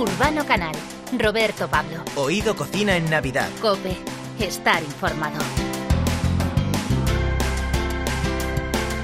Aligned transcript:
Urbano 0.00 0.46
Canal. 0.46 0.74
Roberto 1.18 1.68
Pablo. 1.68 2.02
Oído 2.16 2.56
Cocina 2.56 2.96
en 2.96 3.10
Navidad. 3.10 3.50
Cope. 3.60 3.98
Estar 4.38 4.82
informado. 4.82 5.36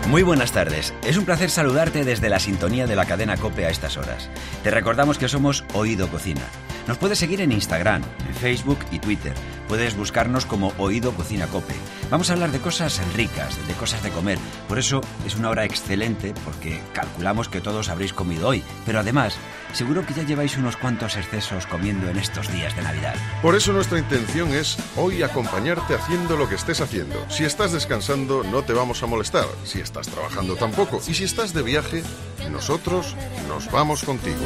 Muy 0.09 0.23
buenas 0.23 0.53
tardes. 0.53 0.95
Es 1.05 1.19
un 1.19 1.27
placer 1.27 1.51
saludarte 1.51 2.03
desde 2.03 2.31
la 2.31 2.41
sintonía 2.41 2.87
de 2.87 2.97
la 2.97 3.05
cadena 3.05 3.37
Cope 3.37 3.67
a 3.67 3.69
estas 3.69 3.99
horas. 3.99 4.31
Te 4.63 4.71
recordamos 4.71 5.19
que 5.19 5.29
somos 5.29 5.67
Oído 5.75 6.09
Cocina. 6.09 6.41
Nos 6.87 6.99
puedes 6.99 7.19
seguir 7.19 7.41
en 7.41 7.51
Instagram, 7.51 8.03
en 8.29 8.35
Facebook 8.35 8.79
y 8.93 9.01
Twitter. 9.01 9.35
Puedes 9.67 9.97
buscarnos 9.97 10.47
como 10.47 10.73
Oído 10.79 11.13
Cocina 11.13 11.49
Cope. 11.49 11.75
Vamos 12.11 12.31
a 12.31 12.35
hablar 12.35 12.53
de 12.53 12.61
cosas 12.61 13.01
ricas, 13.15 13.57
de 13.67 13.75
cosas 13.75 14.03
de 14.05 14.11
comer. 14.11 14.39
Por 14.69 14.79
eso 14.79 15.01
es 15.27 15.35
una 15.35 15.51
hora 15.51 15.65
excelente 15.65 16.33
porque 16.45 16.81
calculamos 16.93 17.49
que 17.49 17.61
todos 17.61 17.89
habréis 17.89 18.13
comido 18.13 18.47
hoy. 18.47 18.63
Pero 18.85 19.01
además, 19.01 19.37
seguro 19.73 20.07
que 20.07 20.15
ya 20.15 20.23
lleváis 20.23 20.57
unos 20.57 20.77
cuantos 20.77 21.17
excesos 21.17 21.67
comiendo 21.67 22.09
en 22.09 22.19
estos 22.19 22.53
días 22.53 22.77
de 22.77 22.83
Navidad. 22.83 23.17
Por 23.43 23.57
eso 23.57 23.73
nuestra 23.73 23.99
intención 23.99 24.55
es 24.55 24.77
hoy 24.95 25.25
acompañarte 25.25 25.95
haciendo 25.95 26.37
lo 26.37 26.49
que 26.49 26.55
estés 26.55 26.81
haciendo. 26.81 27.27
Si 27.29 27.45
estás 27.45 27.73
descansando, 27.73 28.45
no 28.45 28.63
te 28.63 28.73
vamos 28.73 29.03
a 29.03 29.07
molestar. 29.07 29.47
Si 29.65 29.81
estás 29.81 30.07
trabajando, 30.07 30.55
tampoco. 30.55 31.01
Y 31.09 31.15
si 31.15 31.25
estás 31.25 31.53
de 31.53 31.63
viaje, 31.63 32.05
nosotros 32.53 33.17
nos 33.49 33.69
vamos 33.73 34.05
contigo. 34.05 34.39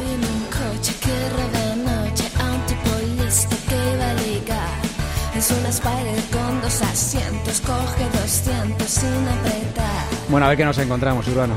Es 5.40 5.50
una 5.52 5.70
Spider 5.70 6.22
con 6.30 6.60
dos 6.60 6.82
asientos, 6.82 7.62
coge 7.62 8.04
200 8.12 8.86
sin 8.86 9.08
apretar. 9.26 10.04
Bueno, 10.28 10.44
a 10.44 10.50
ver 10.50 10.58
qué 10.58 10.66
nos 10.66 10.76
encontramos, 10.76 11.26
Urbano. 11.28 11.54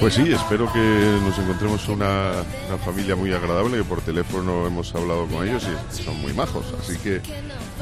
Pues 0.00 0.14
sí, 0.14 0.32
espero 0.32 0.72
que 0.72 1.18
nos 1.22 1.38
encontremos 1.38 1.86
una, 1.88 2.32
una 2.68 2.78
familia 2.78 3.16
muy 3.16 3.34
agradable, 3.34 3.76
que 3.76 3.84
por 3.84 4.00
teléfono 4.00 4.66
hemos 4.66 4.94
hablado 4.94 5.26
con 5.26 5.46
ellos 5.46 5.62
y 5.68 6.02
son 6.02 6.22
muy 6.22 6.32
majos. 6.32 6.64
Así 6.80 6.96
que 6.96 7.20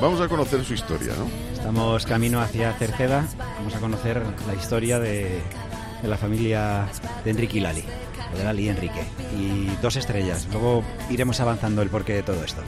vamos 0.01 0.21
a 0.21 0.27
conocer 0.27 0.65
su 0.65 0.75
historia, 0.75 1.13
¿no? 1.17 1.29
Estamos 1.53 2.05
camino 2.05 2.41
hacia 2.41 2.73
Cerceda. 2.73 3.29
Vamos 3.59 3.77
a 3.77 3.79
conocer 3.79 4.21
la 4.49 4.55
historia 4.55 4.99
de, 4.99 5.43
de 6.03 6.09
la 6.09 6.17
familia 6.17 6.89
de 7.23 7.31
Enrique 7.31 7.59
y 7.59 7.61
Lali. 7.61 7.85
o 8.35 8.37
De 8.37 8.43
Lali 8.43 8.65
y 8.65 8.69
Enrique. 8.69 9.05
Y 9.39 9.69
dos 9.81 9.95
estrellas. 9.95 10.49
Luego 10.51 10.83
iremos 11.09 11.39
avanzando 11.39 11.83
el 11.83 11.89
porqué 11.89 12.15
de 12.15 12.25
todo 12.25 12.43
esto. 12.43 12.63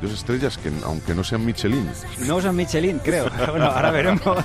Dos 0.00 0.12
estrellas 0.12 0.58
que, 0.58 0.70
aunque 0.84 1.14
no 1.14 1.24
sean 1.24 1.44
Michelin, 1.44 1.88
No 2.20 2.40
son 2.40 2.56
Michelin, 2.56 2.98
creo. 2.98 3.30
Bueno, 3.50 3.66
ahora 3.66 3.90
veremos. 3.90 4.20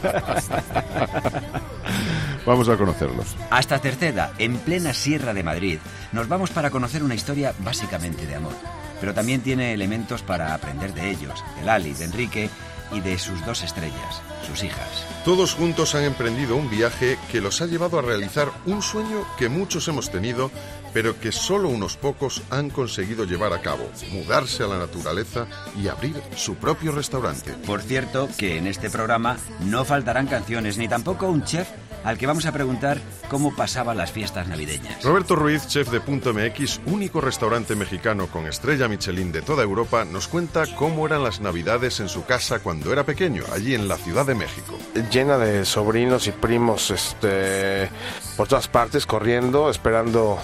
vamos 2.46 2.70
a 2.70 2.78
conocerlos. 2.78 3.36
Hasta 3.50 3.80
Cerceda, 3.80 4.32
en 4.38 4.58
plena 4.58 4.94
Sierra 4.94 5.34
de 5.34 5.44
Madrid, 5.44 5.80
nos 6.12 6.28
vamos 6.28 6.52
para 6.52 6.70
conocer 6.70 7.04
una 7.04 7.16
historia 7.16 7.54
básicamente 7.60 8.26
de 8.26 8.36
amor. 8.36 8.54
Pero 9.00 9.14
también 9.14 9.42
tiene 9.42 9.74
elementos 9.74 10.22
para 10.22 10.54
aprender 10.54 10.94
de 10.94 11.10
ellos, 11.10 11.44
de 11.58 11.66
Lali, 11.66 11.94
de 11.94 12.06
Enrique 12.06 12.50
y 12.94 13.00
de 13.00 13.18
sus 13.18 13.44
dos 13.46 13.64
estrellas, 13.64 14.22
sus 14.48 14.64
hijas. 14.64 15.06
Todos 15.26 15.54
juntos 15.54 15.96
han 15.96 16.04
emprendido 16.04 16.56
un 16.56 16.70
viaje 16.70 17.18
que 17.32 17.42
los 17.42 17.62
ha 17.62 17.66
llevado 17.66 18.00
a 18.00 18.02
realizar 18.02 18.52
un 18.66 18.82
sueño 18.82 19.26
que 19.38 19.50
muchos 19.50 19.88
hemos 19.88 20.12
tenido, 20.12 20.52
pero 20.94 21.20
que 21.20 21.32
solo 21.32 21.70
unos 21.70 21.98
pocos 21.98 22.42
han 22.50 22.70
conseguido 22.70 23.26
llevar 23.26 23.54
a 23.54 23.62
cabo, 23.62 23.90
mudarse 24.12 24.64
a 24.64 24.68
la 24.68 24.80
naturaleza 24.80 25.48
y 25.82 25.88
abrir 25.88 26.22
su 26.36 26.56
propio 26.56 26.92
restaurante. 26.92 27.54
Por 27.66 27.82
cierto, 27.82 28.30
que 28.38 28.58
en 28.58 28.68
este 28.68 28.90
programa 28.90 29.38
no 29.62 29.86
faltarán 29.86 30.28
canciones 30.28 30.78
ni 30.78 30.88
tampoco 30.88 31.28
un 31.28 31.44
chef 31.44 31.68
al 32.04 32.18
que 32.18 32.28
vamos 32.28 32.46
a 32.46 32.52
preguntar 32.52 33.00
cómo 33.30 33.56
pasaban 33.56 33.98
las 33.98 34.12
fiestas 34.12 34.48
navideñas. 34.48 35.04
Roberto 35.04 35.36
Ruiz, 35.36 35.68
chef 35.68 35.90
de 35.92 36.02
Punto 36.02 36.34
MX, 36.34 36.82
único 36.86 37.22
restaurante 37.22 37.76
mexicano 37.76 38.28
con 38.28 38.48
estrella 38.48 38.88
Michelin 38.88 39.32
de 39.32 39.42
toda 39.42 39.64
Europa, 39.64 40.06
nos 40.06 40.28
cuenta 40.28 40.64
cómo 40.76 41.06
eran 41.06 41.24
las 41.24 41.42
navidades 41.42 42.00
en 42.00 42.10
su 42.10 42.26
casa 42.26 42.60
cuando 42.60 42.92
era 42.92 43.06
pequeño, 43.06 43.44
allí 43.54 43.76
en 43.76 43.88
la 43.88 43.98
Ciudad 43.98 44.26
de 44.26 44.36
México. 44.36 44.78
llena 45.12 45.38
de 45.38 45.66
sobrinos 45.66 46.28
y 46.28 46.32
primos 46.32 46.92
este, 46.92 47.90
por 48.38 48.48
todas 48.48 48.68
partes, 48.68 49.06
corriendo, 49.06 49.70
esperando 49.70 50.40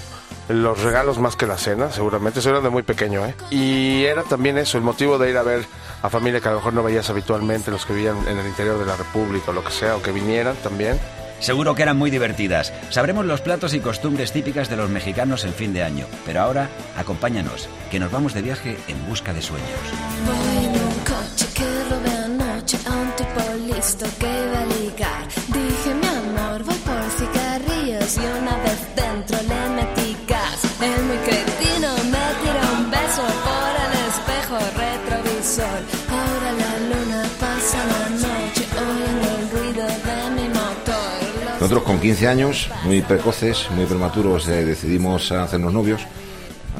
los 0.49 0.81
regalos 0.81 1.19
más 1.19 1.35
que 1.35 1.45
la 1.45 1.57
cena, 1.57 1.91
seguramente. 1.91 2.39
Eso 2.39 2.49
era 2.49 2.61
de 2.61 2.69
muy 2.69 2.83
pequeño, 2.83 3.25
¿eh? 3.25 3.35
Y 3.49 4.05
era 4.05 4.23
también 4.23 4.57
eso, 4.57 4.77
el 4.77 4.83
motivo 4.83 5.17
de 5.17 5.29
ir 5.29 5.37
a 5.37 5.43
ver 5.43 5.65
a 6.01 6.09
familia 6.09 6.39
que 6.39 6.47
a 6.47 6.51
lo 6.51 6.57
mejor 6.57 6.73
no 6.73 6.83
veías 6.83 7.09
habitualmente, 7.09 7.71
los 7.71 7.85
que 7.85 7.93
vivían 7.93 8.17
en 8.27 8.37
el 8.37 8.47
interior 8.47 8.77
de 8.77 8.85
la 8.85 8.95
República 8.95 9.51
o 9.51 9.53
lo 9.53 9.63
que 9.63 9.71
sea, 9.71 9.95
o 9.95 10.01
que 10.01 10.11
vinieran 10.11 10.55
también. 10.57 10.99
Seguro 11.39 11.75
que 11.75 11.83
eran 11.83 11.97
muy 11.97 12.09
divertidas. 12.09 12.73
Sabremos 12.89 13.25
los 13.25 13.41
platos 13.41 13.73
y 13.73 13.79
costumbres 13.79 14.31
típicas 14.31 14.69
de 14.69 14.75
los 14.75 14.89
mexicanos 14.89 15.43
en 15.45 15.53
fin 15.53 15.71
de 15.71 15.83
año. 15.83 16.07
Pero 16.25 16.41
ahora, 16.41 16.69
acompáñanos, 16.97 17.69
que 17.91 17.99
nos 17.99 18.11
vamos 18.11 18.33
de 18.33 18.41
viaje 18.41 18.77
en 18.87 19.07
busca 19.07 19.33
de 19.33 19.41
sueños. 19.41 19.69
Voy 20.25 20.65
en 20.65 20.71
un 20.71 20.93
coche 21.05 21.47
que 21.53 21.63
robé 21.89 22.17
anoche 22.25 22.77
a 22.87 22.91
un 22.91 23.11
tipo 23.11 23.75
listo 23.75 24.05
que 24.19 24.25
iba 24.25 24.76
Nosotros 41.67 41.85
con 41.85 41.99
15 41.99 42.27
años, 42.29 42.69
muy 42.85 43.01
precoces, 43.01 43.69
muy 43.71 43.85
prematuros, 43.85 44.47
eh, 44.47 44.63
decidimos 44.63 45.33
hacernos 45.33 45.73
novios. 45.73 46.01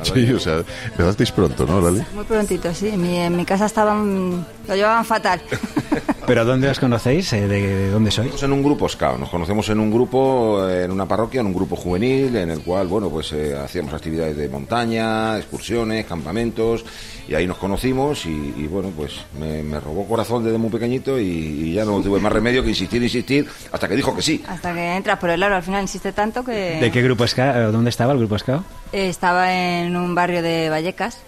Sí, 0.04 0.32
o 0.32 0.40
sea, 0.40 0.64
empezasteis 0.86 1.32
pronto, 1.32 1.66
¿no, 1.66 1.82
Lali? 1.82 2.04
Muy 2.14 2.24
prontito, 2.24 2.72
sí. 2.74 2.90
En 2.90 3.02
mi, 3.02 3.18
en 3.18 3.36
mi 3.36 3.46
casa 3.46 3.66
estaban, 3.66 4.46
lo 4.68 4.76
llevaban 4.76 5.04
fatal. 5.04 5.42
¿Pero 6.28 6.44
dónde 6.44 6.68
os 6.70 6.78
conocéis? 6.80 7.32
Eh, 7.32 7.48
¿De, 7.48 7.62
de 7.66 7.90
dónde 7.90 8.12
sois? 8.12 8.44
En 8.44 8.52
un 8.52 8.62
grupo 8.62 8.90
SCAO, 8.90 9.18
nos 9.18 9.30
conocemos 9.30 9.70
en 9.70 9.80
un 9.80 9.90
grupo, 9.90 10.68
eh, 10.68 10.84
en 10.84 10.92
una 10.92 11.06
parroquia, 11.08 11.40
en 11.40 11.48
un 11.48 11.54
grupo 11.54 11.78
juvenil, 11.78 12.36
en 12.36 12.52
el 12.52 12.60
cual, 12.60 12.88
bueno, 12.88 13.10
pues 13.10 13.32
eh, 13.32 13.56
hacíamos 13.58 13.94
actividades 13.94 14.36
de 14.36 14.50
montaña, 14.50 15.38
excursiones, 15.38 16.06
campamentos, 16.06 16.84
y 17.30 17.34
ahí 17.34 17.48
nos 17.48 17.58
conocimos 17.58 18.26
y, 18.26 18.54
y, 18.58 18.68
bueno, 18.68 18.92
pues 18.96 19.14
me, 19.40 19.64
me 19.64 19.80
robó 19.80 20.06
corazón 20.06 20.44
desde 20.44 20.58
muy 20.58 20.70
pequeñito 20.70 21.18
y, 21.18 21.24
y 21.24 21.74
ya 21.74 21.86
no 21.86 22.02
tuve 22.02 22.20
más 22.20 22.32
remedio 22.34 22.62
que 22.62 22.70
insistir, 22.70 23.02
insistir, 23.02 23.48
hasta 23.72 23.88
que 23.88 23.96
dijo 23.96 24.14
que 24.14 24.22
sí. 24.22 24.44
Hasta 24.50 24.74
que 24.74 24.96
entras 24.98 25.20
por 25.20 25.30
el 25.30 25.42
aro, 25.42 25.56
al 25.56 25.64
final 25.64 25.82
insiste 25.82 26.12
tanto 26.12 26.44
que... 26.44 26.78
¿De 26.82 26.92
qué 26.92 27.02
grupo 27.02 27.26
SCA? 27.26 27.72
¿Dónde 27.72 27.90
estaba 27.90 28.12
el 28.12 28.20
grupo 28.20 28.38
SCA? 28.38 28.64
Eh, 28.92 29.08
Estaba 29.08 29.54
en 29.54 29.96
un 29.96 30.14
barrio 30.14 30.42
de 30.42 30.70
Vallecas. 30.70 31.20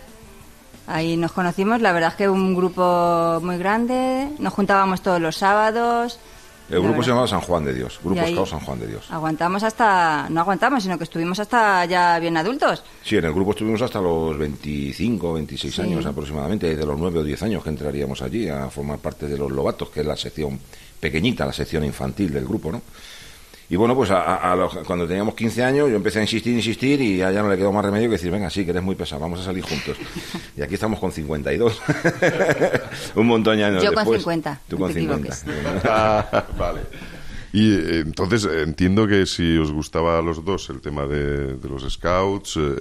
Ahí 0.91 1.15
nos 1.17 1.31
conocimos, 1.33 1.81
la 1.81 1.91
verdad 1.93 2.09
es 2.09 2.15
que 2.15 2.27
un 2.27 2.55
grupo 2.55 3.39
muy 3.43 3.57
grande, 3.59 4.27
nos 4.39 4.51
juntábamos 4.53 5.01
todos 5.01 5.21
los 5.21 5.37
sábados. 5.37 6.19
El 6.67 6.81
grupo 6.81 7.01
se 7.03 7.09
llamaba 7.09 7.27
San 7.27 7.41
Juan 7.41 7.63
de 7.65 7.73
Dios, 7.75 7.99
Grupo 8.03 8.21
SCAO 8.25 8.45
San 8.45 8.59
Juan 8.59 8.79
de 8.79 8.87
Dios. 8.87 9.05
Aguantamos 9.11 9.63
hasta, 9.63 10.27
no 10.29 10.41
aguantamos, 10.41 10.81
sino 10.83 10.97
que 10.97 11.03
estuvimos 11.03 11.39
hasta 11.39 11.85
ya 11.85 12.17
bien 12.19 12.37
adultos. 12.37 12.83
Sí, 13.03 13.17
en 13.17 13.25
el 13.25 13.33
grupo 13.33 13.51
estuvimos 13.51 13.81
hasta 13.83 13.99
los 14.01 14.35
25, 14.37 15.33
26 15.33 15.73
Sí. 15.75 15.81
años 15.81 16.05
aproximadamente, 16.07 16.75
de 16.75 16.85
los 16.85 16.97
9 16.99 17.19
o 17.19 17.23
10 17.23 17.41
años 17.43 17.63
que 17.63 17.69
entraríamos 17.69 18.21
allí 18.23 18.47
a 18.49 18.69
formar 18.69 18.97
parte 18.99 19.27
de 19.27 19.37
los 19.37 19.51
Lobatos, 19.51 19.89
que 19.89 20.01
es 20.01 20.05
la 20.05 20.15
sección 20.17 20.59
pequeñita, 20.99 21.45
la 21.45 21.53
sección 21.53 21.83
infantil 21.85 22.33
del 22.33 22.45
grupo, 22.45 22.71
¿no? 22.71 22.81
Y 23.71 23.75
bueno, 23.75 23.93
pues 23.95 24.09
a- 24.09 24.35
a- 24.51 24.55
los- 24.55 24.73
cuando 24.79 25.07
teníamos 25.07 25.35
15 25.35 25.63
años 25.63 25.89
yo 25.89 25.95
empecé 25.95 26.17
a 26.19 26.21
insistir, 26.23 26.55
insistir 26.55 26.99
y 27.01 27.21
a 27.21 27.29
ella 27.29 27.43
no 27.43 27.49
le 27.49 27.57
quedó 27.57 27.71
más 27.71 27.85
remedio 27.85 28.07
que 28.09 28.13
decir, 28.13 28.31
venga, 28.31 28.49
sí, 28.49 28.65
que 28.65 28.71
eres 28.71 28.81
muy 28.81 28.95
pesado, 28.95 29.21
vamos 29.21 29.39
a 29.41 29.43
salir 29.43 29.63
juntos. 29.63 29.95
Y 30.57 30.61
aquí 30.63 30.73
estamos 30.73 30.99
con 30.99 31.11
52. 31.11 31.79
Un 33.15 33.27
montón 33.27 33.57
de 33.57 33.63
años 33.63 33.83
Yo 33.83 33.93
con 33.93 34.03
después. 34.03 34.21
50, 34.21 34.59
Tú 34.67 34.77
no 34.77 34.85
con 34.85 34.93
te 34.93 34.99
50. 34.99 35.37
Ah, 35.85 36.45
vale. 36.57 36.81
Y 37.53 37.73
eh, 37.73 37.99
entonces 38.01 38.45
eh, 38.45 38.63
entiendo 38.63 39.07
que 39.07 39.25
si 39.25 39.57
os 39.57 39.71
gustaba 39.71 40.17
a 40.19 40.21
los 40.21 40.43
dos 40.43 40.69
el 40.69 40.81
tema 40.81 41.05
de, 41.05 41.55
de 41.57 41.69
los 41.69 41.83
scouts, 41.91 42.57
eh, 42.57 42.75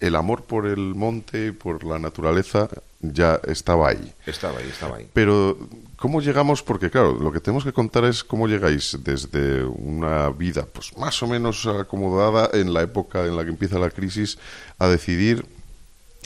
el 0.00 0.14
amor 0.16 0.44
por 0.44 0.66
el 0.66 0.94
monte, 0.94 1.52
por 1.52 1.84
la 1.84 1.98
naturaleza, 1.98 2.68
ya 3.00 3.40
estaba 3.46 3.88
ahí. 3.88 4.12
Estaba 4.26 4.58
ahí, 4.58 4.68
estaba 4.68 4.96
ahí. 4.96 5.08
Pero, 5.12 5.56
¿cómo 5.96 6.20
llegamos? 6.20 6.62
Porque, 6.62 6.90
claro, 6.90 7.14
lo 7.14 7.32
que 7.32 7.40
tenemos 7.40 7.64
que 7.64 7.72
contar 7.72 8.04
es 8.04 8.24
cómo 8.24 8.48
llegáis 8.48 8.98
desde 9.02 9.64
una 9.64 10.30
vida, 10.30 10.66
pues 10.72 10.96
más 10.96 11.22
o 11.22 11.26
menos 11.26 11.66
acomodada 11.66 12.50
en 12.52 12.72
la 12.72 12.82
época 12.82 13.24
en 13.24 13.36
la 13.36 13.44
que 13.44 13.50
empieza 13.50 13.78
la 13.78 13.90
crisis, 13.90 14.38
a 14.78 14.88
decidir 14.88 15.46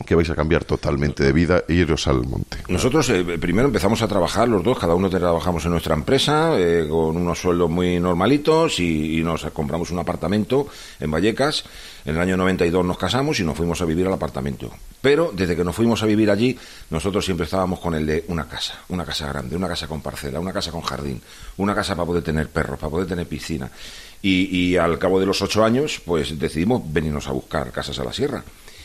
que 0.07 0.15
vais 0.15 0.29
a 0.31 0.35
cambiar 0.35 0.65
totalmente 0.65 1.23
de 1.23 1.33
vida 1.33 1.63
e 1.69 1.75
iros 1.75 2.09
al 2.09 2.25
monte. 2.25 2.57
Nosotros 2.69 3.09
eh, 3.11 3.23
primero 3.39 3.69
empezamos 3.69 4.03
a 4.03 4.09
trabajar 4.09 4.49
los 4.49 4.65
dos, 4.65 4.79
cada 4.79 4.95
uno 4.95 5.11
trabajamos 5.11 5.65
en 5.65 5.73
nuestra 5.73 5.95
empresa 5.95 6.59
eh, 6.59 6.87
con 6.89 7.17
unos 7.17 7.39
sueldos 7.39 7.71
muy 7.71 8.01
normalitos 8.01 8.81
y, 8.81 9.19
y 9.19 9.23
nos 9.23 9.45
compramos 9.53 9.91
un 9.91 9.99
apartamento 9.99 10.67
en 10.99 11.11
Vallecas. 11.11 11.65
En 12.05 12.17
el 12.17 12.21
año 12.21 12.37
92 12.37 12.85
nos 12.85 12.99
casamos 12.99 13.39
y 13.41 13.45
nos 13.45 13.57
fuimos 13.57 13.81
a 13.81 13.85
vivir 13.85 14.07
al 14.07 14.13
apartamento. 14.13 14.71
Pero 15.01 15.33
desde 15.33 15.55
que 15.55 15.65
nos 15.65 15.75
fuimos 15.75 16.03
a 16.03 16.07
vivir 16.07 16.31
allí, 16.31 16.59
nosotros 16.91 17.25
siempre 17.25 17.45
estábamos 17.45 17.79
con 17.81 17.95
el 17.95 18.07
de 18.07 18.25
una 18.29 18.49
casa, 18.49 18.81
una 18.89 19.05
casa 19.05 19.29
grande, 19.29 19.57
una 19.57 19.69
casa 19.69 19.87
con 19.87 20.01
parcela, 20.01 20.41
una 20.41 20.53
casa 20.53 20.71
con 20.71 20.81
jardín, 20.81 21.21
una 21.59 21.75
casa 21.75 21.95
para 21.95 22.07
poder 22.07 22.23
tener 22.25 22.49
perros, 22.49 22.79
para 22.79 22.91
poder 22.91 23.07
tener 23.07 23.27
piscina. 23.27 23.71
Y, 24.21 24.57
y 24.57 24.77
al 24.77 24.99
cabo 24.99 25.21
de 25.21 25.27
los 25.27 25.43
ocho 25.43 25.65
años, 25.65 26.01
pues 26.05 26.39
decidimos 26.39 26.83
venirnos 26.93 27.29
a 27.29 27.33
buscar 27.33 27.71
casas 27.71 27.99
a 27.99 28.05
la 28.05 28.13
sierra. 28.13 28.43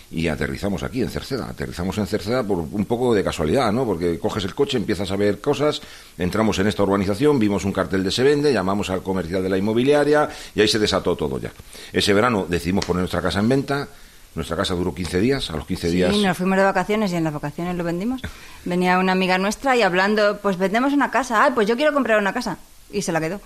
Y 0.10 0.28
aterrizamos 0.28 0.84
aquí 0.84 1.02
en 1.02 1.10
Cerceda. 1.10 1.50
Aterrizamos 1.50 1.98
en 1.98 2.08
Cerceda 2.08 2.44
por 2.44 2.60
un 2.60 2.86
poco 2.86 3.14
de 3.14 3.24
casualidad, 3.24 3.72
¿no? 3.72 3.86
Porque 3.86 4.20
coges 4.20 4.46
el 4.46 4.56
coche, 4.56 4.78
empiezas 4.78 5.12
a 5.12 5.16
ver 5.16 5.42
cosas, 5.42 5.82
entramos 6.18 6.58
en 6.60 6.68
esta 6.68 6.84
urbanización, 6.84 7.40
vimos 7.40 7.66
un 7.66 7.74
cartel 7.74 8.04
de 8.04 8.12
se 8.12 8.24
vende, 8.24 8.54
llamamos 8.54 8.90
al 8.90 9.04
comercial 9.04 9.44
de 9.44 9.50
la 9.50 9.58
inmobiliaria 9.58 10.30
y 10.56 10.62
ahí 10.62 10.68
se 10.68 10.80
desató 10.80 11.16
todo 11.16 11.40
ya. 11.40 11.52
Ese 11.92 12.14
verano 12.14 12.46
decidimos 12.48 12.86
poner 12.86 13.02
nuestra 13.02 13.22
casa 13.22 13.40
en 13.40 13.50
venta. 13.50 13.88
Nuestra 14.36 14.56
casa 14.56 14.76
duró 14.76 14.94
15 14.94 15.20
días, 15.20 15.50
a 15.50 15.56
los 15.56 15.66
15 15.66 15.90
días... 15.90 16.14
Sí, 16.14 16.22
nos 16.22 16.38
fuimos 16.38 16.60
de 16.60 16.64
vacaciones 16.64 17.12
y 17.12 17.16
en 17.16 17.24
las 17.24 17.34
vacaciones 17.34 17.76
lo 17.76 17.84
vendimos. 17.84 18.22
Venía 18.66 19.00
una 19.00 19.14
amiga 19.14 19.40
nuestra 19.40 19.76
y 19.76 19.82
hablando, 19.82 20.38
pues 20.44 20.58
vendemos 20.58 20.94
una 20.94 21.10
casa. 21.10 21.44
Ay, 21.44 21.52
pues 21.56 21.68
yo 21.68 21.76
quiero 21.76 21.92
comprar 21.92 22.20
una 22.20 22.34
casa. 22.34 22.60
Y 22.92 23.02
se 23.02 23.12
la 23.12 23.20
quedó. 23.20 23.42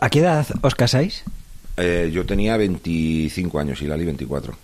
¿A 0.00 0.10
qué 0.10 0.18
edad 0.18 0.44
os 0.60 0.74
casáis? 0.74 1.22
Eh, 1.76 2.10
yo 2.12 2.26
tenía 2.26 2.56
25 2.56 3.60
años 3.60 3.80
y 3.80 3.86
Lali 3.86 4.04
24. 4.04 4.56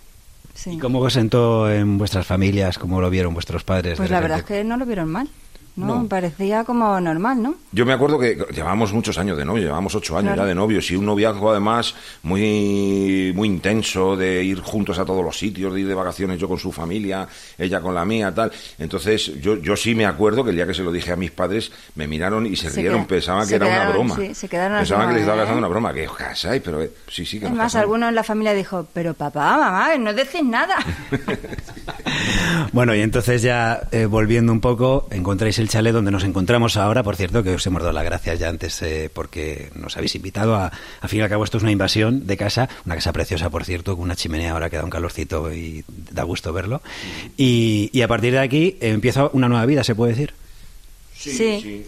Sí. 0.53 0.71
¿Y 0.71 0.77
cómo 0.77 0.99
os 0.99 1.13
sentó 1.13 1.69
en 1.71 1.97
vuestras 1.97 2.25
familias? 2.25 2.77
¿Cómo 2.77 3.01
lo 3.01 3.09
vieron 3.09 3.33
vuestros 3.33 3.63
padres? 3.63 3.97
Pues 3.97 4.09
la 4.09 4.19
verdad 4.19 4.37
es 4.39 4.43
repente? 4.43 4.63
que 4.63 4.69
no 4.69 4.77
lo 4.77 4.85
vieron 4.85 5.09
mal. 5.09 5.29
¿No? 5.75 6.03
No. 6.03 6.07
Parecía 6.07 6.63
como 6.63 6.99
normal, 7.01 7.41
¿no? 7.41 7.55
Yo 7.71 7.85
me 7.85 7.93
acuerdo 7.93 8.19
que 8.19 8.37
llevábamos 8.53 8.93
muchos 8.93 9.17
años 9.17 9.37
de 9.37 9.43
novio, 9.45 9.63
llevábamos 9.63 9.95
ocho 9.95 10.15
años 10.17 10.33
Claro. 10.33 10.43
ya 10.43 10.47
de 10.49 10.55
novios 10.55 10.89
y 10.91 10.95
un 10.95 11.05
noviazgo 11.05 11.49
además 11.51 11.95
muy 12.21 13.31
muy 13.35 13.47
intenso 13.47 14.15
de 14.15 14.43
ir 14.43 14.59
juntos 14.61 14.99
a 14.99 15.05
todos 15.05 15.23
los 15.23 15.37
sitios, 15.37 15.73
de 15.73 15.81
ir 15.81 15.87
de 15.87 15.95
vacaciones 15.95 16.39
yo 16.39 16.47
con 16.47 16.59
su 16.59 16.71
familia, 16.71 17.27
ella 17.57 17.81
con 17.81 17.95
la 17.95 18.05
mía, 18.05 18.33
tal. 18.33 18.51
Entonces 18.77 19.39
yo 19.41 19.57
yo 19.57 19.75
sí 19.75 19.95
me 19.95 20.05
acuerdo 20.05 20.43
que 20.43 20.51
el 20.51 20.55
día 20.55 20.67
que 20.67 20.73
se 20.73 20.83
lo 20.83 20.91
dije 20.91 21.11
a 21.11 21.15
mis 21.15 21.31
padres 21.31 21.71
me 21.95 22.07
miraron 22.07 22.45
y 22.45 22.55
se, 22.55 22.69
Se 22.69 22.81
rieron, 22.81 22.99
queda- 22.99 23.07
pensaban 23.07 23.47
que 23.47 23.55
era 23.55 23.65
una 23.65 23.75
quedaron- 23.75 23.93
broma. 23.93 24.15
sí, 24.17 24.35
se 24.35 24.47
quedaron 24.47 24.77
pensaban 24.77 25.07
que 25.07 25.13
les 25.13 25.21
estaba 25.23 25.37
casando 25.41 25.57
¿eh? 25.57 25.59
una 25.59 25.67
broma, 25.69 25.93
que 25.93 26.07
os 26.07 26.15
casáis, 26.15 26.61
pero 26.63 26.81
eh, 26.81 26.91
sí, 27.09 27.25
sí 27.25 27.39
que 27.39 27.45
Es 27.45 27.51
nos 27.51 27.57
más, 27.57 27.65
casamos. 27.73 27.83
alguno 27.83 28.09
en 28.09 28.15
la 28.15 28.23
familia 28.23 28.53
dijo, 28.53 28.85
pero 28.93 29.13
papá, 29.13 29.57
mamá, 29.57 29.95
no 29.97 30.13
decís 30.13 30.43
nada. 30.43 30.75
Bueno, 32.71 32.95
y 32.95 33.01
entonces 33.01 33.41
ya 33.41 33.81
eh, 33.91 34.05
volviendo 34.05 34.51
un 34.51 34.59
poco, 34.61 35.07
encontráis 35.11 35.57
el 35.63 35.69
chalet 35.69 35.93
donde 35.93 36.11
nos 36.11 36.23
encontramos 36.23 36.77
ahora, 36.77 37.03
por 37.03 37.15
cierto, 37.15 37.41
que 37.41 37.55
os 37.55 37.65
hemos 37.65 37.81
dado 37.81 37.93
las 37.93 38.03
gracias 38.03 38.37
ya 38.37 38.49
antes 38.49 38.81
eh, 38.81 39.09
porque 39.11 39.71
nos 39.75 39.95
habéis 39.97 40.15
invitado 40.15 40.55
a, 40.55 40.71
a 41.01 41.07
fin 41.07 41.19
y 41.19 41.21
al 41.23 41.29
cabo 41.29 41.43
esto 41.43 41.57
es 41.57 41.63
una 41.63 41.71
invasión 41.71 42.27
de 42.27 42.37
casa, 42.37 42.69
una 42.85 42.95
casa 42.95 43.13
preciosa, 43.13 43.49
por 43.49 43.63
cierto, 43.63 43.95
con 43.95 44.03
una 44.03 44.15
chimenea 44.15 44.51
ahora 44.51 44.69
que 44.69 44.77
da 44.77 44.83
un 44.83 44.89
calorcito 44.89 45.51
y 45.51 45.83
da 45.87 46.23
gusto 46.23 46.53
verlo. 46.53 46.81
Y, 47.37 47.89
y 47.93 48.01
a 48.01 48.07
partir 48.07 48.33
de 48.33 48.39
aquí 48.39 48.77
eh, 48.81 48.89
empieza 48.89 49.29
una 49.33 49.47
nueva 49.47 49.65
vida, 49.65 49.83
se 49.83 49.95
puede 49.95 50.11
decir. 50.11 50.33
Sí. 51.15 51.85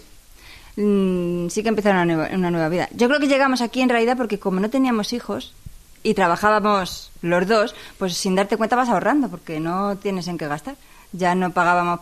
Mm, 0.78 1.50
sí 1.50 1.62
que 1.62 1.70
empezó 1.70 1.90
una 1.90 2.06
nueva, 2.06 2.30
una 2.34 2.52
nueva 2.52 2.70
vida. 2.70 2.90
Yo 2.94 3.08
creo 3.08 3.20
que 3.20 3.28
llegamos 3.28 3.62
aquí 3.62 3.82
en 3.82 3.90
realidad 3.90 4.18
porque 4.18 4.40
como 4.40 4.60
no 4.60 4.70
teníamos 4.70 5.14
hijos 5.14 5.54
y 6.02 6.14
trabajábamos 6.14 7.12
los 7.22 7.48
dos, 7.48 7.76
pues 7.98 8.16
sin 8.16 8.36
darte 8.36 8.58
cuenta 8.58 8.76
vas 8.76 8.90
ahorrando 8.90 9.30
porque 9.30 9.60
no 9.60 9.98
tienes 9.98 10.28
en 10.28 10.38
qué 10.38 10.48
gastar. 10.48 10.76
Ya 11.12 11.36
no 11.36 11.52
pagábamos 11.52 12.02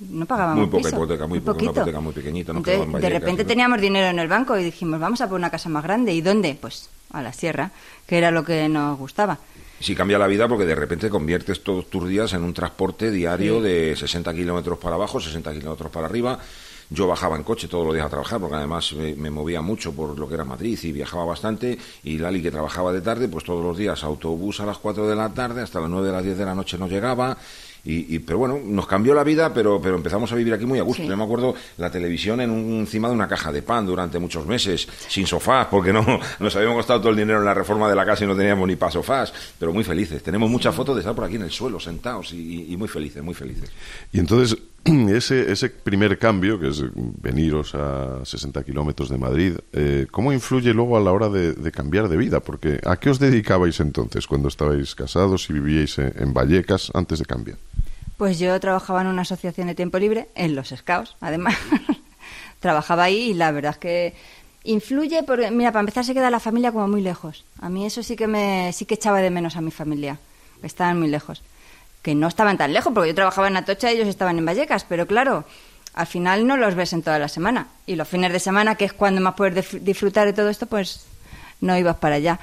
no 0.00 0.26
pagábamos 0.26 0.58
Muy 0.62 0.66
poca 0.70 0.84
piso, 0.84 0.96
hipoteca, 0.96 1.26
muy 1.26 1.40
poca, 1.40 1.50
una 1.52 1.58
poquito. 1.58 1.72
hipoteca 1.80 2.00
muy 2.00 2.12
pequeñita, 2.12 2.52
Entonces, 2.52 3.02
de 3.02 3.10
repente 3.10 3.42
¿no? 3.44 3.48
teníamos 3.48 3.80
dinero 3.80 4.06
en 4.08 4.18
el 4.18 4.28
banco 4.28 4.58
y 4.58 4.64
dijimos, 4.64 4.98
vamos 5.00 5.20
a 5.20 5.28
por 5.28 5.36
una 5.38 5.50
casa 5.50 5.68
más 5.68 5.82
grande. 5.84 6.12
¿Y 6.12 6.20
dónde? 6.20 6.56
Pues 6.60 6.90
a 7.12 7.22
la 7.22 7.32
sierra, 7.32 7.70
que 8.06 8.18
era 8.18 8.30
lo 8.30 8.44
que 8.44 8.68
nos 8.68 8.98
gustaba. 8.98 9.38
Sí 9.80 9.94
cambia 9.94 10.18
la 10.18 10.26
vida 10.26 10.48
porque 10.48 10.64
de 10.64 10.74
repente 10.74 11.10
conviertes 11.10 11.62
todos 11.62 11.88
tus 11.90 12.08
días 12.08 12.32
en 12.32 12.42
un 12.42 12.54
transporte 12.54 13.10
diario 13.10 13.56
Sí. 13.58 13.62
de 13.64 13.96
60 13.96 14.32
kilómetros 14.34 14.78
para 14.78 14.96
abajo, 14.96 15.20
60 15.20 15.52
kilómetros 15.52 15.90
para 15.90 16.06
arriba. 16.06 16.38
Yo 16.90 17.06
bajaba 17.06 17.36
en 17.36 17.42
coche 17.44 17.66
todos 17.66 17.84
los 17.86 17.94
días 17.94 18.06
a 18.06 18.10
trabajar 18.10 18.38
porque 18.40 18.56
además 18.56 18.92
me, 18.92 19.14
me 19.14 19.30
movía 19.30 19.62
mucho 19.62 19.92
por 19.92 20.18
lo 20.18 20.28
que 20.28 20.34
era 20.34 20.44
Madrid 20.44 20.78
y 20.82 20.92
viajaba 20.92 21.24
bastante. 21.24 21.78
Y 22.02 22.18
Lali, 22.18 22.42
que 22.42 22.50
trabajaba 22.50 22.92
de 22.92 23.00
tarde, 23.00 23.26
pues 23.28 23.42
todos 23.44 23.64
los 23.64 23.76
días 23.76 24.04
autobús 24.04 24.60
a 24.60 24.66
las 24.66 24.78
4 24.78 25.08
de 25.08 25.16
la 25.16 25.32
tarde, 25.32 25.62
hasta 25.62 25.80
las 25.80 25.88
9 25.88 26.06
de 26.08 26.12
las 26.12 26.22
10 26.24 26.36
de 26.38 26.44
la 26.44 26.54
noche 26.54 26.76
no 26.78 26.86
llegaba. 26.86 27.36
Y, 27.84 28.14
y- 28.16 28.18
pero 28.20 28.38
bueno, 28.38 28.58
nos 28.64 28.86
cambió 28.86 29.14
la 29.14 29.22
vida, 29.24 29.52
pero, 29.52 29.80
pero 29.80 29.96
empezamos 29.96 30.32
a 30.32 30.34
vivir 30.36 30.54
aquí 30.54 30.64
muy 30.64 30.78
a 30.78 30.82
gusto. 30.82 31.02
Sí. 31.02 31.08
Yo 31.08 31.16
me 31.16 31.24
acuerdo 31.24 31.54
la 31.76 31.90
televisión 31.90 32.40
en 32.40 32.50
un- 32.50 32.80
encima 32.80 33.08
de 33.08 33.14
una 33.14 33.28
caja 33.28 33.52
de 33.52 33.62
pan 33.62 33.84
durante 33.86 34.18
muchos 34.18 34.46
meses, 34.46 34.88
sin 35.08 35.26
sofás, 35.26 35.66
porque 35.70 35.92
no 35.92 36.04
nos 36.40 36.56
habíamos 36.56 36.78
gastado 36.78 37.00
todo 37.00 37.10
el 37.10 37.16
dinero 37.16 37.38
en 37.40 37.44
la 37.44 37.54
reforma 37.54 37.88
de 37.88 37.94
la 37.96 38.06
casa 38.06 38.24
y 38.24 38.26
no 38.26 38.36
teníamos 38.36 38.66
ni 38.66 38.76
para 38.76 38.92
sofás, 38.92 39.32
pero 39.58 39.72
muy 39.72 39.84
felices. 39.84 40.22
Tenemos 40.22 40.48
muchas 40.50 40.74
fotos 40.74 40.94
de 40.96 41.00
estar 41.00 41.14
por 41.14 41.24
aquí 41.24 41.36
en 41.36 41.42
el 41.42 41.50
suelo, 41.50 41.78
sentados 41.78 42.32
y, 42.32 42.72
y 42.72 42.76
muy 42.76 42.88
felices, 42.88 43.22
muy 43.22 43.34
felices. 43.34 43.70
Y 44.12 44.18
entonces, 44.20 44.56
ese, 45.08 45.50
ese 45.50 45.70
primer 45.70 46.18
cambio, 46.18 46.60
que 46.60 46.68
es 46.68 46.82
veniros 46.94 47.74
a 47.74 48.24
60 48.24 48.62
kilómetros 48.64 49.08
de 49.08 49.16
Madrid, 49.16 49.54
eh, 49.72 50.06
¿cómo 50.10 50.32
influye 50.32 50.74
luego 50.74 50.96
a 50.96 51.00
la 51.00 51.12
hora 51.12 51.28
de, 51.30 51.72
cambiar 51.72 52.08
de 52.08 52.16
vida? 52.16 52.40
Porque 52.40 52.80
¿a 52.84 52.96
qué 52.96 53.08
os 53.08 53.18
dedicabais 53.18 53.80
entonces 53.80 54.26
cuando 54.26 54.48
estabais 54.48 54.94
casados 54.94 55.48
y 55.48 55.54
vivíais 55.54 55.98
en, 55.98 56.34
Vallecas 56.34 56.90
antes 56.92 57.18
de 57.18 57.24
cambiar? 57.24 57.56
Pues 58.18 58.38
yo 58.38 58.58
trabajaba 58.60 59.00
en 59.00 59.06
una 59.06 59.22
asociación 59.22 59.68
de 59.68 59.74
tiempo 59.74 59.98
libre, 59.98 60.28
en 60.34 60.54
los 60.54 60.68
Scouts, 60.68 61.16
además. 61.20 61.54
trabajaba 62.60 63.04
ahí 63.04 63.30
y 63.30 63.34
la 63.34 63.52
verdad 63.52 63.72
es 63.72 63.78
que 63.78 64.14
influye 64.64 65.22
porque, 65.22 65.50
mira, 65.50 65.72
para 65.72 65.80
empezar 65.80 66.04
se 66.04 66.14
queda 66.14 66.30
la 66.30 66.40
familia 66.40 66.72
como 66.72 66.88
muy 66.88 67.00
lejos. 67.00 67.44
A 67.60 67.68
mí 67.70 67.86
eso 67.86 68.02
sí 68.02 68.16
que 68.16 68.26
me 68.26 68.72
sí 68.72 68.84
que 68.84 68.94
echaba 68.94 69.20
de 69.20 69.30
menos 69.30 69.56
a 69.56 69.62
mi 69.62 69.70
familia, 69.70 70.18
que 70.60 70.66
estaban 70.66 70.98
muy 70.98 71.08
lejos. 71.08 71.42
Que 72.04 72.14
no 72.14 72.28
estaban 72.28 72.56
tan 72.58 72.72
lejos, 72.72 72.92
porque 72.94 73.08
yo 73.08 73.14
trabajaba 73.16 73.48
en 73.48 73.56
Atocha 73.56 73.90
y 73.90 73.96
ellos 73.96 74.06
estaban 74.08 74.38
en 74.38 74.44
Vallecas, 74.46 74.84
pero 74.88 75.06
claro, 75.08 75.44
al 75.94 76.06
final 76.06 76.46
no 76.46 76.56
los 76.56 76.74
ves 76.76 76.92
en 76.92 77.02
toda 77.02 77.18
la 77.18 77.28
semana. 77.28 77.66
Y 77.86 77.96
los 77.96 78.06
fines 78.06 78.30
de 78.32 78.38
semana, 78.38 78.76
que 78.76 78.84
es 78.84 78.92
cuando 78.92 79.20
más 79.20 79.34
puedes 79.34 79.82
disfrutar 79.84 80.26
de 80.26 80.32
todo 80.34 80.50
esto, 80.50 80.66
pues 80.66 81.06
no 81.60 81.76
ibas 81.78 81.96
para 81.96 82.16
allá. 82.16 82.38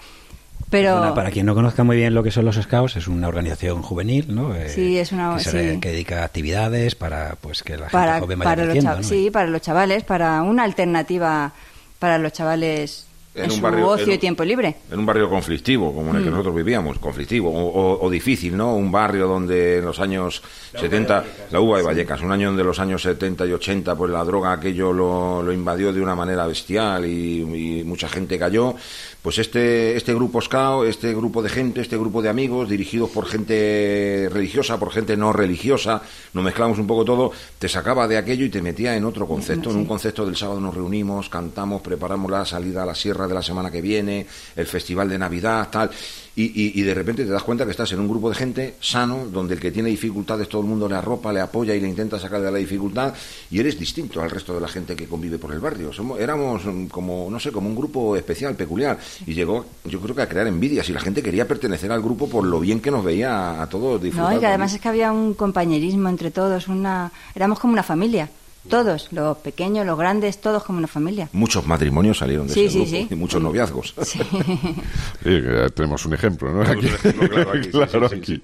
Pero 0.72 0.98
Bueno, 1.00 1.14
para 1.14 1.32
quien 1.32 1.46
no 1.46 1.54
conozca 1.54 1.84
muy 1.84 1.98
bien 1.98 2.14
lo 2.14 2.24
que 2.24 2.32
son 2.32 2.46
los 2.46 2.56
Scouts, 2.56 2.96
es 2.96 3.08
una 3.08 3.28
organización 3.28 3.82
juvenil, 3.82 4.34
¿no? 4.34 4.56
Eh, 4.56 4.70
Sí, 4.70 4.98
es 4.98 5.12
una- 5.12 5.36
que, 5.38 5.44
se- 5.44 5.74
sí. 5.76 5.80
que 5.80 5.90
dedica 5.92 6.22
a 6.22 6.26
actividades 6.26 6.96
para 6.96 7.36
pues 7.42 7.62
que 7.62 7.74
la 7.74 7.90
gente 7.90 7.92
para, 7.92 8.20
joven 8.20 8.40
vaya 8.40 8.50
para 8.52 8.66
los 8.66 8.84
¿no? 8.84 9.04
sí, 9.04 9.30
para 9.32 9.48
los 9.48 9.62
chavales, 9.62 10.04
para 10.04 10.42
una 10.44 10.64
alternativa 10.64 11.52
para 12.00 12.18
los 12.18 12.32
chavales 12.32 13.06
en, 13.34 13.46
En 13.46 13.52
un 13.52 13.58
su 13.58 13.62
barrio- 13.62 13.88
ocio 13.88 14.04
en 14.04 14.10
un- 14.10 14.16
y 14.16 14.18
tiempo 14.18 14.44
libre. 14.44 14.76
En 14.92 15.00
un 15.00 15.06
barrio 15.06 15.30
conflictivo, 15.30 15.94
como 15.94 16.12
en 16.12 16.18
el 16.18 16.24
que 16.24 16.30
nosotros 16.30 16.54
vivíamos, 16.56 17.00
conflictivo 17.00 17.50
o, 17.50 17.66
o- 17.70 18.06
o 18.06 18.10
difícil, 18.10 18.58
¿no? 18.58 18.76
Un 18.76 18.92
barrio 18.92 19.28
donde 19.28 19.78
en 19.78 19.86
los 19.86 20.00
años 20.00 20.42
70, 20.78 21.24
la 21.52 21.60
uva 21.62 21.78
de 21.78 21.84
Vallecas, 21.84 22.22
un 22.22 22.32
año 22.32 22.48
donde 22.50 22.64
los 22.64 22.80
años 22.80 23.02
70 23.04 23.46
y 23.46 23.54
80, 23.54 23.96
pues 23.96 24.12
la 24.12 24.24
droga 24.26 24.52
aquello 24.52 24.92
lo, 24.92 25.42
lo 25.44 25.54
invadió 25.54 25.94
de 25.94 26.02
una 26.02 26.16
manera 26.16 26.46
bestial 26.46 27.06
y, 27.06 27.80
y 27.80 27.84
mucha 27.84 28.10
gente 28.10 28.38
cayó. 28.38 28.76
Pues 29.22 29.38
este, 29.38 29.96
este 29.96 30.14
grupo 30.16 30.42
SCAO, 30.42 30.84
este 30.86 31.14
grupo 31.14 31.44
de 31.44 31.50
gente, 31.50 31.80
este 31.82 31.96
grupo 31.96 32.22
de 32.24 32.30
amigos, 32.30 32.68
dirigidos 32.68 33.12
por 33.12 33.28
gente 33.28 34.28
religiosa, 34.32 34.80
por 34.80 34.92
gente 34.92 35.16
no 35.16 35.32
religiosa, 35.32 36.02
nos 36.34 36.44
mezclamos 36.44 36.80
un 36.80 36.88
poco 36.88 37.06
todo, 37.06 37.32
te 37.60 37.70
sacaba 37.70 38.08
de 38.08 38.18
aquello 38.18 38.46
y 38.46 38.50
te 38.50 38.62
metía 38.64 38.96
en 38.96 39.06
otro 39.06 39.28
concepto, 39.28 39.70
en 39.70 39.78
un 39.78 39.86
concepto 39.86 40.26
del 40.26 40.36
sábado 40.36 40.60
nos 40.60 40.74
reunimos, 40.74 41.30
cantamos, 41.30 41.82
preparamos 41.82 42.32
la 42.32 42.46
salida 42.46 42.82
a 42.84 42.86
la 42.88 42.96
sierra 42.96 43.21
de 43.28 43.34
la 43.34 43.42
semana 43.42 43.70
que 43.72 43.82
viene, 43.82 44.26
el 44.56 44.66
festival 44.66 45.10
de 45.10 45.18
Navidad, 45.18 45.70
tal. 45.72 45.90
Y, 46.34 46.44
y- 46.44 46.80
y 46.80 46.82
de 46.84 46.94
repente 46.94 47.26
te 47.26 47.30
das 47.32 47.44
cuenta 47.44 47.66
que 47.66 47.72
estás 47.72 47.92
en 47.92 48.00
un 48.00 48.08
grupo 48.08 48.30
de 48.30 48.36
gente 48.36 48.76
sano, 48.80 49.26
donde 49.26 49.56
el 49.56 49.60
que 49.60 49.70
tiene 49.72 49.90
dificultades 49.90 50.48
todo 50.48 50.62
el 50.62 50.68
mundo 50.68 50.88
le 50.88 50.96
arropa, 50.96 51.34
le 51.34 51.42
apoya 51.42 51.76
y 51.76 51.82
le 51.82 51.90
intenta 51.90 52.18
sacar 52.20 52.42
de 52.42 52.50
la 52.50 52.58
dificultad, 52.58 53.14
y 53.50 53.60
eres 53.60 53.78
distinto 53.78 54.22
al 54.22 54.30
resto 54.30 54.54
de 54.54 54.62
la 54.62 54.70
gente 54.70 54.96
que 54.96 55.08
convive 55.08 55.38
por 55.38 55.52
el 55.54 55.60
barrio. 55.60 55.92
Somos, 55.92 56.20
éramos 56.22 56.64
mm, 56.66 56.86
como, 56.86 57.28
no 57.30 57.38
sé, 57.40 57.52
como 57.52 57.68
un 57.68 57.76
grupo 57.76 58.16
especial, 58.16 58.56
peculiar, 58.56 58.98
y 59.26 59.34
llegó, 59.34 59.66
yo 59.84 60.00
creo 60.00 60.16
que 60.16 60.22
a 60.22 60.30
crear 60.30 60.48
envidias, 60.48 60.88
y 60.90 60.94
la 60.94 61.02
gente 61.02 61.22
quería 61.22 61.46
pertenecer 61.48 61.92
al 61.92 62.02
grupo 62.02 62.30
por 62.30 62.46
lo 62.46 62.62
bien 62.62 62.80
que 62.80 62.92
nos 62.92 63.04
veía 63.04 63.62
a, 63.62 63.68
todos 63.68 64.02
disfrutar. 64.02 64.32
No, 64.32 64.38
y 64.38 64.40
que 64.40 64.48
además 64.48 64.74
es 64.74 64.80
que 64.80 64.88
había 64.88 65.12
un 65.12 65.34
compañerismo 65.34 66.08
entre 66.08 66.32
todos, 66.32 66.70
una 66.70 67.12
éramos 67.36 67.60
como 67.60 67.74
una 67.74 67.84
familia, 67.84 68.30
todos, 68.70 69.08
los 69.12 69.38
pequeños, 69.38 69.86
los 69.86 69.98
grandes, 69.98 70.40
todos 70.40 70.64
como 70.64 70.78
una 70.80 70.88
familia. 70.88 71.30
Muchos 71.34 71.66
matrimonios 71.66 72.18
salieron 72.20 72.48
de 72.48 72.54
Sí, 72.54 72.66
ese 72.66 72.72
sí, 72.72 72.78
grupo, 72.80 72.92
sí. 72.92 73.08
y 73.12 73.16
muchos 73.16 73.42
noviazgos. 73.42 73.94
Sí. 74.04 74.20
Sí, 75.24 75.42
que 75.42 75.70
tenemos 75.76 76.06
un 76.06 76.14
ejemplo, 76.14 76.52
¿no? 76.52 76.64
Tenemos 76.64 76.86
un 76.86 76.96
ejemplo, 76.96 77.30
claro, 77.30 77.52
aquí, 77.52 77.70
Claro, 77.72 78.10
sí, 78.10 78.16
sí, 78.16 78.22
aquí. 78.22 78.44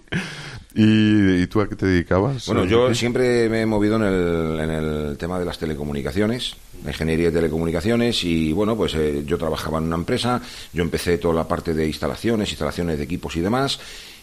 ¿Y, 0.76 1.42
y 1.42 1.48
tú 1.48 1.60
a 1.62 1.68
qué 1.68 1.76
te 1.76 1.88
dedicabas? 1.88 2.46
Bueno, 2.46 2.66
yo 2.66 2.94
siempre 2.94 3.50
me 3.50 3.62
he 3.62 3.66
movido 3.66 3.96
en 3.96 4.04
el, 4.04 4.60
en 4.60 4.70
el 4.70 5.18
tema 5.18 5.40
de 5.40 5.46
las 5.46 5.58
telecomunicaciones, 5.58 6.56
la 6.84 6.92
ingeniería 6.92 7.28
de 7.28 7.32
telecomunicaciones 7.38 8.24
y 8.24 8.52
bueno, 8.54 8.76
pues 8.76 8.94
eh, 8.94 9.24
yo 9.26 9.40
trabajaba 9.40 9.80
en 9.80 9.86
una 9.86 9.96
empresa, 9.96 10.40
yo 10.74 10.84
empecé 10.84 11.18
toda 11.18 11.34
la 11.34 11.48
parte 11.48 11.74
de 11.74 11.88
instalaciones, 11.88 12.50
instalaciones 12.50 13.00
de 13.00 13.06
equipos 13.06 13.36
y 13.38 13.40
demás 13.42 13.80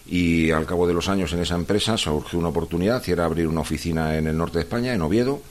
y 0.07 0.51
al 0.51 0.65
cabo 0.65 0.87
de 0.87 0.93
los 0.93 1.09
años 1.09 1.33
en 1.33 1.39
esa 1.41 1.55
empresa 1.55 1.97
surgió 1.97 2.39
una 2.39 2.49
oportunidad 2.49 3.03
y 3.05 3.11
era 3.11 3.25
abrir 3.25 3.47
una 3.47 3.61
oficina 3.61 4.15
en 4.17 4.27
el 4.27 4.37
norte 4.37 4.59
de 4.59 4.63
España, 4.63 4.93
en 4.93 5.01
Oviedo. 5.01 5.41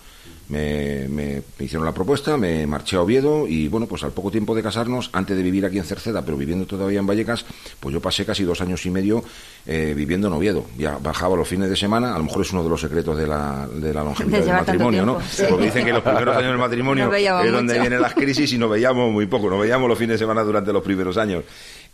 Me, 0.55 1.09
me- 1.09 1.43
me 1.59 1.65
hicieron 1.65 1.85
la 1.85 1.93
propuesta, 1.93 2.37
me 2.37 2.65
marché 2.67 2.95
a 2.97 3.03
Oviedo 3.03 3.47
y 3.49 3.67
bueno, 3.69 3.87
pues 3.87 4.05
al 4.05 4.13
poco 4.13 4.31
tiempo 4.31 4.55
de 4.55 4.63
casarnos, 4.63 5.11
antes 5.13 5.37
de 5.37 5.43
vivir 5.43 5.65
aquí 5.67 5.79
en 5.79 5.85
Cerceda, 5.85 6.23
pero 6.25 6.37
viviendo 6.37 6.65
todavía 6.65 7.01
en 7.01 7.07
Vallecas, 7.07 7.45
pues 7.81 7.93
yo 7.93 8.01
pasé 8.01 8.25
casi 8.25 8.45
dos 8.45 8.61
años 8.61 8.85
y 8.87 8.91
medio 8.91 9.25
eh, 9.67 9.95
viviendo 9.97 10.29
en 10.29 10.35
Oviedo. 10.35 10.65
Ya 10.79 10.97
bajaba 10.99 11.37
los 11.37 11.49
fines 11.49 11.69
de 11.71 11.77
semana, 11.77 12.15
a 12.15 12.19
lo 12.19 12.25
mejor 12.25 12.43
es 12.43 12.53
uno 12.53 12.63
de 12.63 12.69
los 12.71 12.81
secretos 12.81 13.17
de 13.19 13.27
la, 13.27 13.67
de 13.69 13.93
la 13.93 14.05
longevidad 14.05 14.39
De 14.39 14.45
del 14.45 14.55
matrimonio, 14.55 15.05
¿no? 15.07 15.21
sí. 15.29 15.43
Porque 15.51 15.65
dicen 15.67 15.85
que 15.85 15.93
los 15.93 16.03
primeros 16.03 16.37
años 16.37 16.51
del 16.51 16.59
matrimonio 16.59 17.07
No 17.11 17.17
es 17.17 17.53
donde 17.53 17.73
mucho. 17.75 17.81
vienen 17.83 18.01
las 18.01 18.15
crisis 18.15 18.53
y 18.53 18.59
nos 18.59 18.71
veíamos 18.71 19.13
muy 19.13 19.27
poco, 19.27 19.51
nos 19.51 19.61
veíamos 19.61 19.89
los 19.89 19.99
fines 19.99 20.15
de 20.15 20.19
semana 20.19 20.43
durante 20.43 20.73
los 20.73 20.83
primeros 20.85 21.17
años. 21.17 21.43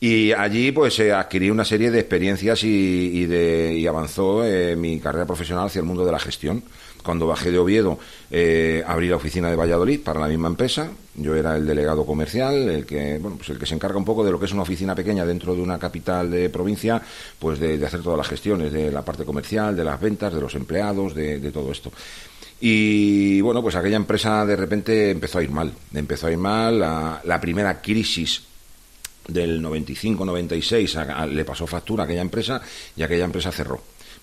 Y 0.00 0.32
allí 0.32 0.72
pues 0.72 0.98
eh, 1.00 1.12
adquirí 1.12 1.50
una 1.50 1.64
serie 1.64 1.90
de 1.90 2.00
experiencias 2.00 2.62
y, 2.64 2.68
y 2.68 3.26
de, 3.26 3.74
y 3.74 3.86
avanzó 3.86 4.44
eh, 4.44 4.74
mi 4.76 4.98
carrera 4.98 5.26
profesional 5.26 5.66
hacia 5.66 5.80
el 5.80 5.86
mundo 5.86 6.04
de 6.04 6.12
la 6.12 6.18
gestión. 6.18 6.62
Cuando 7.02 7.26
bajé 7.26 7.50
de 7.50 7.58
Oviedo, 7.58 7.98
eh, 8.30 8.82
abrí 8.86 9.08
la 9.08 9.16
oficina 9.16 9.48
de 9.50 9.56
Valladolid 9.56 10.00
para 10.00 10.20
la 10.20 10.28
misma 10.28 10.48
empresa. 10.48 10.90
Yo 11.16 11.34
era 11.34 11.56
el 11.56 11.66
delegado 11.66 12.04
comercial, 12.06 12.68
el 12.68 12.86
que, 12.86 13.18
bueno, 13.18 13.36
pues 13.36 13.48
el 13.50 13.58
que 13.58 13.66
se 13.66 13.74
encarga 13.74 13.98
un 13.98 14.04
poco 14.04 14.24
de 14.24 14.30
lo 14.30 14.38
que 14.38 14.46
es 14.46 14.52
una 14.52 14.62
oficina 14.62 14.94
pequeña 14.94 15.24
dentro 15.26 15.54
de 15.54 15.62
una 15.62 15.78
capital 15.78 16.30
de 16.30 16.48
provincia, 16.50 17.00
pues 17.38 17.58
de, 17.58 17.84
hacer 17.84 18.02
todas 18.02 18.18
las 18.18 18.28
gestiones, 18.28 18.72
de 18.72 18.90
la 18.92 19.02
parte 19.02 19.24
comercial, 19.24 19.76
de 19.76 19.84
las 19.84 20.00
ventas, 20.00 20.32
de 20.32 20.40
los 20.40 20.54
empleados, 20.54 21.14
de, 21.14 21.38
todo 21.50 21.72
esto. 21.72 21.90
Y 22.60 23.40
bueno, 23.40 23.62
pues 23.62 23.74
aquella 23.74 23.96
empresa 23.96 24.44
de 24.44 24.56
repente 24.56 25.10
empezó 25.10 25.38
a 25.38 25.42
ir 25.42 25.50
mal. 25.50 25.72
Empezó 25.94 26.26
a 26.26 26.32
ir 26.32 26.38
mal. 26.38 26.78
La, 26.78 27.20
la 27.24 27.40
primera 27.40 27.80
crisis 27.80 28.42
del 29.26 29.62
95-96 29.62 30.96
a- 30.96 31.22
a- 31.22 31.26
le 31.26 31.44
pasó 31.44 31.66
factura 31.66 32.02
a 32.02 32.06
aquella 32.06 32.20
empresa 32.22 32.60
y 32.96 33.02
aquella 33.02 33.24
empresa 33.24 33.50
cerró. 33.52 33.80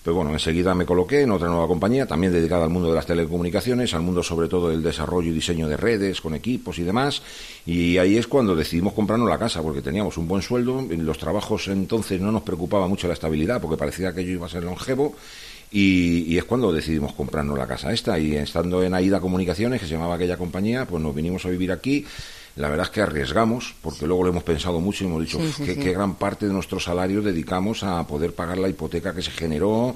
Pero 0.08 0.16
bueno, 0.16 0.32
enseguida 0.32 0.74
me 0.74 0.86
coloqué 0.86 1.20
en 1.20 1.32
otra 1.32 1.48
nueva 1.48 1.68
compañía, 1.68 2.06
también 2.06 2.32
dedicada 2.32 2.64
al 2.64 2.70
mundo 2.70 2.88
de 2.88 2.94
las 2.94 3.04
telecomunicaciones, 3.04 3.92
al 3.92 4.00
mundo 4.00 4.22
sobre 4.22 4.48
todo 4.48 4.70
del 4.70 4.82
desarrollo 4.82 5.28
y 5.28 5.34
diseño 5.34 5.68
de 5.68 5.76
redes 5.76 6.22
con 6.22 6.34
equipos 6.34 6.78
y 6.78 6.82
demás. 6.82 7.20
Y 7.66 7.98
ahí 7.98 8.16
es 8.16 8.26
cuando 8.26 8.56
decidimos 8.56 8.94
comprarnos 8.94 9.28
la 9.28 9.38
casa, 9.38 9.60
porque 9.60 9.82
teníamos 9.82 10.16
un 10.16 10.26
buen 10.26 10.40
sueldo, 10.40 10.82
los 10.88 11.18
trabajos 11.18 11.68
entonces 11.68 12.22
no 12.22 12.32
nos 12.32 12.40
preocupaba 12.40 12.88
mucho 12.88 13.06
la 13.06 13.12
estabilidad, 13.12 13.60
porque 13.60 13.76
parecía 13.76 14.14
que 14.14 14.24
yo 14.24 14.30
iba 14.30 14.46
a 14.46 14.48
ser 14.48 14.64
longevo. 14.64 15.14
Y, 15.70 16.24
y 16.26 16.38
es 16.38 16.44
cuando 16.44 16.72
decidimos 16.72 17.12
comprarnos 17.12 17.58
la 17.58 17.66
casa 17.66 17.92
esta. 17.92 18.18
Y 18.18 18.34
estando 18.34 18.82
en 18.82 18.94
AIDA 18.94 19.20
Comunicaciones, 19.20 19.78
que 19.78 19.86
se 19.86 19.92
llamaba 19.92 20.14
aquella 20.14 20.38
compañía, 20.38 20.86
pues 20.86 21.02
nos 21.02 21.14
vinimos 21.14 21.44
a 21.44 21.50
vivir 21.50 21.70
aquí. 21.70 22.06
La 22.58 22.68
verdad 22.68 22.86
es 22.86 22.90
que 22.90 23.00
arriesgamos, 23.00 23.74
porque 23.82 24.06
luego 24.06 24.24
lo 24.24 24.30
hemos 24.30 24.42
pensado 24.42 24.80
mucho 24.80 25.04
y 25.04 25.06
hemos 25.06 25.22
dicho 25.24 25.38
Sí, 25.38 25.52
sí, 25.52 25.64
que, 25.64 25.74
sí. 25.74 25.80
que 25.80 25.92
gran 25.92 26.16
parte 26.16 26.46
de 26.46 26.52
nuestro 26.52 26.80
salario 26.80 27.22
dedicamos 27.22 27.84
a 27.84 28.04
poder 28.06 28.34
pagar 28.34 28.58
la 28.58 28.68
hipoteca 28.68 29.14
que 29.14 29.22
se 29.22 29.30
generó. 29.30 29.94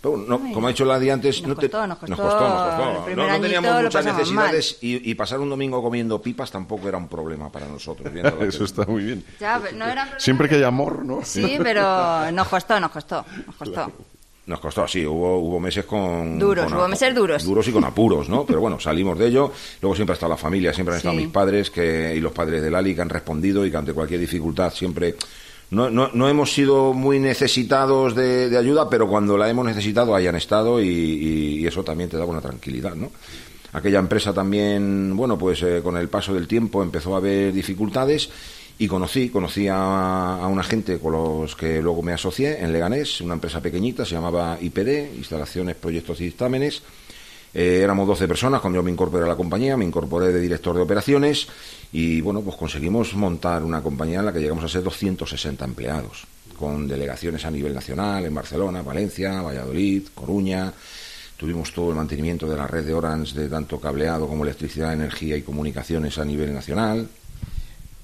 Pero 0.00 0.16
no, 0.18 0.40
Ay, 0.44 0.52
como 0.52 0.66
ha 0.68 0.70
dicho 0.70 0.84
la 0.84 1.00
de 1.00 1.10
antes, 1.10 1.40
nos 1.42 1.48
no 1.48 1.56
te- 1.56 1.68
costó, 1.68 1.86
nos 1.86 1.98
costó. 1.98 2.16
nos 2.16 2.20
costó. 2.20 3.16
No, 3.16 3.26
no 3.28 3.40
teníamos 3.40 3.82
muchas 3.82 4.04
necesidades 4.04 4.78
y, 4.82 5.10
y 5.10 5.14
pasar 5.16 5.40
un 5.40 5.48
domingo 5.50 5.82
comiendo 5.82 6.22
pipas 6.22 6.50
tampoco 6.50 6.86
era 6.88 6.96
un 6.98 7.08
problema 7.08 7.50
para 7.50 7.66
nosotros. 7.66 8.12
Eso 8.40 8.64
está 8.64 8.84
muy 8.86 9.02
bien. 9.02 9.24
Ya, 9.40 9.58
pero 9.60 9.76
no 9.76 9.86
era 9.86 10.02
problema 10.02 10.20
Siempre 10.20 10.48
que 10.48 10.54
hay 10.56 10.62
amor, 10.62 11.04
¿no? 11.04 11.20
Sí, 11.24 11.56
pero 11.60 12.30
nos 12.30 12.46
costó, 12.46 12.78
nos 12.78 12.90
costó, 12.92 13.24
nos 13.46 13.56
costó. 13.56 13.92
Nos 14.46 14.60
costó, 14.60 14.86
sí, 14.86 15.04
hubo, 15.04 15.38
hubo 15.38 15.58
meses 15.58 15.84
con... 15.84 16.38
Duros, 16.38 16.66
con 16.66 16.78
hubo 16.78 16.88
meses 16.88 17.12
duros. 17.14 17.44
Duros 17.44 17.66
y 17.66 17.72
con 17.72 17.84
apuros, 17.84 18.28
¿no? 18.28 18.44
Pero 18.46 18.60
bueno, 18.60 18.78
salimos 18.78 19.18
de 19.18 19.26
ello. 19.26 19.50
Luego 19.82 19.94
siempre 19.96 20.12
ha 20.12 20.14
estado 20.14 20.30
la 20.30 20.36
familia, 20.36 20.72
siempre 20.72 20.94
han 20.94 20.98
estado 20.98 21.16
Sí. 21.16 21.22
mis 21.24 21.32
padres 21.32 21.70
que, 21.70 22.14
y 22.16 22.20
los 22.20 22.32
padres 22.32 22.62
de 22.62 22.70
Lali 22.70 22.94
que 22.94 23.00
han 23.02 23.08
respondido 23.08 23.66
y 23.66 23.70
que 23.70 23.76
ante 23.76 23.92
cualquier 23.92 24.20
dificultad 24.20 24.72
siempre... 24.72 25.16
No, 25.68 25.90
no, 25.90 26.10
no 26.14 26.28
hemos 26.28 26.52
sido 26.52 26.92
muy 26.92 27.18
necesitados 27.18 28.14
de, 28.14 28.48
de 28.48 28.56
ayuda, 28.56 28.88
pero 28.88 29.08
cuando 29.08 29.36
la 29.36 29.50
hemos 29.50 29.66
necesitado 29.66 30.14
hayan 30.14 30.36
estado 30.36 30.80
y, 30.80 30.86
y- 30.86 31.58
y 31.58 31.66
eso 31.66 31.82
también 31.82 32.08
te 32.08 32.16
da 32.16 32.24
una 32.24 32.40
tranquilidad, 32.40 32.94
¿no? 32.94 33.10
Aquella 33.72 33.98
empresa 33.98 34.32
también, 34.32 35.16
bueno, 35.16 35.36
pues 35.36 35.60
eh, 35.64 35.80
con 35.82 35.96
el 35.96 36.08
paso 36.08 36.32
del 36.32 36.46
tiempo 36.46 36.84
empezó 36.84 37.14
a 37.14 37.18
haber 37.18 37.52
dificultades 37.52 38.30
y 38.78 38.88
conocí, 38.88 39.30
conocí 39.30 39.68
a, 39.70 40.46
una 40.48 40.62
gente 40.62 40.98
con 40.98 41.12
los 41.12 41.56
que 41.56 41.80
luego 41.80 42.02
me 42.02 42.12
asocié 42.12 42.62
en 42.62 42.72
Leganés, 42.72 43.20
una 43.22 43.34
empresa 43.34 43.60
pequeñita, 43.60 44.04
se 44.04 44.14
llamaba 44.14 44.58
IPD, 44.60 45.16
Instalaciones, 45.16 45.76
Proyectos 45.76 46.20
y 46.20 46.24
Dictámenes. 46.24 46.82
Eh, 47.54 47.80
éramos 47.82 48.06
12 48.06 48.28
personas 48.28 48.60
cuando 48.60 48.78
yo 48.78 48.82
me 48.82 48.90
incorporé 48.90 49.24
a 49.24 49.28
la 49.28 49.36
compañía, 49.36 49.78
me 49.78 49.84
incorporé 49.86 50.30
de 50.30 50.40
director 50.40 50.76
de 50.76 50.82
operaciones 50.82 51.48
y 51.90 52.20
bueno, 52.20 52.42
pues 52.42 52.56
conseguimos 52.56 53.14
montar 53.14 53.64
una 53.64 53.80
compañía 53.80 54.18
en 54.18 54.26
la 54.26 54.32
que 54.32 54.40
llegamos 54.40 54.64
a 54.64 54.68
ser 54.68 54.82
260 54.82 55.64
empleados, 55.64 56.26
con 56.58 56.86
delegaciones 56.86 57.46
a 57.46 57.50
nivel 57.50 57.72
nacional 57.72 58.26
en 58.26 58.34
Barcelona, 58.34 58.82
Valencia, 58.82 59.40
Valladolid, 59.40 60.08
Coruña. 60.14 60.70
Tuvimos 61.38 61.72
todo 61.72 61.90
el 61.90 61.96
mantenimiento 61.96 62.46
de 62.46 62.56
la 62.56 62.66
red 62.66 62.84
de 62.84 62.92
Orange 62.92 63.38
de 63.38 63.48
tanto 63.48 63.80
cableado 63.80 64.26
como 64.26 64.44
electricidad, 64.44 64.92
energía 64.92 65.36
y 65.36 65.42
comunicaciones 65.42 66.18
a 66.18 66.26
nivel 66.26 66.52
nacional. 66.52 67.08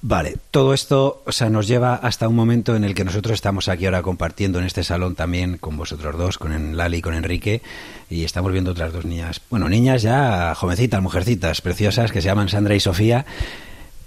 Vale, 0.05 0.35
todo 0.51 0.73
esto 0.73 1.23
nos 1.49 1.65
lleva 1.65 1.95
hasta 1.95 2.27
un 2.27 2.35
momento 2.35 2.75
en 2.75 2.83
el 2.83 2.93
que 2.93 3.05
nosotros 3.05 3.35
estamos 3.35 3.69
aquí 3.69 3.85
ahora 3.85 4.01
compartiendo 4.01 4.59
en 4.59 4.65
este 4.65 4.83
salón 4.83 5.15
también 5.15 5.57
con 5.57 5.77
vosotros 5.77 6.17
dos, 6.17 6.37
con 6.37 6.75
Lali 6.75 6.97
y 6.97 7.01
con 7.01 7.13
Enrique, 7.13 7.61
y 8.09 8.25
estamos 8.25 8.51
viendo 8.51 8.71
otras 8.71 8.91
dos 8.91 9.05
niñas, 9.05 9.39
bueno, 9.49 9.69
niñas 9.69 10.01
ya 10.01 10.55
jovencitas, 10.55 11.01
mujercitas, 11.01 11.61
preciosas, 11.61 12.11
que 12.11 12.21
se 12.21 12.27
llaman 12.27 12.49
Sandra 12.49 12.75
y 12.75 12.81
Sofía. 12.81 13.25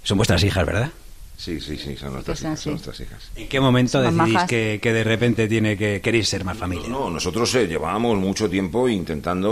Son 0.03 0.17
vuestras 0.17 0.43
hijas, 0.43 0.67
¿verdad? 0.67 0.91
Sí, 1.39 1.59
sí, 1.61 1.77
sí, 1.77 1.95
son 1.95 2.13
nuestras, 2.13 2.41
hijas, 2.41 2.59
son 2.59 2.73
nuestras 2.73 2.99
hijas. 2.99 3.29
¿En 3.35 3.47
qué 3.47 3.59
momento 3.59 4.01
decidís 4.01 4.43
que, 4.47 4.79
que 4.81 4.91
de 4.91 5.03
repente 5.03 5.47
tiene 5.47 5.77
que 5.77 6.01
queréis 6.01 6.27
ser 6.27 6.43
más 6.43 6.57
familia? 6.57 6.89
No, 6.89 7.11
nosotros 7.11 7.53
eh, 7.53 7.67
llevábamos 7.67 8.17
mucho 8.17 8.49
tiempo 8.49 8.89
intentando 8.89 9.49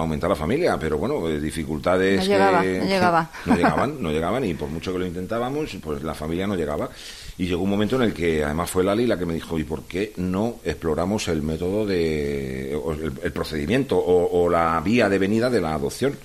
aumentar 0.00 0.30
la 0.30 0.36
familia, 0.36 0.78
pero 0.78 0.96
bueno, 0.96 1.28
eh, 1.28 1.38
dificultades 1.38 2.16
No 2.16 2.22
que- 2.22 2.28
llegaba, 2.28 2.56
no 2.58 2.62
que 2.62 2.86
llegaba. 2.86 3.30
no 3.44 3.54
llegaban, 3.54 4.02
no 4.02 4.10
llegaban 4.10 4.44
y 4.46 4.54
por 4.54 4.70
mucho 4.70 4.94
que 4.94 4.98
lo 4.98 5.06
intentábamos, 5.06 5.76
pues 5.82 6.02
la 6.02 6.14
familia 6.14 6.46
no 6.46 6.56
llegaba. 6.56 6.88
Y 7.36 7.44
llegó 7.46 7.62
un 7.64 7.70
momento 7.70 7.96
en 7.96 8.02
el 8.02 8.14
que 8.14 8.42
además 8.42 8.70
fue 8.70 8.82
Lali 8.82 9.06
la 9.06 9.18
que 9.18 9.26
me 9.26 9.34
dijo, 9.34 9.58
¿y 9.58 9.64
por 9.64 9.82
qué 9.82 10.14
no 10.16 10.56
exploramos 10.64 11.28
el 11.28 11.42
método 11.42 11.84
de, 11.84 12.74
o 12.82 12.92
el, 12.94 13.12
el 13.22 13.32
procedimiento 13.32 13.98
o, 13.98 14.42
o 14.42 14.48
la 14.48 14.80
vía 14.80 15.10
de 15.10 15.18
venida 15.18 15.50
de 15.50 15.60
la 15.60 15.74
adopción? 15.74 16.16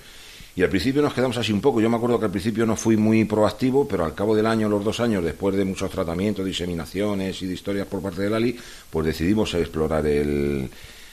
Y 0.54 0.62
al 0.62 0.68
principio 0.68 1.00
nos 1.00 1.14
quedamos 1.14 1.36
así 1.38 1.52
un 1.52 1.60
poco. 1.60 1.80
Yo 1.80 1.88
me 1.88 1.96
acuerdo 1.96 2.18
que 2.18 2.26
al 2.26 2.30
principio 2.30 2.66
no 2.66 2.76
fui 2.76 2.96
muy 2.96 3.24
proactivo, 3.24 3.88
pero 3.88 4.04
al 4.04 4.14
cabo 4.14 4.36
del 4.36 4.46
año, 4.46 4.68
los 4.68 4.84
dos 4.84 5.00
años, 5.00 5.24
después 5.24 5.56
de 5.56 5.64
muchos 5.64 5.90
tratamientos, 5.90 6.44
diseminaciones 6.44 7.40
y 7.40 7.46
de 7.46 7.54
historias 7.54 7.86
por 7.86 8.02
parte 8.02 8.22
de 8.22 8.30
Lali, 8.30 8.58
pues 8.90 9.06
decidimos 9.06 9.54
explorar 9.54 10.06
el 10.06 10.68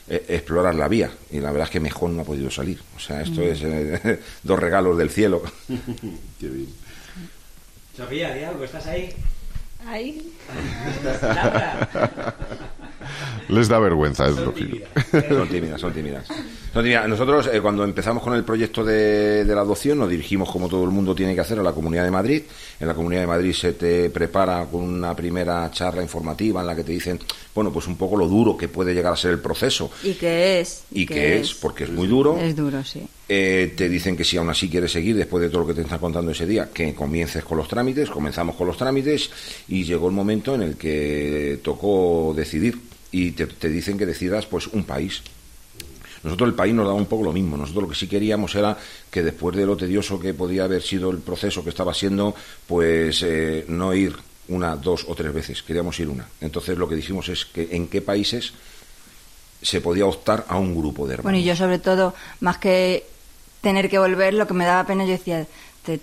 eh, 0.10 0.25
explorar 0.27 0.75
la 0.75 0.88
vía. 0.88 1.12
Y 1.31 1.39
la 1.39 1.51
verdad 1.51 1.67
es 1.67 1.72
que 1.72 1.79
mejor 1.79 2.10
no 2.10 2.24
ha 2.24 2.25
podido 2.25 2.50
salir. 2.50 2.79
O 2.98 3.00
sea, 3.00 3.22
esto 3.22 3.41
es 3.41 3.62
eh, 3.63 4.19
dos 4.43 4.60
regalos 4.60 4.98
del 4.98 5.10
cielo. 5.10 5.41
Qué 6.39 6.48
bien. 6.48 6.67
Sofía, 7.96 8.34
di 8.34 8.43
algo, 8.43 8.63
¿estás 8.63 8.88
ahí? 8.88 9.13
Ahí. 9.86 10.33
Les 13.50 13.67
da 13.67 13.79
vergüenza, 13.79 14.27
es 14.27 14.38
lógico. 14.38 14.77
Son 15.27 15.48
tímidas, 15.48 15.81
son 15.81 15.91
tímidas. 15.91 16.27
Son 16.71 16.83
tímidas. 16.83 17.09
Nosotros, 17.09 17.50
eh, 17.51 17.59
cuando 17.62 17.83
empezamos 17.83 18.21
con 18.21 18.36
el 18.36 18.43
proyecto 18.43 18.83
de, 18.83 19.43
de 19.43 19.55
la 19.55 19.62
adopción, 19.62 19.98
nos 19.98 20.09
dirigimos, 20.09 20.51
como 20.51 20.69
todo 20.69 20.83
el 20.83 20.91
mundo 20.91 21.15
tiene 21.15 21.33
que 21.33 21.41
hacer, 21.41 21.57
a 21.57 21.63
la 21.63 21.71
Comunidad 21.71 22.03
de 22.03 22.12
Madrid. 22.12 22.43
En 22.79 22.88
la 22.88 22.93
Comunidad 22.93 23.21
de 23.21 23.27
Madrid 23.27 23.53
se 23.53 23.74
te 23.74 24.12
prepara 24.12 24.65
con 24.65 24.81
una 24.81 25.15
primera 25.15 25.71
charla 25.71 26.03
informativa 26.03 26.62
en 26.62 26.67
la 26.67 26.75
que 26.75 26.83
te 26.83 26.91
dicen, 26.91 27.19
bueno, 27.55 27.71
pues 27.71 27.88
un 27.88 27.98
poco 27.98 28.17
lo 28.17 28.27
duro 28.27 28.55
que 28.55 28.67
puede 28.67 28.93
llegar 28.93 29.13
a 29.13 29.17
ser 29.17 29.31
el 29.31 29.39
proceso. 29.39 29.89
¿Y 30.03 30.13
qué 30.13 30.59
es? 30.59 30.83
¿Y 30.91 31.07
qué 31.07 31.39
es? 31.39 31.55
Porque 31.55 31.86
es 31.86 31.89
muy 31.89 32.07
duro. 32.07 32.38
Es 32.38 32.55
duro, 32.55 32.83
sí. 32.83 33.07
Eh, 33.31 33.74
te 33.77 33.88
dicen 33.88 34.17
que 34.17 34.24
si 34.24 34.38
aún 34.38 34.50
así 34.50 34.67
quieres 34.69 34.91
seguir 34.91 35.15
después 35.15 35.43
de 35.43 35.50
todo 35.50 35.62
lo 35.62 35.67
que 35.67 35.75
te 35.75 35.81
están 35.81 36.00
contando 36.00 36.31
ese 36.31 36.48
día, 36.48 36.71
que 36.74 36.95
comiences 36.95 37.43
con 37.43 37.59
los 37.59 37.67
trámites, 37.67 38.09
comenzamos 38.09 38.55
con 38.55 38.65
los 38.65 38.75
trámites 38.75 39.29
y 39.67 39.83
llegó 39.83 40.07
el 40.07 40.15
momento 40.15 40.55
en 40.55 40.63
el 40.63 40.77
que 40.77 41.59
tocó 41.63 42.33
decidir 42.36 42.79
y 43.12 43.31
te, 43.31 43.45
te 43.45 43.69
dicen 43.69 44.00
que 44.00 44.07
decidas 44.07 44.48
pues 44.48 44.65
un 44.65 44.83
país. 44.83 45.21
Nosotros 46.24 46.50
el 46.50 46.55
país 46.55 46.74
nos 46.74 46.88
daba 46.88 46.98
un 46.98 47.05
poco 47.05 47.24
lo 47.24 47.31
mismo. 47.31 47.55
Nosotros 47.55 47.83
lo 47.83 47.89
que 47.89 47.95
sí 47.95 48.07
queríamos 48.07 48.55
era 48.55 48.75
que 49.12 49.21
después 49.21 49.55
de 49.55 49.65
lo 49.65 49.77
tedioso 49.77 50.19
que 50.19 50.33
podía 50.33 50.63
haber 50.63 50.81
sido 50.81 51.12
el 51.12 51.19
proceso 51.19 51.63
que 51.63 51.69
estaba 51.69 51.93
siendo, 51.93 52.33
pues 52.65 53.21
eh, 53.21 53.63
no 53.67 53.93
ir 53.93 54.15
una, 54.48 54.75
dos 54.75 55.05
o 55.07 55.13
tres 55.13 55.31
veces. 55.31 55.62
Queríamos 55.62 56.00
ir 56.00 56.09
una. 56.09 56.27
Entonces 56.41 56.77
lo 56.79 56.89
que 56.89 56.95
dijimos 56.95 57.29
es 57.29 57.45
que 57.45 57.69
en 57.71 57.88
qué 57.88 58.01
países 58.01 58.53
se 59.62 59.81
podía 59.81 60.05
optar 60.05 60.45
a 60.48 60.57
un 60.57 60.75
grupo 60.75 61.05
de 61.05 61.13
hermanos. 61.13 61.31
Bueno, 61.31 61.38
y 61.38 61.43
yo 61.43 61.55
sobre 61.55 61.79
todo, 61.79 62.15
más 62.39 62.57
que 62.57 63.05
tener 63.62 63.89
que 63.89 64.00
volver, 64.00 64.34
lo 64.34 64.48
que 64.48 64.54
me 64.54 64.66
daba 64.66 64.86
pena, 64.86 65.04
yo 65.06 65.12
decía, 65.12 65.46
te 65.86 66.00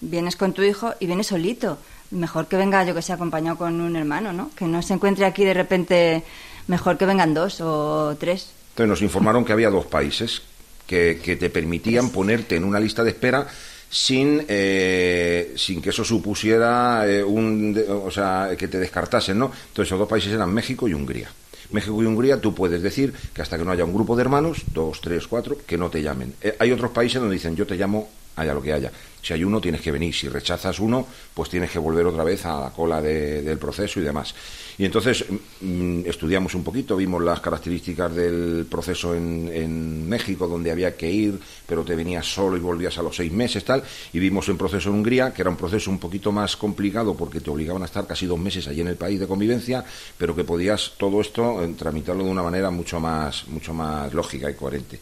vienes 0.00 0.36
con 0.36 0.52
tu 0.52 0.62
hijo 0.62 0.94
y 1.00 1.06
vienes 1.06 1.28
solito. 1.28 1.78
Mejor 2.10 2.46
que 2.46 2.56
venga, 2.56 2.84
yo 2.84 2.94
que 2.94 3.00
sé, 3.02 3.12
acompañado 3.12 3.56
con 3.56 3.80
un 3.80 3.96
hermano, 3.96 4.32
¿no? 4.32 4.50
Que 4.54 4.66
no 4.66 4.82
se 4.82 4.92
encuentre 4.94 5.24
aquí 5.24 5.44
de 5.44 5.54
repente, 5.54 6.22
mejor 6.66 6.98
que 6.98 7.06
vengan 7.06 7.32
dos 7.32 7.60
o 7.62 8.14
tres. 8.20 8.50
Entonces 8.72 8.88
nos 8.88 9.02
informaron 9.02 9.44
que 9.44 9.52
había 9.52 9.70
dos 9.70 9.86
países 9.86 10.42
que, 10.86 11.20
que 11.24 11.36
te 11.36 11.48
permitían 11.48 12.10
ponerte 12.10 12.56
en 12.56 12.64
una 12.64 12.78
lista 12.80 13.02
de 13.04 13.10
espera 13.10 13.46
sin, 13.88 14.44
eh, 14.48 15.54
sin 15.56 15.80
que 15.80 15.90
eso 15.90 16.04
supusiera 16.04 17.06
eh, 17.06 17.22
un, 17.22 17.72
de- 17.74 17.90
o 17.90 18.10
sea, 18.10 18.50
que 18.58 18.68
te 18.68 18.78
descartasen, 18.78 19.38
¿no? 19.38 19.46
Entonces 19.46 19.88
esos 19.88 19.98
dos 19.98 20.08
países 20.08 20.32
eran 20.32 20.52
México 20.52 20.88
y 20.88 20.94
Hungría. 20.94 21.30
México 21.72 22.02
y 22.02 22.06
Hungría 22.06 22.40
tú 22.40 22.54
puedes 22.54 22.82
decir 22.82 23.12
que 23.34 23.42
hasta 23.42 23.58
que 23.58 23.64
no 23.64 23.70
haya 23.70 23.84
un 23.84 23.94
grupo 23.94 24.16
de 24.16 24.22
hermanos, 24.22 24.62
dos, 24.72 25.00
tres, 25.00 25.26
cuatro, 25.26 25.56
que 25.66 25.78
no 25.78 25.90
te 25.90 26.02
llamen. 26.02 26.34
Eh, 26.40 26.56
hay 26.58 26.72
otros 26.72 26.90
países 26.90 27.20
donde 27.20 27.34
dicen 27.34 27.56
yo 27.56 27.66
te 27.66 27.76
llamo 27.76 28.08
haya 28.36 28.54
lo 28.54 28.62
que 28.62 28.72
haya. 28.72 28.90
Si 29.22 29.32
hay 29.32 29.44
uno, 29.44 29.60
tienes 29.60 29.80
que 29.80 29.92
venir. 29.92 30.12
Si 30.12 30.28
rechazas 30.28 30.80
uno, 30.80 31.06
pues 31.32 31.48
tienes 31.48 31.70
que 31.70 31.78
volver 31.78 32.04
otra 32.06 32.24
vez 32.24 32.44
a 32.44 32.60
la 32.60 32.70
cola 32.70 33.00
de- 33.00 33.42
del 33.42 33.56
proceso 33.56 34.00
y 34.00 34.02
demás. 34.02 34.34
Y 34.78 34.84
entonces 34.84 35.24
mm, 35.60 36.00
estudiamos 36.06 36.54
un 36.56 36.64
poquito, 36.64 36.96
vimos 36.96 37.22
las 37.22 37.40
características 37.40 38.12
del 38.16 38.66
proceso 38.68 39.14
en, 39.14 39.48
en 39.52 40.08
México, 40.08 40.48
donde 40.48 40.72
había 40.72 40.96
que 40.96 41.08
ir, 41.08 41.38
pero 41.68 41.84
te 41.84 41.94
venías 41.94 42.26
solo 42.26 42.56
y 42.56 42.60
volvías 42.60 42.98
a 42.98 43.02
los 43.02 43.14
seis 43.14 43.30
meses, 43.30 43.64
tal. 43.64 43.84
Y 44.12 44.18
vimos 44.18 44.48
un 44.48 44.58
proceso 44.58 44.88
en 44.88 44.96
Hungría, 44.96 45.32
que 45.32 45.42
era 45.42 45.50
un 45.50 45.56
proceso 45.56 45.88
un 45.90 45.98
poquito 46.00 46.32
más 46.32 46.56
complicado 46.56 47.14
porque 47.14 47.40
te 47.40 47.50
obligaban 47.50 47.82
a 47.82 47.86
estar 47.86 48.06
casi 48.08 48.26
dos 48.26 48.40
meses 48.40 48.66
allí 48.66 48.80
en 48.80 48.88
el 48.88 48.96
país 48.96 49.20
de 49.20 49.28
convivencia, 49.28 49.84
pero 50.18 50.34
que 50.34 50.42
podías 50.42 50.94
todo 50.98 51.20
esto 51.20 51.62
eh, 51.62 51.72
tramitarlo 51.78 52.24
de 52.24 52.30
una 52.30 52.42
manera 52.42 52.70
mucho 52.70 52.98
más, 52.98 53.46
mucho 53.46 53.72
más 53.72 54.12
lógica 54.12 54.50
y 54.50 54.54
coherente. 54.54 54.98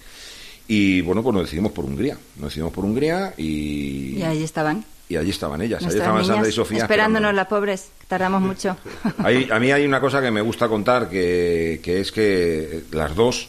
Y 0.73 1.00
bueno, 1.00 1.21
pues 1.21 1.35
nos 1.35 1.43
decidimos 1.47 1.73
por 1.73 1.85
Hungría. 1.85 2.17
Nos 2.37 2.50
decidimos 2.50 2.73
por 2.73 2.85
Hungría 2.85 3.35
y, 3.37 4.19
Y 4.19 4.23
ahí 4.23 4.45
estaban. 4.45 4.85
y 5.09 5.17
allí 5.17 5.31
estaban 5.31 5.61
ellas. 5.62 5.83
Allí 5.85 5.99
estaban 5.99 6.25
Sandra 6.25 6.49
y 6.49 6.53
Sofía. 6.53 6.79
esperándonos 6.83 7.31
esperándonos. 7.31 7.35
las 7.35 7.47
pobres. 7.49 7.89
Tardamos 8.07 8.41
mucho. 8.41 8.77
Hay- 9.19 9.49
a 9.50 9.59
mí 9.59 9.73
hay 9.73 9.85
una 9.85 10.00
cosa 10.00 10.23
que 10.23 10.31
me 10.31 10.41
gusta 10.41 10.69
contar, 10.69 11.09
que, 11.09 11.81
que 11.83 12.00
es 12.00 12.12
que 12.12 12.85
las 12.93 13.17
dos, 13.17 13.49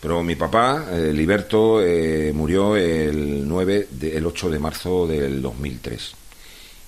pero 0.00 0.22
mi 0.22 0.34
papá, 0.34 0.86
eh, 0.92 1.12
Liberto, 1.12 1.82
eh, 1.82 2.32
murió 2.34 2.74
el, 2.74 3.46
9 3.46 3.88
de- 3.90 4.16
el 4.16 4.24
8 4.26 4.48
de 4.48 4.58
marzo 4.58 5.06
del 5.06 5.42
2003. 5.42 6.14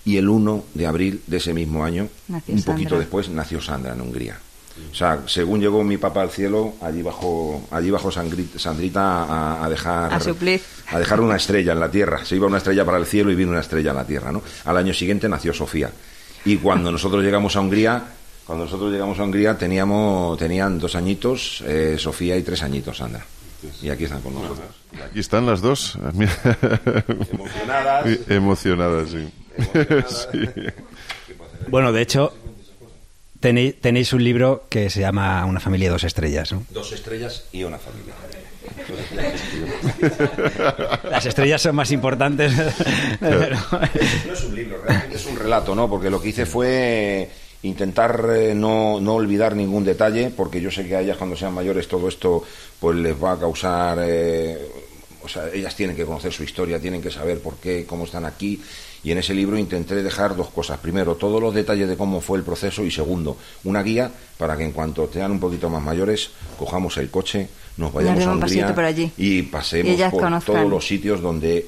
Y 0.06 0.16
el 0.16 0.30
1 0.30 0.64
de 0.72 0.86
abril 0.86 1.20
de 1.26 1.36
ese 1.36 1.52
mismo 1.52 1.84
año, 1.84 2.08
Nació 2.28 2.54
un 2.54 2.62
poquito 2.62 2.88
Sandra. 2.90 2.98
después, 3.00 3.28
nació 3.28 3.60
Sandra 3.60 3.92
en 3.92 4.00
Hungría. 4.00 4.38
O 4.90 4.94
sea, 4.94 5.20
según 5.26 5.60
llegó 5.60 5.82
mi 5.84 5.96
papá 5.96 6.22
al 6.22 6.30
cielo, 6.30 6.74
allí 6.80 7.02
bajó, 7.02 7.62
allí 7.70 7.90
bajó 7.90 8.10
Sandrita 8.10 9.24
a, 9.24 9.64
a 9.64 9.68
dejar 9.68 10.12
A 10.12 10.20
suplir. 10.20 10.60
a 10.90 10.98
dejar 10.98 11.20
una 11.20 11.36
estrella 11.36 11.72
en 11.72 11.80
la 11.80 11.90
tierra. 11.90 12.24
Se 12.24 12.34
iba 12.36 12.46
una 12.46 12.58
estrella 12.58 12.84
para 12.84 12.98
el 12.98 13.06
cielo 13.06 13.30
y 13.30 13.34
vino 13.36 13.50
una 13.52 13.60
estrella 13.60 13.90
en 13.90 13.96
la 13.96 14.04
tierra, 14.06 14.32
¿no? 14.32 14.42
Al 14.64 14.76
año 14.76 14.92
siguiente 14.92 15.28
nació 15.28 15.52
Sofía. 15.54 15.90
Y 16.44 16.56
cuando 16.58 16.90
nosotros 16.92 17.22
llegamos 17.22 17.54
a 17.56 17.60
Hungría, 17.60 18.02
cuando 18.46 18.64
nosotros 18.64 18.92
llegamos 18.92 19.18
a 19.18 19.22
Hungría 19.24 19.56
teníamos, 19.56 20.36
tenían 20.38 20.78
dos 20.78 20.94
añitos, 20.96 21.62
eh, 21.66 21.96
Sofía 21.98 22.36
y 22.36 22.42
tres 22.42 22.62
añitos, 22.62 22.96
Sandra. 22.98 23.24
Y 23.80 23.88
aquí 23.88 24.04
están 24.04 24.20
con 24.20 24.34
nosotros. 24.34 24.66
Aquí 25.08 25.20
están 25.20 25.46
las 25.46 25.60
dos. 25.62 25.96
Emocionadas. 27.32 28.06
Emocionadas, 28.28 29.08
sí. 29.10 29.28
Sí. 30.32 30.48
Bueno, 31.68 31.92
de 31.92 32.02
hecho, 32.02 32.34
tenéis, 33.44 33.78
tenéis 33.78 34.10
un 34.14 34.24
libro 34.24 34.64
que 34.70 34.88
se 34.88 35.00
llama 35.00 35.44
Una 35.44 35.60
familia 35.60 35.90
dos 35.90 36.02
estrellas. 36.04 36.50
¿no? 36.50 36.64
Dos 36.70 36.92
estrellas 36.92 37.44
y 37.52 37.62
una 37.64 37.76
familia. 37.78 38.14
Las 41.10 41.26
estrellas 41.26 41.60
son 41.60 41.76
más 41.76 41.90
importantes. 41.92 42.54
pero- 43.20 43.58
No 44.26 44.32
es 44.32 44.44
un 44.44 44.54
libro, 44.54 44.78
realmente 44.82 45.16
es 45.16 45.26
un 45.26 45.36
relato, 45.36 45.74
¿no? 45.74 45.90
Porque 45.90 46.08
lo 46.08 46.22
que 46.22 46.30
hice 46.30 46.46
fue 46.46 47.28
intentar 47.64 48.30
eh, 48.34 48.54
no, 48.54 48.98
no 48.98 49.14
olvidar 49.14 49.54
ningún 49.54 49.84
detalle, 49.84 50.30
porque 50.34 50.62
yo 50.62 50.70
sé 50.70 50.86
que 50.86 50.96
a 50.96 51.02
ellas 51.02 51.18
cuando 51.18 51.36
sean 51.36 51.52
mayores 51.52 51.86
todo 51.86 52.08
esto 52.08 52.44
pues 52.80 52.96
les 52.96 53.14
va 53.22 53.32
a 53.32 53.38
causar... 53.38 53.98
eh, 54.02 54.56
o 55.22 55.28
sea, 55.28 55.48
ellas 55.52 55.74
tienen 55.76 55.96
que 55.96 56.06
conocer 56.06 56.32
su 56.32 56.44
historia, 56.44 56.78
tienen 56.80 57.02
que 57.02 57.10
saber 57.10 57.40
por 57.40 57.56
qué, 57.56 57.84
cómo 57.86 58.04
están 58.04 58.24
aquí. 58.24 58.60
Y 59.04 59.12
en 59.12 59.18
ese 59.18 59.34
libro 59.34 59.58
intenté 59.58 60.02
dejar 60.02 60.34
dos 60.34 60.48
cosas. 60.48 60.78
Primero, 60.78 61.14
todos 61.16 61.40
los 61.40 61.54
detalles 61.54 61.88
de 61.88 61.96
cómo 61.96 62.20
fue 62.22 62.38
el 62.38 62.44
proceso. 62.44 62.82
Y 62.84 62.90
segundo, 62.90 63.36
una 63.64 63.82
guía 63.82 64.10
para 64.38 64.56
que 64.56 64.64
en 64.64 64.72
cuanto 64.72 65.08
sean 65.12 65.30
un 65.30 65.40
poquito 65.40 65.68
más 65.68 65.82
mayores, 65.82 66.30
cojamos 66.58 66.96
el 66.96 67.10
coche, 67.10 67.48
nos 67.76 67.92
vayamos 67.92 68.24
a 68.24 68.32
Hungría 68.32 68.74
por 68.74 68.84
allí. 68.84 69.12
y 69.16 69.42
pasemos 69.42 69.92
Y 69.98 70.02
por 70.10 70.22
conozcan. 70.22 70.56
todos 70.56 70.70
los 70.70 70.86
sitios 70.86 71.20
donde 71.20 71.66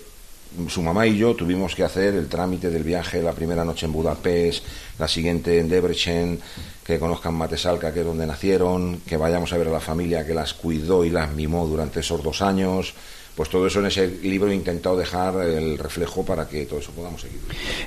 su 0.69 0.81
mamá 0.81 1.07
y 1.07 1.19
yo 1.19 1.35
tuvimos 1.35 1.75
que 1.75 1.83
hacer 1.85 2.15
el 2.15 2.29
trámite 2.29 2.71
del 2.71 2.83
viaje, 2.85 3.21
la 3.21 3.33
primera 3.33 3.65
noche 3.65 3.85
en 3.85 3.93
Budapest, 3.93 4.65
la 4.99 5.07
siguiente 5.09 5.59
en 5.59 5.69
Debrecen, 5.69 6.41
que 6.85 6.99
conozcan 6.99 7.35
Matesalca, 7.35 7.93
que 7.93 8.01
es 8.01 8.07
donde 8.07 8.27
nacieron, 8.27 9.01
que 9.07 9.17
vayamos 9.19 9.53
a 9.53 9.59
ver 9.59 9.69
a 9.69 9.73
la 9.73 9.81
familia 9.81 10.25
que 10.25 10.33
las 10.33 10.55
cuidó 10.55 11.05
y 11.05 11.11
las 11.11 11.33
mimó 11.33 11.67
durante 11.67 12.01
esos 12.01 12.23
dos 12.23 12.41
años. 12.41 12.95
Pues 13.37 13.51
todo 13.51 13.67
eso 13.67 13.81
en 13.81 13.87
ese 13.87 14.07
libro 14.23 14.51
he 14.51 14.55
intentado 14.55 14.97
dejar 14.97 15.35
el 15.43 15.77
reflejo 15.79 16.25
para 16.25 16.49
que 16.49 16.65
todo 16.67 16.81
eso 16.81 16.91
podamos 16.93 17.21
seguir. 17.21 17.39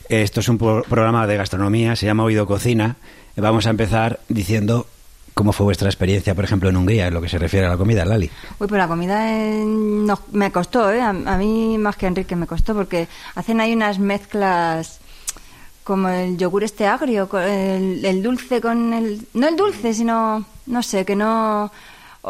Esto 0.07 0.39
es 0.41 0.47
un 0.49 0.57
pro- 0.59 0.83
programa 0.87 1.25
de 1.25 1.37
gastronomía, 1.37 1.95
se 1.95 2.05
llama 2.05 2.23
Oído 2.23 2.45
Cocina. 2.45 2.97
Vamos 3.35 3.65
a 3.65 3.71
empezar 3.71 4.19
diciendo 4.29 4.85
cómo 5.33 5.51
fue 5.53 5.63
vuestra 5.63 5.87
experiencia, 5.89 6.35
por 6.35 6.43
ejemplo, 6.43 6.69
en 6.69 6.77
Hungría, 6.77 7.07
en 7.07 7.13
lo 7.15 7.21
que 7.21 7.29
se 7.29 7.37
refiere 7.39 7.65
a 7.65 7.69
la 7.69 7.77
comida, 7.77 8.05
Lali. 8.05 8.29
Uy, 8.59 8.67
pues 8.67 8.77
la 8.77 8.87
comida 8.87 9.31
eh, 9.41 9.63
no- 9.65 10.19
me 10.33 10.51
costó, 10.51 10.91
¿eh? 10.91 11.01
A, 11.01 11.09
a 11.09 11.37
mí 11.37 11.77
más 11.79 11.95
que 11.95 12.05
a 12.05 12.09
Enrique 12.09 12.35
me 12.35 12.45
costó 12.45 12.75
porque 12.75 13.07
hacen 13.35 13.59
ahí 13.59 13.73
unas 13.73 13.97
mezclas 13.97 14.99
como 15.83 16.09
el 16.09 16.37
yogur 16.37 16.63
este 16.63 16.85
agrio, 16.85 17.27
con 17.27 17.41
el, 17.41 18.05
el 18.05 18.21
dulce 18.21 18.61
con 18.61 18.93
el... 18.93 19.25
No 19.33 19.47
el 19.47 19.55
dulce, 19.55 19.93
sino, 19.95 20.45
no 20.67 20.83
sé, 20.83 21.03
que 21.05 21.15
no... 21.15 21.71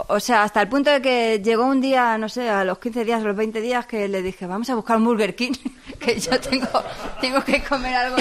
O, 0.07 0.15
o 0.15 0.19
sea, 0.19 0.43
hasta 0.43 0.61
el 0.61 0.67
punto 0.67 0.89
de 0.89 1.01
que 1.01 1.41
llegó 1.43 1.65
un 1.65 1.81
día, 1.81 2.17
no 2.17 2.29
sé, 2.29 2.49
a 2.49 2.63
los 2.63 2.79
15 2.79 3.05
días, 3.05 3.21
a 3.21 3.25
los 3.25 3.35
20 3.35 3.61
días, 3.61 3.85
que 3.85 4.07
le 4.07 4.21
dije, 4.21 4.45
vamos 4.45 4.69
a 4.69 4.75
buscar 4.75 4.97
un 4.97 5.05
Burger 5.05 5.35
King, 5.35 5.53
que 5.99 6.19
yo 6.19 6.39
tengo, 6.39 6.83
tengo 7.21 7.43
que 7.43 7.63
comer 7.63 7.95
algo. 7.95 8.17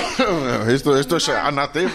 Esto, 0.69 0.99
esto 0.99 1.17
es 1.17 1.29
anatema. 1.29 1.93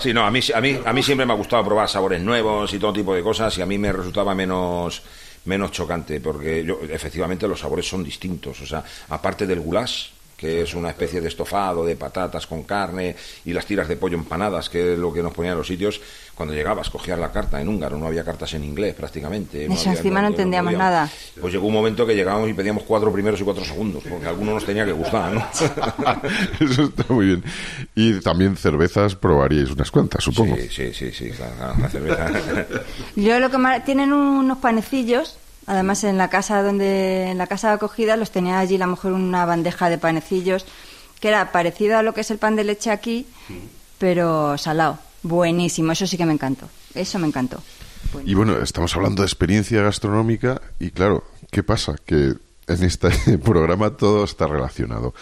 Sí, 0.00 0.14
no, 0.14 0.24
a 0.24 0.30
mí, 0.30 0.40
a, 0.54 0.60
mí, 0.60 0.78
a 0.84 0.92
mí 0.92 1.02
siempre 1.02 1.26
me 1.26 1.32
ha 1.34 1.36
gustado 1.36 1.62
probar 1.64 1.88
sabores 1.88 2.22
nuevos 2.22 2.72
y 2.72 2.78
todo 2.78 2.92
tipo 2.92 3.14
de 3.14 3.22
cosas 3.22 3.56
y 3.58 3.62
a 3.62 3.66
mí 3.66 3.76
me 3.76 3.92
resultaba 3.92 4.34
menos 4.34 5.02
menos 5.44 5.72
chocante 5.72 6.20
porque 6.20 6.64
yo, 6.64 6.80
efectivamente 6.88 7.46
los 7.46 7.60
sabores 7.60 7.86
son 7.86 8.02
distintos. 8.02 8.60
O 8.60 8.66
sea, 8.66 8.82
aparte 9.08 9.46
del 9.46 9.60
goulash, 9.60 10.08
que 10.40 10.62
es 10.62 10.74
una 10.74 10.88
especie 10.88 11.20
de 11.20 11.28
estofado 11.28 11.84
de 11.84 11.96
patatas 11.96 12.46
con 12.46 12.62
carne 12.62 13.14
y 13.44 13.52
las 13.52 13.66
tiras 13.66 13.86
de 13.88 13.96
pollo 13.96 14.16
empanadas, 14.16 14.70
que 14.70 14.94
es 14.94 14.98
lo 14.98 15.12
que 15.12 15.22
nos 15.22 15.34
ponían 15.34 15.52
en 15.52 15.58
los 15.58 15.66
sitios, 15.66 16.00
cuando 16.34 16.54
llegabas, 16.54 16.88
cogías 16.88 17.18
la 17.18 17.30
carta 17.30 17.60
en 17.60 17.68
húngaro, 17.68 17.98
no 17.98 18.06
había 18.06 18.24
cartas 18.24 18.54
en 18.54 18.64
inglés 18.64 18.94
prácticamente. 18.94 19.66
Eso, 19.66 19.90
encima 19.90 20.22
no 20.22 20.28
entendíamos 20.28 20.72
nada. 20.72 21.10
Pues 21.38 21.52
llegó 21.52 21.66
un 21.66 21.74
momento 21.74 22.06
que 22.06 22.14
llegábamos 22.14 22.48
y 22.48 22.54
pedíamos 22.54 22.84
cuatro 22.84 23.12
primeros 23.12 23.38
y 23.42 23.44
cuatro 23.44 23.62
segundos, 23.62 24.02
porque 24.08 24.24
a 24.24 24.30
alguno 24.30 24.54
nos 24.54 24.64
tenía 24.64 24.86
que 24.86 24.92
gustar, 24.92 25.30
¿no? 25.34 25.46
Eso 26.60 26.84
está 26.84 27.04
muy 27.12 27.26
bien. 27.26 27.44
Y 27.94 28.18
también 28.20 28.56
cervezas 28.56 29.14
probaríais 29.16 29.70
unas 29.70 29.90
cuantas, 29.90 30.24
supongo. 30.24 30.56
Sí, 30.56 30.68
sí, 30.70 30.94
sí, 30.94 31.12
sí, 31.12 31.30
claro, 31.32 31.52
claro, 31.58 31.74
la 31.82 31.88
cerveza. 31.90 32.66
Yo 33.14 33.38
lo 33.38 33.50
que 33.50 33.58
más, 33.58 33.84
tienen 33.84 34.14
unos 34.14 34.56
panecillos, 34.56 35.36
además 35.66 36.04
en 36.04 36.18
la 36.18 36.28
casa 36.28 36.62
donde 36.62 37.30
en 37.30 37.38
la 37.38 37.46
casa 37.46 37.68
de 37.68 37.74
acogida 37.74 38.16
los 38.16 38.30
tenía 38.30 38.58
allí 38.58 38.76
a 38.76 38.78
lo 38.78 38.86
mejor 38.88 39.12
una 39.12 39.44
bandeja 39.44 39.88
de 39.88 39.98
panecillos 39.98 40.66
que 41.20 41.28
era 41.28 41.52
parecido 41.52 41.98
a 41.98 42.02
lo 42.02 42.14
que 42.14 42.22
es 42.22 42.30
el 42.30 42.38
pan 42.38 42.56
de 42.56 42.64
leche 42.64 42.90
aquí, 42.90 43.26
pero 43.98 44.56
salado, 44.56 44.98
buenísimo, 45.22 45.92
eso 45.92 46.06
sí 46.06 46.16
que 46.16 46.24
me 46.24 46.32
encantó. 46.32 46.68
Eso 46.94 47.18
me 47.18 47.26
encantó. 47.26 47.62
Y 48.24 48.34
bueno, 48.34 48.60
estamos 48.60 48.96
hablando 48.96 49.22
de 49.22 49.26
experiencia 49.26 49.82
gastronómica 49.82 50.60
y 50.80 50.90
claro, 50.90 51.24
¿qué 51.50 51.62
pasa? 51.62 51.94
Que 52.04 52.34
en 52.66 52.84
este 52.84 53.10
programa 53.44 53.90
todo 53.90 54.24
está 54.24 54.46
relacionado. 54.46 55.14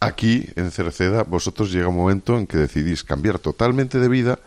Aquí, 0.00 0.48
en 0.56 0.70
Cerceda, 0.70 1.22
vosotros 1.24 1.72
llega 1.72 1.88
un 1.88 1.96
momento 1.96 2.38
en 2.38 2.46
que 2.46 2.56
decidís 2.56 3.02
cambiar 3.02 3.38
totalmente 3.38 3.98
de 3.98 4.08
vida 4.08 4.38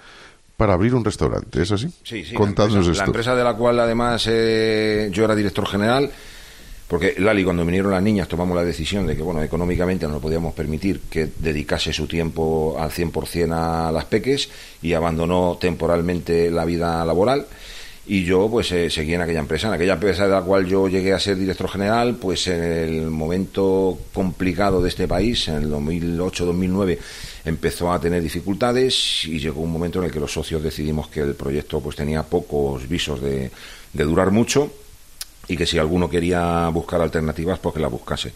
para 0.62 0.74
abrir 0.74 0.93
un 0.93 1.04
restaurante, 1.04 1.60
¿es 1.60 1.71
así? 1.71 1.88
Sí, 2.04 2.24
sí. 2.24 2.36
Contadnos 2.36 2.76
la 2.76 2.80
empresa, 2.82 2.91
esto. 2.91 3.02
La 3.02 3.08
empresa 3.08 3.36
de 3.36 3.43
la 3.43 3.56
cual 3.56 3.80
además 3.80 4.28
eh, 4.30 5.10
yo 5.12 5.26
era 5.26 5.34
director 5.34 5.65
general, 5.65 6.12
porque 6.88 7.15
Lali, 7.17 7.43
cuando 7.43 7.65
vinieron 7.65 7.89
las 7.89 8.04
niñas, 8.04 8.28
tomamos 8.28 8.56
la 8.56 8.63
decisión 8.63 9.08
de 9.08 9.15
que, 9.15 9.24
bueno, 9.24 9.41
económicamente 9.41 10.08
no 10.08 10.19
podíamos 10.19 10.54
permitir 10.54 11.00
que 11.10 11.32
dedicase 11.39 11.91
su 11.91 12.06
tiempo 12.06 12.78
al 12.78 12.91
100% 12.91 13.52
a 13.52 13.91
las 13.91 14.06
peques 14.06 14.50
y 14.84 14.93
abandonó 14.93 15.58
temporalmente 15.60 16.52
la 16.52 16.63
vida 16.63 17.04
laboral. 17.06 17.47
Y 18.06 18.24
yo, 18.24 18.47
pues, 18.47 18.71
eh, 18.71 18.91
seguí 18.91 19.15
en 19.15 19.21
aquella 19.21 19.39
empresa. 19.39 19.67
En 19.67 19.74
aquella 19.74 19.93
empresa 19.93 20.26
de 20.26 20.32
la 20.32 20.43
cual 20.43 20.67
yo 20.67 20.88
llegué 20.88 21.13
a 21.13 21.19
ser 21.19 21.38
director 21.38 21.69
general, 21.69 22.17
pues 22.17 22.45
en 22.45 22.62
el 22.62 23.10
momento 23.10 23.97
complicado 24.13 24.80
de 24.80 24.89
este 24.89 25.08
país, 25.08 25.47
en 25.47 25.56
el 25.56 25.71
2008-2009, 25.71 27.00
empezó 27.45 27.91
a 27.91 27.99
tener 27.99 28.21
dificultades 28.21 29.25
y 29.25 29.39
llegó 29.39 29.62
un 29.62 29.71
momento 29.71 29.99
en 29.99 30.06
el 30.06 30.12
que 30.12 30.19
los 30.19 30.32
socios 30.32 30.62
decidimos 30.62 31.08
que 31.08 31.21
el 31.21 31.36
proyecto 31.36 31.80
pues 31.80 31.95
tenía 31.95 32.23
pocos 32.23 32.88
visos 32.88 33.21
de, 33.21 33.51
de 33.93 34.04
durar 34.04 34.32
mucho 34.32 34.71
y 35.47 35.58
que 35.58 35.65
si 35.65 35.77
alguno 35.77 36.10
quería 36.10 36.69
buscar 36.69 37.01
alternativas, 37.01 37.60
pues 37.60 37.75
que 37.75 37.82
la 37.82 37.88
buscase. 37.88 38.32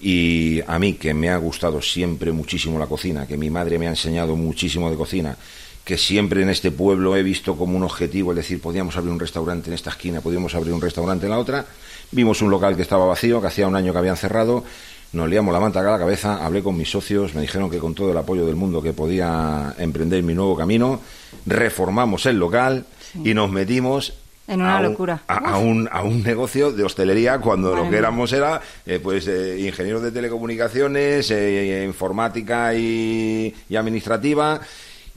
Y 0.00 0.60
a 0.66 0.78
mí, 0.78 0.94
que 0.94 1.12
me 1.12 1.28
ha 1.28 1.36
gustado 1.36 1.82
siempre 1.82 2.32
muchísimo 2.32 2.78
la 2.78 2.86
cocina, 2.86 3.26
que 3.26 3.36
mi 3.36 3.50
madre 3.50 3.78
me 3.78 3.86
ha 3.86 3.90
enseñado 3.90 4.34
muchísimo 4.34 4.90
de 4.90 4.96
cocina, 4.96 5.36
que 5.84 5.98
siempre 5.98 6.42
en 6.42 6.48
este 6.48 6.70
pueblo 6.70 7.16
he 7.16 7.22
visto 7.22 7.56
como 7.56 7.76
un 7.76 7.82
objetivo, 7.82 8.32
es 8.32 8.36
decir, 8.36 8.60
podíamos 8.60 8.96
abrir 8.96 9.12
un 9.12 9.20
restaurante 9.20 9.68
en 9.68 9.74
esta 9.74 9.90
esquina, 9.90 10.20
podíamos 10.20 10.54
abrir 10.54 10.72
un 10.72 10.80
restaurante 10.80 11.26
en 11.26 11.30
la 11.30 11.38
otra. 11.38 11.66
Vimos 12.12 12.42
un 12.42 12.50
local 12.50 12.76
que 12.76 12.82
estaba 12.82 13.04
vacío, 13.06 13.40
que 13.40 13.48
hacía 13.48 13.68
un 13.68 13.76
año 13.76 13.92
que 13.92 13.98
habían 13.98 14.16
cerrado, 14.16 14.64
nos 15.12 15.28
liamos 15.28 15.52
la 15.52 15.60
manta 15.60 15.80
a 15.80 15.82
la 15.82 15.98
cabeza, 15.98 16.44
hablé 16.44 16.62
con 16.62 16.76
mis 16.76 16.90
socios, 16.90 17.34
me 17.34 17.40
dijeron 17.42 17.68
que 17.70 17.78
con 17.78 17.94
todo 17.94 18.12
el 18.12 18.16
apoyo 18.16 18.46
del 18.46 18.56
mundo 18.56 18.80
que 18.82 18.92
podía 18.92 19.74
emprender 19.78 20.22
mi 20.22 20.34
nuevo 20.34 20.56
camino, 20.56 21.00
reformamos 21.46 22.26
el 22.26 22.38
local 22.38 22.84
y 23.24 23.34
nos 23.34 23.50
metimos 23.50 24.14
En 24.46 24.60
una 24.62 24.76
a 24.76 24.80
un- 24.80 24.84
locura. 24.84 25.22
A, 25.26 25.36
a 25.54 25.58
un, 25.58 25.88
a 25.90 26.02
un 26.02 26.22
negocio 26.22 26.70
de 26.72 26.84
hostelería 26.84 27.38
cuando 27.38 27.70
Madre 27.72 27.84
lo 27.84 27.90
que 27.90 27.96
éramos 27.96 28.32
era 28.32 28.60
eh, 28.86 29.00
pues 29.02 29.26
eh, 29.26 29.58
ingenieros 29.60 30.02
de 30.02 30.12
telecomunicaciones, 30.12 31.30
eh, 31.30 31.84
informática 31.86 32.74
y, 32.74 33.52
y 33.68 33.76
administrativa. 33.76 34.60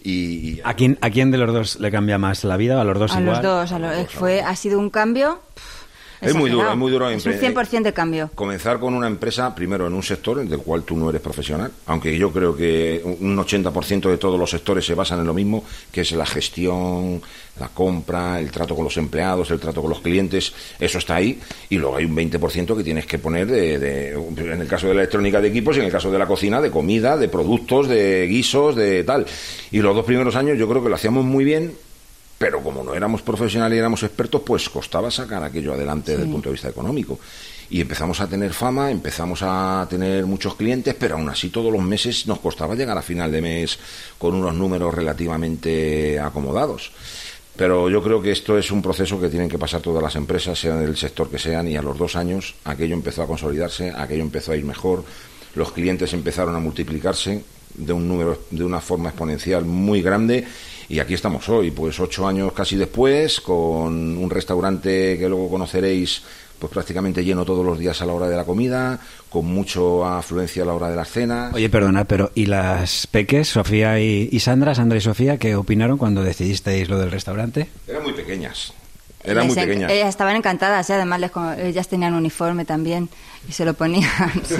Y, 0.03 0.11
y- 0.11 0.61
¿A 0.63 0.73
quién, 0.73 0.97
¿A 1.01 1.09
quién 1.09 1.31
de 1.31 1.37
los 1.37 1.53
dos 1.53 1.79
le 1.79 1.89
cambia 1.91 2.17
más 2.17 2.43
la 2.43 2.57
vida? 2.57 2.81
¿A 2.81 2.83
los 2.83 2.97
dos 2.99 3.15
A 3.15 3.21
igual? 3.21 3.35
los 3.37 3.43
dos, 3.43 3.71
a 3.71 3.79
los- 3.79 4.11
fue, 4.11 4.41
ha 4.41 4.55
sido 4.55 4.79
un 4.79 4.89
cambio. 4.89 5.39
Es 6.25 6.35
muy 6.35 6.49
duro, 6.49 6.71
es 6.71 6.77
muy 6.77 6.91
duro 6.91 7.09
Es 7.09 7.25
un 7.25 7.31
empre- 7.33 7.39
100% 7.53 7.83
de 7.83 7.93
cambio. 7.93 8.29
comenzar 8.35 8.79
con 8.79 8.93
una 8.93 9.07
empresa, 9.07 9.53
primero 9.53 9.87
en 9.87 9.93
un 9.93 10.03
sector 10.03 10.39
en 10.39 10.51
el 10.51 10.59
cual 10.59 10.83
tú 10.83 10.95
no 10.97 11.09
eres 11.09 11.21
profesional, 11.21 11.71
aunque 11.85 12.17
yo 12.17 12.31
creo 12.31 12.55
que 12.55 13.01
un 13.19 13.35
80% 13.37 14.09
de 14.09 14.17
todos 14.17 14.39
los 14.39 14.49
sectores 14.49 14.85
se 14.85 14.95
basan 14.95 15.19
en 15.19 15.25
lo 15.27 15.33
mismo, 15.33 15.63
que 15.91 16.01
es 16.01 16.11
la 16.13 16.25
gestión, 16.25 17.21
la 17.59 17.67
compra, 17.69 18.39
el 18.39 18.49
trato 18.51 18.75
con 18.75 18.83
los 18.83 18.97
empleados, 18.97 19.51
el 19.51 19.59
trato 19.59 19.81
con 19.81 19.89
los 19.89 20.01
clientes, 20.01 20.53
eso 20.79 20.97
está 20.97 21.15
ahí, 21.15 21.39
y 21.69 21.77
luego 21.77 21.97
hay 21.97 22.05
un 22.05 22.15
20% 22.15 22.75
que 22.75 22.83
tienes 22.83 23.05
que 23.05 23.19
poner 23.19 23.47
de, 23.47 23.77
de- 23.79 24.11
en 24.13 24.61
el 24.61 24.67
caso 24.67 24.87
de 24.87 24.93
la 24.95 25.01
electrónica 25.01 25.39
de 25.41 25.49
equipos 25.49 25.75
y 25.77 25.79
en 25.79 25.85
el 25.85 25.91
caso 25.91 26.11
de 26.11 26.17
la 26.19 26.25
cocina 26.27 26.59
de 26.61 26.71
comida, 26.71 27.15
de 27.17 27.27
productos, 27.29 27.87
de 27.87 28.25
guisos, 28.27 28.75
de 28.75 29.03
tal. 29.03 29.25
Y 29.71 29.79
los 29.79 29.95
dos 29.95 30.05
primeros 30.05 30.35
años 30.35 30.57
yo 30.57 30.67
creo 30.67 30.83
que 30.83 30.89
lo 30.89 30.95
hacíamos 30.95 31.25
muy 31.25 31.43
bien, 31.43 31.73
pero 32.43 32.61
como 32.61 32.83
no 32.83 32.93
éramos 32.93 33.21
profesionales 33.21 33.77
y 33.77 33.79
éramos 33.79 34.03
expertos, 34.03 34.41
pues 34.45 34.67
costaba 34.67 35.09
sacar 35.09 35.41
aquello 35.41 35.73
adelante 35.75 36.11
desde 36.11 36.25
el 36.25 36.29
punto 36.29 36.49
de 36.49 36.53
vista 36.53 36.67
económico. 36.67 37.17
Y 37.69 37.79
empezamos 37.79 38.19
a 38.19 38.27
tener 38.27 38.51
fama, 38.53 38.91
empezamos 38.91 39.39
a 39.43 39.87
tener 39.89 40.25
muchos 40.25 40.55
clientes, 40.55 40.93
pero 40.93 41.15
aún 41.15 41.29
así 41.29 41.49
todos 41.49 41.71
los 41.71 41.81
meses 41.81 42.27
nos 42.27 42.39
costaba 42.39 42.75
llegar 42.75 42.97
a 42.97 43.01
final 43.01 43.31
de 43.31 43.41
mes 43.41 43.79
con 44.17 44.35
unos 44.35 44.55
números 44.55 44.93
relativamente 44.93 46.19
acomodados. 46.19 46.91
Pero 47.55 47.89
yo 47.89 48.03
creo 48.03 48.21
que 48.21 48.33
esto 48.33 48.57
es 48.57 48.71
un 48.71 48.81
proceso 48.81 49.21
que 49.21 49.29
tienen 49.29 49.47
que 49.47 49.57
pasar 49.57 49.79
todas 49.79 50.03
las 50.03 50.17
empresas, 50.17 50.59
sean 50.59 50.83
del 50.83 50.97
sector 50.97 51.29
que 51.29 51.39
sean, 51.39 51.69
y 51.69 51.77
a 51.77 51.81
los 51.81 51.97
dos 51.97 52.17
años 52.17 52.55
aquello 52.65 52.93
empezó 52.93 53.23
a 53.23 53.27
consolidarse, 53.27 53.93
aquello 53.95 54.23
empezó 54.23 54.51
a 54.51 54.57
ir 54.57 54.65
mejor, 54.65 55.05
los 55.55 55.71
clientes 55.71 56.11
empezaron 56.11 56.57
a 56.57 56.59
multiplicarse 56.59 57.41
de 57.73 57.93
un 57.93 58.05
número, 58.05 58.41
de 58.51 58.65
una 58.65 58.81
forma 58.81 59.09
exponencial 59.09 59.63
muy 59.63 60.01
grande, 60.01 60.45
y 60.93 60.99
aquí 60.99 61.15
estamos 61.15 61.49
hoy, 61.49 61.71
pues 61.71 61.99
ocho 61.99 62.27
años 62.27 62.53
casi 62.53 62.75
después, 62.75 63.41
con 63.41 64.15
un 64.15 64.29
restaurante 64.29 65.17
que 65.17 65.27
luego 65.27 65.49
conoceréis, 65.49 66.21
pues 66.59 66.71
prácticamente 66.71 67.25
lleno 67.25 67.43
todos 67.45 67.65
los 67.65 67.79
días 67.79 67.99
a 68.03 68.05
la 68.05 68.13
hora 68.13 68.29
de 68.29 68.37
la 68.37 68.43
comida, 68.43 68.99
con 69.27 69.47
mucha 69.47 70.19
afluencia 70.19 70.61
a 70.61 70.67
la 70.67 70.73
hora 70.75 70.91
de 70.91 70.95
la 70.95 71.05
cena. 71.05 71.49
Oye, 71.51 71.67
perdonad, 71.67 72.05
pero 72.05 72.31
¿y 72.35 72.45
las 72.45 73.07
peques, 73.07 73.47
Sofía 73.47 73.99
y, 73.99 74.29
y 74.31 74.39
Sandra, 74.39 74.75
Sandra 74.75 74.99
y 74.99 75.01
Sofía, 75.01 75.37
qué 75.37 75.55
opinaron 75.55 75.97
cuando 75.97 76.21
decidisteis 76.21 76.87
lo 76.87 76.99
del 76.99 77.09
restaurante? 77.09 77.69
Eran 77.87 78.03
muy 78.03 78.13
pequeñas. 78.13 78.71
Eran 79.23 79.47
muy 79.47 79.55
pequeñas. 79.55 79.91
Ellas 79.91 80.09
estaban 80.09 80.35
encantadas 80.35 80.89
y 80.89 80.93
además 80.93 81.19
les 81.19 81.31
ellas 81.59 81.87
tenían 81.87 82.13
uniforme 82.13 82.65
también 82.65 83.09
y 83.47 83.51
se 83.51 83.65
lo 83.65 83.73
ponían. 83.73 84.09
sí. 84.43 84.55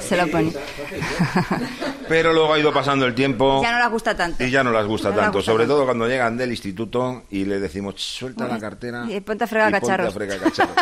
Se 0.00 0.16
lo 0.16 0.28
ponían. 0.28 0.54
Pero 2.08 2.32
luego 2.32 2.54
ha 2.54 2.58
ido 2.58 2.72
pasando 2.72 3.06
el 3.06 3.14
tiempo. 3.14 3.60
Ya 3.62 3.72
no 3.72 3.78
les 3.78 3.90
gusta 3.90 4.16
tanto. 4.16 4.44
Y 4.44 4.50
ya 4.50 4.62
no 4.62 4.70
las 4.70 4.86
gusta 4.86 5.10
no 5.10 5.16
tanto, 5.16 5.38
gusta 5.38 5.52
sobre 5.52 5.64
tanto. 5.64 5.74
todo 5.74 5.84
cuando 5.86 6.06
llegan 6.06 6.36
del 6.36 6.50
instituto 6.50 7.24
y 7.30 7.44
le 7.44 7.58
decimos, 7.58 7.94
suelta 7.96 8.46
la 8.46 8.58
cartera. 8.58 9.06
Y 9.08 9.20
ponte 9.20 9.44
a 9.44 9.46
fregar 9.46 9.72
cacharros". 9.72 10.08
a 10.08 10.10
fregar 10.12 10.38
cacharros. 10.38 10.76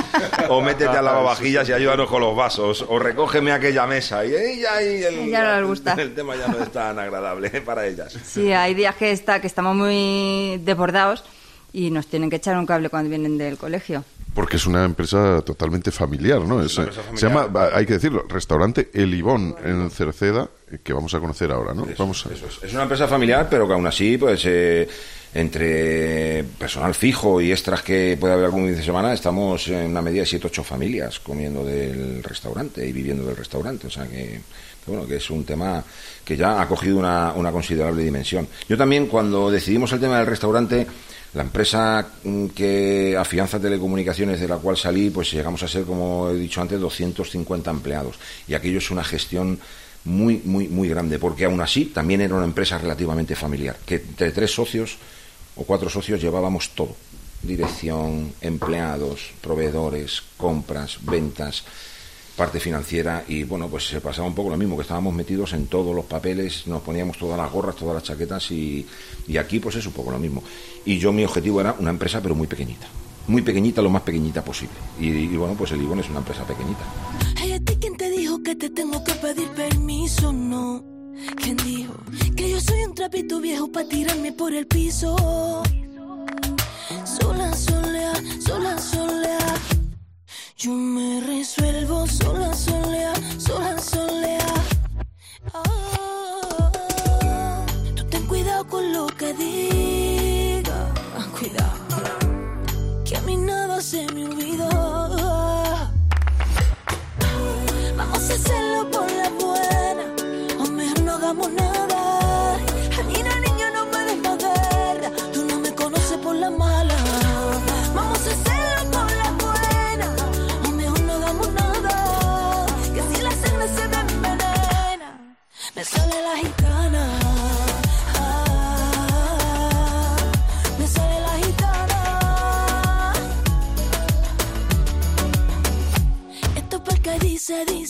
o 0.49 0.61
métete 0.61 0.97
a 0.97 1.03
lavavajillas 1.03 1.69
y 1.69 1.73
ayúdanos 1.73 2.09
con 2.09 2.21
los 2.21 2.37
vasos. 2.37 2.85
O 2.89 2.99
recógeme 2.99 3.53
aquella 3.53 3.87
mesa. 3.87 4.25
Y 4.25 4.35
ella 4.35 4.83
y 4.83 5.03
el, 5.03 5.31
Ya 5.31 5.45
no 5.45 5.57
les 5.61 5.67
gusta. 5.67 5.95
el 5.99 6.15
tema 6.15 6.37
ya 6.37 6.49
no 6.49 6.59
es 6.59 6.71
tan 6.71 6.99
agradable 6.99 7.49
para 7.63 7.87
ellas. 7.87 8.15
Sí, 8.25 8.53
hay 8.53 8.75
días 8.75 8.95
que 8.97 9.11
está 9.11 9.41
que 9.41 9.47
estamos 9.47 9.75
muy 9.75 10.61
desbordados 10.63 11.25
y 11.75 11.91
nos 11.91 12.07
tienen 12.07 12.31
que 12.31 12.37
echar 12.37 12.57
un 12.57 12.67
cable 12.67 12.89
cuando 12.89 13.11
vienen 13.11 13.37
del 13.37 13.59
colegio. 13.59 14.05
Porque 14.33 14.57
es 14.57 14.67
una 14.67 14.85
empresa 14.85 15.43
totalmente 15.43 15.91
familiar, 15.91 16.41
¿no? 16.41 16.63
Es, 16.63 16.73
Se 16.73 17.27
llama, 17.29 17.49
hay 17.73 17.85
que 17.85 17.95
decirlo, 17.95 18.25
restaurante 18.29 18.91
El 18.95 19.13
Ibón 19.13 19.57
en 19.63 19.91
Cerceda, 19.91 20.49
eh, 20.71 20.79
que 20.83 20.93
vamos 20.93 21.13
a 21.15 21.21
conocer 21.21 21.51
ahora, 21.51 21.75
¿no? 21.75 21.87
Vamos 21.99 22.27
a... 22.27 22.33
Eso 22.33 22.47
es. 22.47 22.63
Es 22.63 22.73
una 22.73 22.85
empresa 22.85 23.09
familiar, 23.09 23.49
pero 23.51 23.67
que 23.67 23.75
aún 23.75 23.87
así, 23.89 24.17
pues 24.17 24.43
eh, 24.47 24.89
entre 25.35 26.45
personal 26.45 26.95
fijo 26.95 27.41
y 27.41 27.51
extras 27.51 27.83
que 27.83 28.17
puede 28.19 28.35
haber 28.35 28.47
algún 28.47 28.67
fin 28.67 28.77
de 28.77 28.83
semana, 28.83 29.13
estamos 29.13 29.67
en 29.67 29.91
una 29.91 30.01
medida 30.01 30.23
de 30.23 30.29
7-8 30.29 30.63
familias 30.63 31.19
comiendo 31.19 31.65
del 31.65 32.23
restaurante 32.23 32.87
y 32.87 32.93
viviendo 32.93 33.25
del 33.25 33.37
restaurante. 33.37 33.89
O 33.89 33.91
sea 33.91 34.07
que, 34.07 34.41
que 34.85 34.91
bueno, 34.91 35.09
que 35.09 35.17
es 35.17 35.29
un 35.29 35.45
tema 35.45 35.83
que 36.25 36.37
ya 36.37 36.61
ha 36.61 36.69
cogido 36.69 36.99
una, 36.99 37.33
una 37.33 37.51
considerable 37.51 38.05
dimensión. 38.05 38.47
Yo 38.69 38.77
también, 38.77 39.09
cuando 39.09 39.51
decidimos 39.51 39.93
el 39.93 39.99
tema 40.01 40.19
del 40.19 40.27
restaurante, 40.27 40.87
la 41.35 41.43
empresa 41.43 42.07
mm, 42.23 42.47
que 42.47 43.17
afianza 43.19 43.61
telecomunicaciones 43.61 44.41
de 44.41 44.49
la 44.49 44.57
cual 44.57 44.77
salí, 44.77 45.11
pues 45.11 45.33
llegamos 45.33 45.63
a 45.63 45.69
ser, 45.69 45.85
como 45.85 46.31
he 46.31 46.35
dicho 46.35 46.61
antes, 46.61 46.81
250 46.81 47.71
empleados. 47.71 48.17
Y 48.47 48.55
aquello 48.55 48.79
es 48.79 48.91
una 48.91 49.05
gestión 49.05 49.59
muy, 50.05 50.41
muy, 50.45 50.69
muy 50.69 50.89
grande, 50.89 51.19
porque 51.19 51.45
aún 51.45 51.61
así 51.61 51.87
también 51.87 52.21
era 52.21 52.35
una 52.35 52.45
empresa 52.45 52.79
relativamente 52.79 53.35
familiar, 53.35 53.77
que 53.85 53.97
entre 53.97 54.31
tres 54.31 54.53
socios 54.53 54.97
o 55.57 55.65
cuatro 55.65 55.91
socios 55.91 56.21
llevábamos 56.21 56.71
todo. 56.71 56.95
Dirección, 57.43 58.33
empleados, 58.41 59.33
proveedores, 59.41 60.23
compras, 60.37 60.99
ventas, 61.03 61.65
parte 62.37 62.59
financiera 62.59 63.25
y 63.29 63.45
bueno, 63.45 63.69
pues 63.69 63.87
se 63.89 64.01
pasaba 64.01 64.27
un 64.27 64.35
poco 64.35 64.51
lo 64.51 64.57
mismo, 64.57 64.77
que 64.77 64.83
estábamos 64.83 65.15
metidos 65.15 65.53
en 65.53 65.67
todos 65.67 65.95
los 65.95 66.05
papeles, 66.05 66.67
nos 66.67 66.83
poníamos 66.83 67.17
todas 67.17 67.39
las 67.39 67.51
gorras, 67.51 67.77
todas 67.77 67.95
las 67.95 68.03
chaquetas 68.03 68.51
y, 68.51 68.87
y 69.29 69.37
aquí 69.37 69.61
pues 69.61 69.77
es 69.77 69.87
un 69.87 69.93
poco 69.93 70.11
lo 70.11 70.19
mismo. 70.19 70.43
Y 70.85 70.99
yo 70.99 71.13
mi 71.13 71.25
objetivo 71.25 71.61
era 71.61 71.75
una 71.79 71.91
empresa 71.91 72.21
pero 72.21 72.35
muy 72.35 72.47
pequeñita, 72.47 72.87
muy 73.29 73.43
pequeñita, 73.43 73.81
lo 73.83 73.91
más 73.91 74.03
pequeñita 74.03 74.45
posible. 74.45 74.75
Y, 74.99 75.29
bueno, 75.37 75.55
pues 75.55 75.73
el 75.73 75.83
Ibon 75.83 76.01
es 76.01 76.11
una 76.11 76.19
empresa 76.19 76.45
pequeñita. 76.45 76.85
Ay, 77.37 77.53
¿a 77.53 77.61
ti 77.61 77.77
quién 77.81 77.97
te 77.97 78.11
dijo 78.11 78.43
que 78.43 78.55
te 78.57 78.71
tengo 78.71 79.03
que 79.05 79.15
pedir 79.15 79.49
permiso? 79.51 80.33
No. 80.33 80.85
¿Quién 81.37 81.57
dijo 81.59 81.95
que 82.37 82.51
yo 82.51 82.61
soy 82.61 82.83
un 82.85 82.95
trapito 82.95 83.41
viejo 83.41 83.71
para 83.71 83.89
tirarme 83.89 84.33
por 84.33 84.53
el 84.53 84.67
piso? 84.67 85.64
Yo 90.65 90.73
me 90.73 91.21
resuelvo 91.21 92.07
sola, 92.07 92.54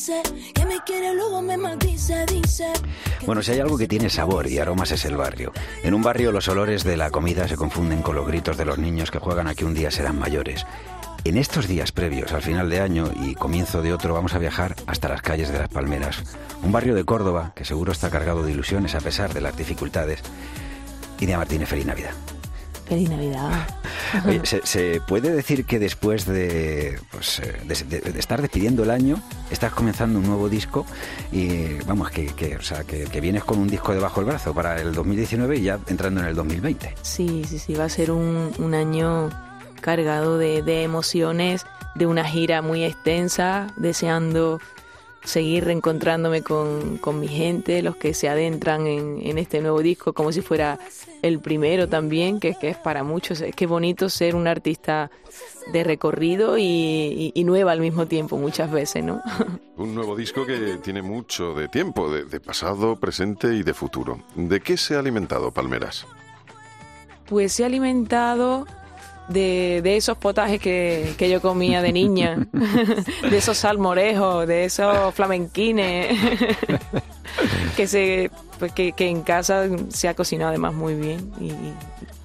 dice, 0.04 0.22
que 0.54 0.66
me 0.66 0.80
quiere, 0.84 1.14
luego 1.14 1.40
me 1.40 1.56
maldice, 1.56 2.26
dice. 2.26 2.72
Bueno, 3.24 3.42
si 3.42 3.52
hay 3.52 3.60
algo 3.60 3.78
que 3.78 3.88
tiene 3.88 4.10
sabor 4.10 4.46
y 4.46 4.58
aromas 4.58 4.90
es 4.90 5.04
el 5.06 5.16
barrio. 5.16 5.52
En 5.82 5.94
un 5.94 6.02
barrio 6.02 6.30
los 6.30 6.48
olores 6.48 6.84
de 6.84 6.96
la 6.96 7.10
comida 7.10 7.48
se 7.48 7.56
confunden 7.56 8.02
con 8.02 8.14
los 8.14 8.26
gritos 8.26 8.58
de 8.58 8.66
los 8.66 8.78
niños 8.78 9.10
que 9.10 9.18
juegan 9.18 9.46
a 9.46 9.54
que 9.54 9.64
un 9.64 9.72
día 9.72 9.90
serán 9.90 10.18
mayores. 10.18 10.66
En 11.24 11.38
estos 11.38 11.66
días 11.66 11.90
previos 11.90 12.32
al 12.32 12.42
final 12.42 12.68
de 12.68 12.80
año 12.80 13.10
y 13.22 13.34
comienzo 13.34 13.80
de 13.80 13.94
otro 13.94 14.12
vamos 14.12 14.34
a 14.34 14.38
viajar 14.38 14.76
hasta 14.86 15.08
las 15.08 15.22
calles 15.22 15.50
de 15.50 15.58
las 15.58 15.70
Palmeras, 15.70 16.22
un 16.62 16.70
barrio 16.70 16.94
de 16.94 17.04
Córdoba 17.04 17.52
que 17.56 17.64
seguro 17.64 17.92
está 17.92 18.10
cargado 18.10 18.42
de 18.42 18.52
ilusiones 18.52 18.94
a 18.94 19.00
pesar 19.00 19.32
de 19.32 19.40
las 19.40 19.56
dificultades. 19.56 20.20
Iria 21.18 21.38
Martínez, 21.38 21.70
feliz 21.70 21.86
Navidad. 21.86 22.12
Feliz 22.86 23.08
Navidad. 23.08 23.66
Oye, 24.26 24.40
¿se, 24.44 24.64
se 24.64 25.00
puede 25.00 25.30
decir 25.32 25.64
que 25.64 25.78
después 25.78 26.26
de, 26.26 26.98
pues, 27.10 27.40
eh, 27.40 27.60
de, 27.64 28.00
de- 28.12 28.18
estar 28.18 28.40
despidiendo 28.42 28.82
el 28.82 28.90
año, 28.90 29.20
estás 29.50 29.72
comenzando 29.72 30.18
un 30.18 30.26
nuevo 30.26 30.48
disco 30.48 30.86
y 31.32 31.74
vamos, 31.86 32.10
que, 32.10 32.26
que, 32.26 32.56
o 32.56 32.62
sea, 32.62 32.84
que, 32.84 33.06
vienes 33.20 33.44
con 33.44 33.58
un 33.58 33.68
disco 33.68 33.92
debajo 33.92 34.20
del 34.20 34.30
brazo 34.30 34.52
para 34.54 34.80
el 34.80 34.92
2019 34.94 35.56
y 35.58 35.62
ya 35.62 35.78
entrando 35.88 36.20
en 36.20 36.26
el 36.26 36.34
2020? 36.34 36.94
Sí, 37.02 37.44
sí, 37.48 37.58
sí, 37.58 37.74
va 37.74 37.84
a 37.84 37.88
ser 37.88 38.10
un, 38.10 38.52
un 38.58 38.74
año 38.74 39.30
cargado 39.80 40.38
de 40.38 40.82
emociones, 40.82 41.66
de 41.94 42.06
una 42.06 42.24
gira 42.24 42.62
muy 42.62 42.84
extensa, 42.84 43.68
deseando 43.76 44.60
seguir 45.24 45.64
reencontrándome 45.64 46.42
con, 46.42 46.98
con 46.98 47.18
mi 47.18 47.28
gente, 47.28 47.82
los 47.82 47.96
que 47.96 48.14
se 48.14 48.28
adentran 48.28 48.86
en, 48.86 49.18
en 49.22 49.38
este 49.38 49.60
nuevo 49.60 49.80
disco, 49.80 50.12
como 50.12 50.32
si 50.32 50.42
fuera 50.42 50.78
el 51.22 51.40
primero 51.40 51.88
también, 51.88 52.40
que, 52.40 52.54
que 52.54 52.68
es 52.68 52.76
para 52.76 53.02
muchos. 53.02 53.40
Es 53.40 53.54
que 53.54 53.66
bonito 53.66 54.08
ser 54.08 54.36
un 54.36 54.46
artista 54.46 55.10
de 55.72 55.82
recorrido 55.82 56.58
y, 56.58 56.62
y, 56.62 57.32
y 57.34 57.44
nueva 57.44 57.72
al 57.72 57.80
mismo 57.80 58.06
tiempo, 58.06 58.36
muchas 58.36 58.70
veces, 58.70 59.02
¿no? 59.02 59.22
Un 59.76 59.94
nuevo 59.94 60.14
disco 60.14 60.46
que 60.46 60.78
tiene 60.82 61.02
mucho 61.02 61.54
de 61.54 61.68
tiempo, 61.68 62.12
de, 62.12 62.24
de 62.24 62.38
pasado, 62.40 62.96
presente 62.96 63.54
y 63.54 63.62
de 63.62 63.74
futuro. 63.74 64.20
¿De 64.36 64.60
qué 64.60 64.76
se 64.76 64.94
ha 64.94 65.00
alimentado 65.00 65.50
Palmeras? 65.50 66.06
Pues 67.26 67.54
se 67.54 67.64
ha 67.64 67.66
alimentado 67.66 68.66
de, 69.28 69.80
de 69.82 69.96
esos 69.96 70.16
potajes 70.18 70.60
que, 70.60 71.14
que 71.16 71.30
yo 71.30 71.40
comía 71.40 71.82
de 71.82 71.92
niña, 71.92 72.46
de 73.30 73.36
esos 73.36 73.58
salmorejos, 73.58 74.46
de 74.46 74.64
esos 74.64 75.14
flamenquines, 75.14 76.18
que, 77.76 77.86
se, 77.86 78.30
pues 78.58 78.72
que, 78.72 78.92
que 78.92 79.08
en 79.08 79.22
casa 79.22 79.66
se 79.88 80.08
ha 80.08 80.14
cocinado 80.14 80.50
además 80.50 80.74
muy 80.74 80.94
bien 80.94 81.32
y, 81.40 81.46
y 81.46 81.74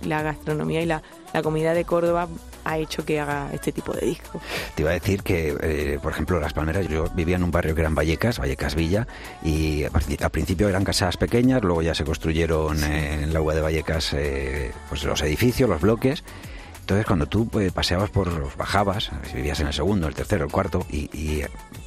la 0.07 0.21
gastronomía 0.21 0.81
y 0.81 0.85
la, 0.85 1.01
la 1.33 1.41
comida 1.41 1.73
de 1.73 1.85
Córdoba 1.85 2.27
ha 2.65 2.77
hecho 2.77 3.05
que 3.05 3.19
haga 3.19 3.49
este 3.53 3.71
tipo 3.71 3.93
de 3.93 4.05
disco. 4.05 4.39
Te 4.75 4.83
iba 4.83 4.91
a 4.91 4.93
decir 4.93 5.23
que, 5.23 5.55
eh, 5.61 5.99
por 6.01 6.11
ejemplo, 6.11 6.39
Las 6.39 6.53
Palmeras, 6.53 6.87
yo 6.87 7.05
vivía 7.15 7.35
en 7.35 7.43
un 7.43 7.51
barrio 7.51 7.73
que 7.73 7.81
eran 7.81 7.95
Vallecas, 7.95 8.39
Vallecas 8.39 8.75
Villa, 8.75 9.07
y 9.43 9.83
al 9.83 10.29
principio 10.31 10.69
eran 10.69 10.83
casas 10.83 11.17
pequeñas, 11.17 11.63
luego 11.63 11.81
ya 11.81 11.95
se 11.95 12.03
construyeron 12.03 12.83
eh, 12.83 13.23
en 13.23 13.33
la 13.33 13.41
UA 13.41 13.55
de 13.55 13.61
Vallecas 13.61 14.13
eh, 14.13 14.71
pues 14.89 15.03
los 15.03 15.21
edificios, 15.21 15.69
los 15.69 15.81
bloques. 15.81 16.23
Entonces, 16.89 17.05
cuando 17.05 17.27
tú 17.27 17.47
pues, 17.47 17.71
paseabas 17.71 18.09
por 18.09 18.57
bajabas, 18.57 19.11
vivías 19.31 19.59
en 19.59 19.67
el 19.67 19.73
segundo, 19.73 20.07
el 20.07 20.15
tercero, 20.15 20.45
el 20.45 20.51
cuarto, 20.51 20.83
y, 20.89 21.01
y 21.15 21.43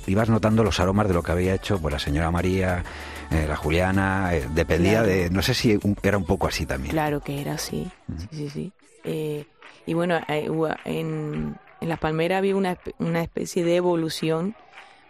ibas 0.07 0.29
notando 0.29 0.63
los 0.63 0.79
aromas 0.79 1.09
de 1.09 1.15
lo 1.15 1.25
que 1.25 1.33
había 1.33 1.55
hecho 1.57 1.81
pues, 1.81 1.91
la 1.93 1.99
señora 1.99 2.31
María, 2.31 2.85
eh, 3.33 3.47
la 3.49 3.57
Juliana, 3.57 4.33
eh, 4.33 4.47
dependía 4.55 4.93
Claro. 5.03 5.07
de, 5.09 5.31
no 5.31 5.43
sé 5.43 5.55
si 5.55 5.77
era 6.05 6.17
un 6.17 6.25
poco 6.25 6.47
así 6.47 6.67
también. 6.67 6.93
Claro 6.93 7.19
que 7.21 7.41
era 7.41 7.55
así, 7.55 7.91
sí, 8.17 8.29
sí, 8.31 8.51
sí. 8.51 8.73
Eh, 9.03 9.45
y 9.87 9.95
bueno, 9.95 10.21
eh, 10.29 10.49
en, 10.85 11.57
en 11.81 11.89
Las 11.89 11.99
Palmeras 11.99 12.39
había 12.39 12.55
una, 12.55 12.79
una 13.01 13.23
especie 13.23 13.65
de 13.65 13.75
evolución, 13.75 14.55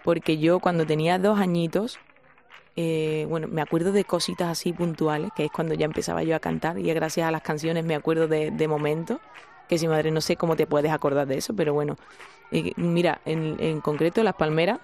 porque 0.04 0.38
yo 0.38 0.58
cuando 0.60 0.86
tenía 0.86 1.18
dos 1.18 1.38
añitos, 1.38 1.98
eh, 2.76 3.26
bueno, 3.28 3.46
me 3.46 3.60
acuerdo 3.60 3.92
de 3.92 4.04
cositas 4.04 4.48
así 4.48 4.72
puntuales, 4.72 5.32
que 5.36 5.44
es 5.44 5.50
cuando 5.52 5.74
ya 5.74 5.84
empezaba 5.84 6.22
yo 6.22 6.34
a 6.34 6.38
cantar, 6.40 6.78
y 6.78 6.84
gracias 6.94 7.28
a 7.28 7.30
las 7.30 7.42
canciones 7.42 7.84
me 7.84 7.94
acuerdo 7.94 8.26
de, 8.26 8.50
de 8.50 8.68
momentos, 8.68 9.18
que 9.72 9.78
si 9.78 9.88
madre, 9.88 10.10
no 10.10 10.20
sé 10.20 10.36
cómo 10.36 10.54
te 10.54 10.66
puedes 10.66 10.92
acordar 10.92 11.26
de 11.26 11.38
eso, 11.38 11.56
pero 11.56 11.72
bueno, 11.72 11.96
eh, 12.50 12.72
mira, 12.76 13.22
en, 13.24 13.56
en 13.58 13.80
concreto 13.80 14.22
Las 14.22 14.34
Palmeras 14.34 14.80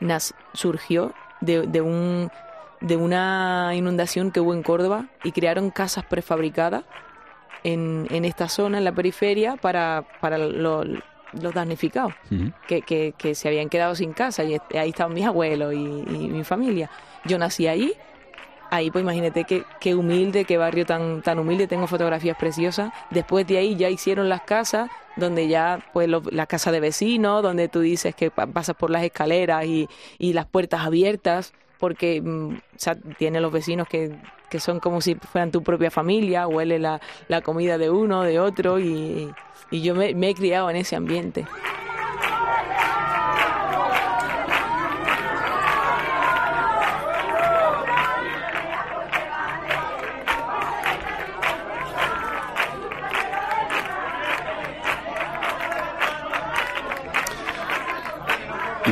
nas- 0.00 0.34
surgió 0.52 1.12
de, 1.40 1.62
de 1.68 1.80
un 1.80 2.28
de 2.80 2.96
una 2.96 3.70
inundación 3.74 4.32
que 4.32 4.40
hubo 4.40 4.52
en 4.52 4.64
Córdoba 4.64 5.04
y 5.22 5.30
crearon 5.30 5.70
casas 5.70 6.04
prefabricadas 6.06 6.82
en, 7.62 8.08
en 8.10 8.24
esta 8.24 8.48
zona, 8.48 8.78
en 8.78 8.84
la 8.84 8.90
periferia, 8.92 9.54
para, 9.56 10.04
para 10.20 10.38
lo- 10.38 10.82
los 10.84 11.54
damnificados 11.54 12.12
que, 12.66 12.82
que, 12.82 13.14
que 13.16 13.36
se 13.36 13.46
habían 13.46 13.68
quedado 13.68 13.94
sin 13.94 14.12
casa. 14.12 14.42
Y 14.42 14.56
ahí 14.76 14.88
estaban 14.88 15.14
mis 15.14 15.24
abuelos 15.26 15.72
y, 15.72 15.76
y 15.76 16.28
mi 16.28 16.42
familia. 16.42 16.90
Yo 17.26 17.38
nací 17.38 17.68
ahí, 17.68 17.92
ahí 18.70 18.90
pues 18.90 19.02
imagínate 19.02 19.44
qué, 19.44 19.64
qué 19.80 19.94
humilde, 19.94 20.44
qué 20.44 20.56
barrio 20.56 20.86
tan, 20.86 21.22
tan 21.22 21.38
humilde, 21.38 21.66
tengo 21.66 21.86
fotografías 21.86 22.36
preciosas. 22.36 22.92
Después 23.10 23.46
de 23.46 23.58
ahí 23.58 23.76
ya 23.76 23.88
hicieron 23.90 24.28
las 24.28 24.42
casas, 24.42 24.90
donde 25.16 25.48
ya 25.48 25.80
pues 25.92 26.08
lo- 26.08 26.22
la 26.30 26.46
casa 26.46 26.70
de 26.72 26.80
vecinos, 26.80 27.42
donde 27.42 27.68
tú 27.68 27.80
dices 27.80 28.14
que 28.14 28.30
pa- 28.30 28.46
pasas 28.46 28.76
por 28.76 28.90
las 28.90 29.02
escaleras 29.02 29.64
y, 29.66 29.88
y 30.18 30.32
las 30.32 30.46
puertas 30.46 30.80
abiertas, 30.86 31.52
porque 31.78 32.20
mm, 32.22 32.54
o 32.54 32.60
sea, 32.78 32.96
tiene 33.18 33.40
los 33.40 33.52
vecinos 33.52 33.88
que, 33.88 34.14
que 34.48 34.60
son 34.60 34.80
como 34.80 35.00
si 35.00 35.14
fueran 35.16 35.50
tu 35.50 35.62
propia 35.62 35.90
familia, 35.90 36.46
huele 36.46 36.78
la, 36.78 37.00
la 37.28 37.40
comida 37.40 37.76
de 37.78 37.90
uno, 37.90 38.22
de 38.22 38.38
otro 38.40 38.78
y, 38.78 39.30
y 39.70 39.80
yo 39.82 39.94
me 39.94 40.28
he 40.28 40.34
criado 40.34 40.70
en 40.70 40.76
ese 40.76 40.96
ambiente. 40.96 41.46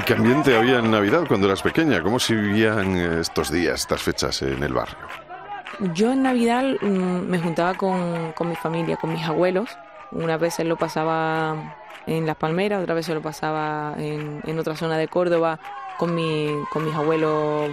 Qué 0.08 0.14
ambiente 0.14 0.56
había 0.56 0.78
en 0.78 0.90
Navidad 0.90 1.24
cuando 1.28 1.48
eras 1.48 1.60
pequeña? 1.60 2.02
¿Cómo 2.02 2.18
se 2.18 2.34
vivían 2.34 2.96
eh, 2.96 3.20
estos 3.20 3.52
días, 3.52 3.80
estas 3.80 4.00
fechas 4.00 4.40
en 4.40 4.62
el 4.62 4.72
barrio? 4.72 4.96
Yo 5.92 6.12
en 6.12 6.22
Navidad 6.22 6.64
mm, 6.80 7.28
me 7.28 7.38
juntaba 7.38 7.74
con, 7.74 8.32
con 8.32 8.48
mi 8.48 8.56
familia, 8.56 8.96
con 8.96 9.12
mis 9.12 9.22
abuelos. 9.22 9.68
Una 10.10 10.38
vez 10.38 10.58
lo 10.60 10.76
pasaba 10.76 11.74
en 12.06 12.24
Las 12.24 12.36
Palmeras, 12.36 12.82
otra 12.82 12.94
vez 12.94 13.06
lo 13.10 13.20
pasaba 13.20 13.96
en, 13.98 14.40
en 14.46 14.58
otra 14.58 14.76
zona 14.76 14.96
de 14.96 15.08
Córdoba 15.08 15.60
con, 15.98 16.14
mi, 16.14 16.54
con 16.72 16.86
mis 16.86 16.94
abuelos 16.94 17.70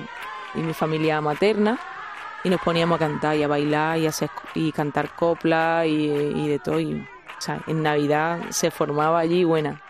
y 0.56 0.60
mi 0.60 0.74
familia 0.74 1.22
materna. 1.22 1.80
Y 2.44 2.50
nos 2.50 2.60
poníamos 2.60 2.98
a 2.98 3.00
cantar 3.00 3.38
y 3.38 3.44
a 3.44 3.48
bailar 3.48 3.98
y, 3.98 4.08
a 4.08 4.10
hacer, 4.10 4.30
y 4.54 4.74
cantar 4.74 5.16
copla 5.16 5.86
y, 5.86 6.50
de 6.50 6.60
todo. 6.60 6.80
O 6.80 7.42
sea, 7.42 7.62
en 7.66 7.82
Navidad 7.82 8.40
se 8.50 8.72
formaba 8.72 9.20
allí 9.20 9.46
buena. 9.46 9.85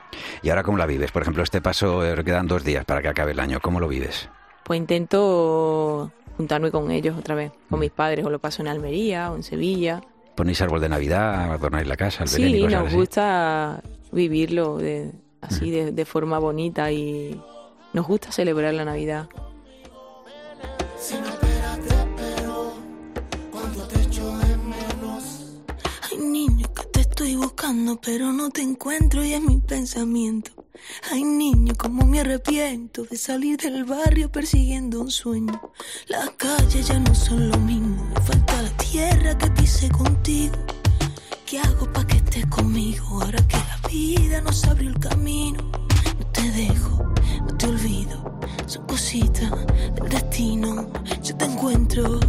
¿Y 0.45 0.49
ahora 0.51 0.61
cómo 0.61 0.77
la 0.77 0.85
vives? 0.85 1.11
Por 1.11 1.23
ejemplo, 1.23 1.41
este 1.41 1.59
paso 1.59 2.05
eh, 2.05 2.23
quedan 2.23 2.45
dos 2.45 2.63
días 2.63 2.85
para 2.85 3.01
que 3.01 3.07
acabe 3.07 3.31
el 3.31 3.39
año. 3.39 3.59
¿Cómo 3.59 3.79
lo 3.79 3.87
vives? 3.87 4.29
Pues 4.63 4.77
intento 4.79 6.11
juntarme 6.37 6.69
con 6.69 6.91
ellos 6.91 7.17
otra 7.17 7.33
vez, 7.33 7.51
con 7.67 7.79
mis 7.79 7.89
padres, 7.89 8.23
o 8.23 8.29
lo 8.29 8.37
paso 8.37 8.61
en 8.61 8.67
Almería 8.67 9.31
o 9.31 9.37
en 9.37 9.41
Sevilla. 9.41 10.01
¿Ponéis 10.35 10.61
árbol 10.61 10.81
de 10.81 10.89
Navidad, 10.89 11.51
adornáis 11.51 11.87
la 11.87 11.97
casa, 11.97 12.25
el 12.25 12.29
Belén 12.29 12.49
y 12.49 12.53
Sí, 12.53 12.61
cosas 12.61 12.79
nos 12.79 12.87
así? 12.89 12.95
gusta 12.95 13.81
vivirlo 14.11 14.77
de, 14.77 15.13
así, 15.41 15.71
de, 15.71 15.91
de 15.91 16.05
forma 16.05 16.37
bonita 16.37 16.91
y 16.91 17.41
nos 17.93 18.05
gusta 18.05 18.31
celebrar 18.31 18.75
la 18.75 18.85
Navidad. 18.85 19.27
Estoy 27.25 27.41
buscando, 27.41 27.99
pero 27.99 28.31
no 28.31 28.51
te 28.51 28.61
encuentro 28.61 29.25
y 29.25 29.33
es 29.33 29.41
mi 29.41 29.57
pensamiento. 29.57 30.51
Ay, 31.11 31.23
niño, 31.23 31.73
cómo 31.75 32.05
me 32.05 32.19
arrepiento 32.19 33.03
de 33.03 33.17
salir 33.17 33.57
del 33.57 33.83
barrio 33.83 34.31
persiguiendo 34.31 35.01
un 35.01 35.09
sueño. 35.09 35.59
Las 36.07 36.29
calles 36.37 36.87
ya 36.87 36.99
no 36.99 37.15
son 37.15 37.49
lo 37.49 37.57
mismo, 37.57 38.11
me 38.13 38.21
falta 38.21 38.61
la 38.61 38.69
tierra 38.77 39.35
que 39.39 39.49
pisé 39.49 39.89
contigo. 39.89 40.53
¿Qué 41.47 41.57
hago 41.57 41.91
para 41.91 42.05
que 42.05 42.17
estés 42.17 42.45
conmigo 42.45 43.03
ahora 43.09 43.39
que 43.47 43.57
la 43.57 43.89
vida 43.89 44.41
nos 44.41 44.63
abrió 44.65 44.91
el 44.91 44.99
camino? 44.99 45.63
No 46.19 46.27
te 46.31 46.51
dejo, 46.51 47.11
no 47.39 47.57
te 47.57 47.65
olvido, 47.65 48.39
son 48.67 48.85
cositas 48.85 49.51
del 49.95 50.09
destino. 50.09 50.91
Yo 51.23 51.35
te 51.35 51.45
encuentro 51.45 52.19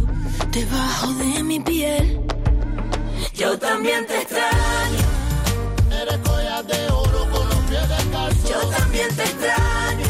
debajo 0.51 1.13
de 1.13 1.43
mi 1.43 1.59
piel. 1.59 2.26
Yo 3.37 3.55
también 3.59 4.03
te 4.07 4.19
extraño. 4.19 4.97
Eres 5.91 6.19
joya 6.27 6.63
de 6.63 6.87
oro 6.91 7.19
con 7.31 7.47
los 7.47 7.59
pies 7.69 7.87
descalzos. 7.87 8.49
Yo 8.49 8.59
también 8.69 9.15
te 9.15 9.23
extraño. 9.23 10.05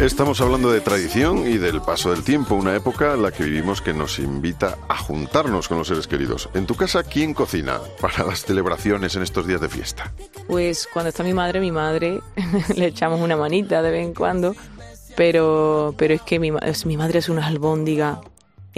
Estamos 0.00 0.40
hablando 0.40 0.72
de 0.72 0.80
tradición 0.80 1.46
y 1.46 1.58
del 1.58 1.82
paso 1.82 2.10
del 2.10 2.24
tiempo, 2.24 2.54
una 2.54 2.74
época 2.74 3.12
en 3.12 3.22
la 3.22 3.32
que 3.32 3.44
vivimos 3.44 3.82
que 3.82 3.92
nos 3.92 4.18
invita 4.18 4.78
a 4.88 4.96
juntarnos 4.96 5.68
con 5.68 5.76
los 5.76 5.88
seres 5.88 6.06
queridos. 6.06 6.48
En 6.54 6.64
tu 6.64 6.74
casa, 6.74 7.02
¿quién 7.02 7.34
cocina 7.34 7.80
para 8.00 8.24
las 8.24 8.46
celebraciones 8.46 9.14
en 9.14 9.24
estos 9.24 9.46
días 9.46 9.60
de 9.60 9.68
fiesta? 9.68 10.10
Pues 10.46 10.88
cuando 10.90 11.10
está 11.10 11.22
mi 11.24 11.34
madre, 11.34 11.60
mi 11.60 11.70
madre 11.70 12.20
le 12.76 12.86
echamos 12.86 13.20
una 13.20 13.36
manita 13.36 13.82
de 13.82 13.90
vez 13.90 14.06
en 14.06 14.14
cuando, 14.14 14.56
pero, 15.16 15.94
pero 15.98 16.14
es 16.14 16.22
que 16.22 16.38
mi, 16.38 16.50
mi 16.50 16.96
madre 16.96 17.18
es 17.18 17.28
una 17.28 17.46
albóndiga 17.46 18.22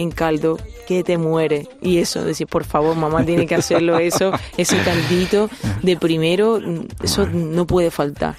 en 0.01 0.11
caldo 0.11 0.59
que 0.87 1.05
te 1.05 1.19
muere. 1.19 1.69
Y 1.83 1.99
eso, 1.99 2.25
decir, 2.25 2.47
por 2.47 2.65
favor, 2.65 2.97
mamá 2.97 3.25
tiene 3.25 3.47
que 3.47 3.55
hacerlo 3.55 3.99
eso, 3.99 4.33
ese 4.57 4.79
caldito 4.83 5.49
de 5.83 5.97
primero, 5.97 6.59
mm, 6.61 6.87
eso 7.03 7.27
no 7.27 7.67
puede 7.67 7.91
faltar. 7.91 8.37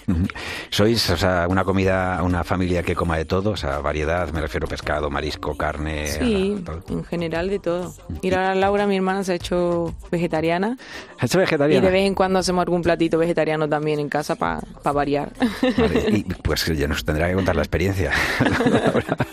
¿Sois 0.69 1.09
o 1.09 1.17
sea, 1.17 1.45
una 1.47 1.63
comida, 1.63 2.21
una 2.23 2.43
familia 2.43 2.83
que 2.83 2.95
coma 2.95 3.17
de 3.17 3.25
todo? 3.25 3.51
O 3.51 3.57
sea, 3.57 3.79
variedad, 3.79 4.29
me 4.31 4.41
refiero 4.41 4.67
pescado, 4.67 5.09
marisco, 5.09 5.55
carne. 5.55 6.07
Sí, 6.07 6.61
todo. 6.65 6.81
en 6.89 7.03
general 7.03 7.49
de 7.49 7.59
todo. 7.59 7.93
Mira, 8.23 8.55
Laura, 8.55 8.87
mi 8.87 8.95
hermana, 8.95 9.23
se 9.23 9.33
ha 9.33 9.35
hecho 9.35 9.93
vegetariana. 10.11 10.77
¿Has 11.19 11.29
hecho 11.29 11.37
Y 11.37 11.41
vegetariana? 11.41 11.85
de 11.85 11.91
vez 11.91 12.07
en 12.07 12.15
cuando 12.15 12.39
hacemos 12.39 12.63
algún 12.63 12.81
platito 12.81 13.17
vegetariano 13.17 13.69
también 13.69 13.99
en 13.99 14.09
casa 14.09 14.35
para 14.35 14.61
variar. 14.83 15.31
Vale, 15.77 16.05
y 16.09 16.23
pues 16.23 16.65
ya 16.65 16.87
nos 16.87 17.05
tendrá 17.05 17.29
que 17.29 17.35
contar 17.35 17.55
la 17.55 17.61
experiencia. 17.61 18.11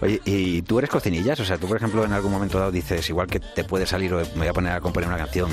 Oye, 0.00 0.20
¿y 0.24 0.62
tú 0.62 0.78
eres 0.78 0.90
cocinillas? 0.90 1.38
O 1.40 1.44
sea, 1.44 1.58
tú, 1.58 1.66
por 1.66 1.76
ejemplo, 1.76 2.04
en 2.04 2.12
algún 2.12 2.32
momento 2.32 2.58
dado 2.58 2.70
dices, 2.70 3.08
igual 3.08 3.26
que 3.26 3.40
te 3.40 3.64
puede 3.64 3.86
salir 3.86 4.12
me 4.12 4.22
voy 4.36 4.46
a 4.48 4.52
poner 4.52 4.72
a 4.72 4.80
componer 4.80 5.08
una 5.08 5.18
canción, 5.18 5.50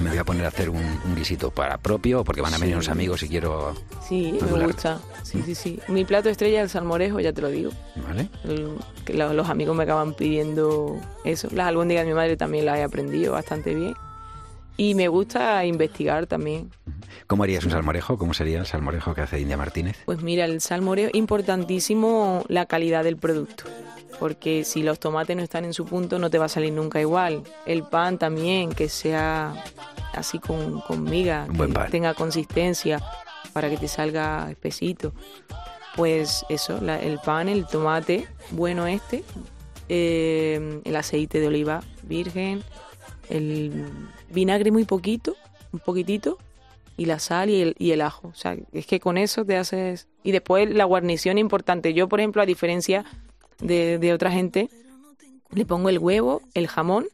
me 0.00 0.10
voy 0.10 0.18
a 0.18 0.24
poner 0.24 0.44
a 0.44 0.48
hacer 0.48 0.70
un, 0.70 0.78
un 1.04 1.14
guisito 1.14 1.50
para 1.50 1.78
propio, 1.78 2.24
porque 2.24 2.40
van 2.40 2.52
a 2.54 2.58
venir 2.58 2.72
Sí. 2.74 2.76
unos 2.76 2.88
amigos 2.88 3.22
y 3.22 3.28
quiero... 3.28 3.74
Sí, 4.08 4.38
me 4.52 4.64
gusta. 4.66 4.98
Sí, 5.22 5.42
sí, 5.44 5.54
sí. 5.54 5.78
Mi 5.88 6.04
plato 6.04 6.28
estrella 6.28 6.58
es 6.58 6.64
el 6.64 6.70
salmorejo, 6.70 7.20
ya 7.20 7.32
te 7.32 7.40
lo 7.42 7.48
digo. 7.48 7.70
¿Vale? 8.06 8.28
El- 8.44 8.76
que 9.04 9.14
lo- 9.14 9.32
los 9.32 9.48
amigos 9.48 9.76
me 9.76 9.84
acaban 9.84 10.14
pidiendo 10.14 10.96
eso. 11.24 11.48
Las 11.52 11.68
albóndigas 11.68 12.04
de 12.04 12.08
mi 12.10 12.14
madre 12.14 12.36
también 12.36 12.66
las 12.66 12.78
he 12.78 12.82
aprendido 12.82 13.32
bastante 13.32 13.74
bien. 13.74 13.94
Y 14.76 14.94
me 14.94 15.08
gusta 15.08 15.64
investigar 15.64 16.26
también. 16.26 16.70
¿Cómo 17.26 17.44
harías 17.44 17.64
un 17.64 17.70
salmorejo? 17.70 18.18
¿Cómo 18.18 18.34
sería 18.34 18.58
el 18.58 18.66
salmorejo 18.66 19.14
que 19.14 19.20
hace 19.22 19.40
India 19.40 19.56
Martínez? 19.56 19.96
Pues 20.04 20.22
mira, 20.22 20.44
el 20.44 20.60
salmorejo, 20.60 21.10
importantísimo 21.14 22.44
la 22.48 22.66
calidad 22.66 23.04
del 23.04 23.16
producto. 23.16 23.64
Porque 24.20 24.64
si 24.64 24.82
los 24.82 25.00
tomates 25.00 25.36
no 25.36 25.42
están 25.42 25.64
en 25.64 25.72
su 25.74 25.84
punto, 25.86 26.18
no 26.18 26.30
te 26.30 26.38
va 26.38 26.44
a 26.46 26.48
salir 26.48 26.72
nunca 26.72 27.00
igual. 27.00 27.42
El 27.66 27.82
pan 27.84 28.18
también, 28.18 28.70
que 28.72 28.88
sea 28.88 29.54
así 30.12 30.38
con, 30.38 30.80
con 30.82 31.02
miga, 31.04 31.46
que 31.56 31.68
pan. 31.68 31.90
tenga 31.90 32.14
consistencia 32.14 33.00
para 33.52 33.70
que 33.70 33.76
te 33.76 33.88
salga 33.88 34.48
espesito. 34.50 35.12
Pues 35.96 36.44
eso, 36.48 36.80
la- 36.80 37.00
el 37.00 37.18
pan, 37.20 37.48
el 37.48 37.66
tomate, 37.66 38.26
bueno 38.50 38.86
este, 38.86 39.24
eh, 39.88 40.80
el 40.84 40.96
aceite 40.96 41.40
de 41.40 41.46
oliva 41.48 41.82
virgen, 42.02 42.62
el 43.28 43.86
vinagre 44.30 44.70
muy 44.70 44.84
poquito, 44.84 45.36
un 45.72 45.80
poquitito, 45.80 46.38
y 46.96 47.06
la 47.06 47.18
sal 47.18 47.50
y 47.50 47.60
el, 47.60 47.74
y 47.78 47.90
el 47.90 48.00
ajo. 48.00 48.28
O 48.28 48.34
sea, 48.34 48.56
es 48.72 48.86
que 48.86 49.00
con 49.00 49.18
eso 49.18 49.44
te 49.44 49.56
haces... 49.56 50.08
Y 50.22 50.32
después 50.32 50.70
la 50.70 50.84
guarnición 50.84 51.38
importante. 51.38 51.92
Yo, 51.92 52.08
por 52.08 52.20
ejemplo, 52.20 52.40
a 52.40 52.46
diferencia 52.46 53.04
de, 53.60 53.98
de 53.98 54.12
otra 54.12 54.30
gente, 54.30 54.70
le 55.50 55.66
pongo 55.66 55.88
el 55.88 55.98
huevo, 55.98 56.42
el 56.54 56.68
jamón 56.68 57.06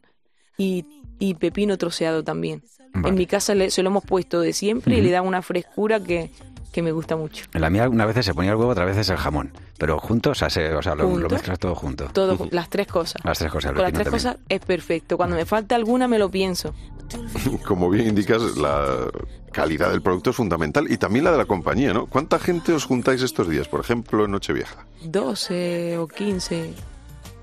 y, 0.59 0.85
y 1.19 1.35
pepino 1.35 1.79
troceado 1.79 2.23
también. 2.23 2.63
Vale. 2.93 3.09
En 3.09 3.15
mi 3.15 3.27
casa 3.27 3.55
le, 3.55 3.71
se 3.71 3.83
lo 3.83 3.91
hemos 3.91 4.05
puesto 4.05 4.41
de 4.41 4.53
siempre 4.53 4.99
y 4.99 5.01
le 5.01 5.11
da 5.11 5.23
una 5.23 5.43
frescura 5.43 6.03
que, 6.03 6.31
que 6.73 6.83
me 6.83 6.93
gusta 6.93 7.17
mucho. 7.17 7.45
En 7.53 7.61
la 7.61 7.71
mía 7.71 7.89
una 7.89 8.07
vez 8.07 8.25
se 8.25 8.33
ponía 8.35 8.53
el 8.53 8.57
huevo, 8.57 8.71
otras 8.73 8.87
veces 8.87 9.09
el 9.11 9.17
jamón. 9.17 9.53
Pero 9.79 9.99
juntos, 9.99 10.33
o 10.33 10.35
sea, 10.39 10.51
se- 10.51 10.75
o 10.75 10.83
sea, 10.83 10.95
lo, 10.95 11.17
lo 11.19 11.29
mezclas 11.29 11.59
todo 11.59 11.75
junto. 11.75 12.05
Todo, 12.13 12.49
las 12.51 12.69
tres 12.71 12.87
cosas. 12.87 13.23
Las 13.25 13.39
tres 13.39 13.51
cosas. 13.51 13.73
Con 13.73 13.83
las 13.83 13.93
tres 13.93 14.05
también. 14.05 14.23
cosas 14.25 14.37
es 14.49 14.61
perfecto. 14.61 15.17
Cuando 15.17 15.37
me 15.37 15.45
falta 15.47 15.75
alguna 15.75 16.07
me 16.09 16.19
lo 16.19 16.31
pienso. 16.31 16.75
Como 17.67 17.91
bien 17.91 18.07
indicas, 18.09 18.41
la 18.57 19.09
calidad 19.53 19.91
del 19.91 20.01
producto 20.03 20.31
es 20.31 20.37
fundamental 20.37 20.91
y 20.91 20.97
también 20.97 21.25
la 21.25 21.33
de 21.33 21.39
la 21.39 21.45
compañía, 21.47 21.93
¿no? 21.93 22.07
¿Cuánta 22.07 22.39
gente 22.39 22.73
os 22.73 22.85
juntáis 22.85 23.21
estos 23.23 23.49
días, 23.49 23.67
por 23.67 23.81
ejemplo, 23.81 24.25
en 24.25 24.31
Nochevieja? 24.31 24.87
12 25.03 25.99
o 25.99 26.07
15, 26.07 26.73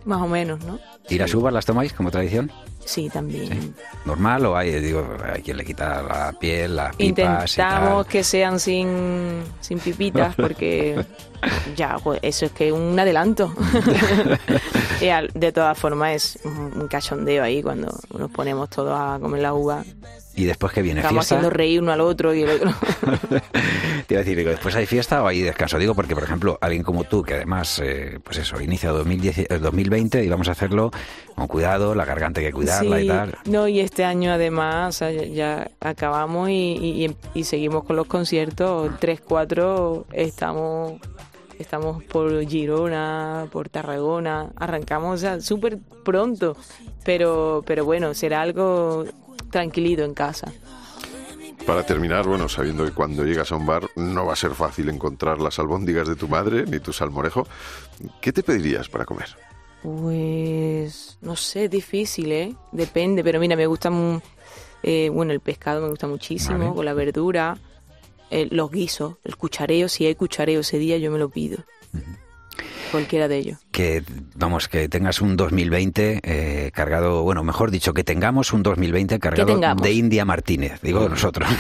más 0.06 0.22
o 0.22 0.28
menos, 0.28 0.64
¿no? 0.64 0.80
¿Y 1.10 1.18
las 1.18 1.34
uvas 1.34 1.52
las 1.54 1.66
tomáis 1.66 1.92
como 1.94 2.12
tradición? 2.12 2.50
Sí, 2.88 3.10
también. 3.10 3.76
¿Normal 4.06 4.46
o 4.46 4.56
hay, 4.56 4.72
digo, 4.80 5.06
hay 5.34 5.42
quien 5.42 5.58
le 5.58 5.66
quita 5.66 6.02
la 6.02 6.32
piel, 6.40 6.78
las 6.78 6.96
pipas 6.96 7.02
y 7.02 7.06
Intentamos 7.10 8.06
tal? 8.06 8.12
que 8.12 8.24
sean 8.24 8.60
sin, 8.62 9.44
sin 9.60 9.78
pipitas 9.80 10.34
porque 10.36 11.04
ya, 11.76 11.98
pues, 12.02 12.20
eso 12.24 12.46
es 12.46 12.52
que 12.54 12.72
un 12.72 12.98
adelanto. 12.98 13.54
Y 15.02 15.10
al- 15.10 15.30
de 15.36 15.52
todas 15.52 15.78
formas 15.78 16.14
es 16.14 16.40
un 16.44 16.88
cachondeo 16.88 17.44
ahí 17.44 17.62
cuando 17.62 17.94
nos 18.18 18.32
ponemos 18.32 18.68
todos 18.70 18.98
a 19.00 19.20
comer 19.22 19.42
la 19.44 19.54
uva. 19.54 19.84
¿Y 20.38 20.46
después 20.46 20.72
que 20.72 20.82
viene 20.84 21.00
Estamos 21.02 21.26
fiesta? 21.26 21.36
haciendo 21.36 21.50
reír 21.50 21.82
uno 21.82 21.92
al 21.92 22.00
otro 22.00 22.34
y 22.34 22.44
el 22.44 22.50
otro. 22.52 22.72
Te 24.08 24.14
iba 24.14 24.20
a 24.22 24.24
decir, 24.24 24.38
digo, 24.38 24.52
¿después 24.52 24.76
hay 24.76 24.86
fiesta 24.86 25.22
o 25.24 25.28
hay 25.28 25.42
descanso? 25.42 25.78
Digo, 25.80 25.96
porque, 25.96 26.14
por 26.14 26.24
ejemplo, 26.24 26.58
alguien 26.62 26.84
como 26.84 27.04
tú, 27.06 27.24
que 27.24 27.34
además, 27.34 27.82
eh, 27.84 28.20
pues 28.24 28.38
eso, 28.38 28.62
inicia 28.62 28.92
2010, 28.92 29.38
eh, 29.40 29.48
2020 29.60 30.24
y 30.24 30.30
vamos 30.30 30.48
a 30.48 30.52
hacerlo 30.52 30.92
con 31.36 31.48
cuidado, 31.48 31.96
la 31.96 32.06
garganta 32.06 32.40
hay 32.40 32.46
que 32.48 32.54
cuidarla 32.54 33.00
y 33.00 33.04
Sí, 33.04 33.08
tal. 33.10 33.36
No, 33.46 33.68
y 33.68 33.80
este 33.80 34.06
año 34.06 34.32
además 34.32 35.00
ya, 35.00 35.12
ya 35.12 35.72
acabamos 35.80 36.50
y, 36.50 36.54
y- 36.54 37.06
y- 37.06 37.16
y 37.34 37.44
seguimos 37.44 37.84
con 37.84 37.96
los 37.96 38.06
conciertos. 38.08 38.92
3, 39.00 39.20
4 39.22 40.06
estamos 40.14 41.02
estamos 41.60 42.04
por 42.04 42.46
Girona, 42.48 43.48
por 43.52 43.70
Tarragona. 43.70 44.52
Arrancamos 44.56 45.16
o 45.16 45.18
sea, 45.18 45.42
súper 45.42 45.80
pronto, 46.06 46.56
pero, 47.04 47.64
pero 47.66 47.84
bueno, 47.86 48.14
será 48.14 48.42
algo 48.44 49.06
tranquilito 49.50 50.04
en 50.04 50.14
casa. 50.14 50.52
Para 51.66 51.86
terminar, 51.86 52.26
bueno, 52.28 52.48
sabiendo 52.48 52.86
que 52.86 52.92
cuando 52.92 53.26
llegas 53.26 53.52
a 53.52 53.56
un 53.56 53.66
bar 53.66 53.90
no 53.96 54.26
va 54.26 54.34
a 54.34 54.36
ser 54.38 54.52
fácil 54.52 54.90
encontrar 54.90 55.40
las 55.40 55.60
albóndigas 55.60 56.08
de 56.08 56.16
tu 56.16 56.28
madre 56.28 56.66
ni 56.66 56.80
tu 56.80 56.94
salmorejo, 56.94 57.48
¿qué 58.22 58.32
te 58.32 58.44
pedirías 58.44 58.88
para 58.88 59.06
comer? 59.06 59.28
Pues 59.84 61.18
no 61.22 61.36
sé, 61.36 61.68
difícil, 61.68 62.32
¿eh? 62.32 62.56
Depende, 62.72 63.24
pero 63.24 63.40
mira, 63.40 63.56
me 63.56 63.68
gusta, 63.68 63.92
eh, 64.84 65.10
bueno, 65.10 65.34
el 65.34 65.40
pescado 65.40 65.82
me 65.82 65.90
gusta 65.90 66.08
muchísimo, 66.08 66.60
Vale. 66.60 66.74
con 66.74 66.86
la 66.86 66.94
verdura, 66.94 67.58
eh, 68.30 68.48
los 68.52 68.72
guisos, 68.72 69.16
el 69.24 69.36
cuchareo, 69.38 69.90
si 69.90 70.06
hay 70.06 70.16
cuchareo 70.16 70.62
ese 70.62 70.78
día 70.80 70.98
yo 70.98 71.12
me 71.12 71.20
lo 71.20 71.30
pido. 71.30 71.58
Cualquiera 72.92 73.28
de 73.28 73.38
ellos. 73.38 73.60
Que, 73.72 74.04
vamos, 74.36 74.68
que 74.68 74.88
tengas 74.90 75.22
un 75.22 75.36
2020 75.36 76.22
eh, 76.24 76.72
cargado, 76.74 77.24
bueno, 77.24 77.44
mejor 77.44 77.72
dicho, 77.72 77.94
que 77.94 78.04
tengamos 78.04 78.54
un 78.54 78.64
2020 78.64 79.20
cargado 79.20 79.60
de 79.76 79.92
India 79.92 80.26
Martínez, 80.26 80.80
digo 80.82 81.08
nosotros. 81.10 81.50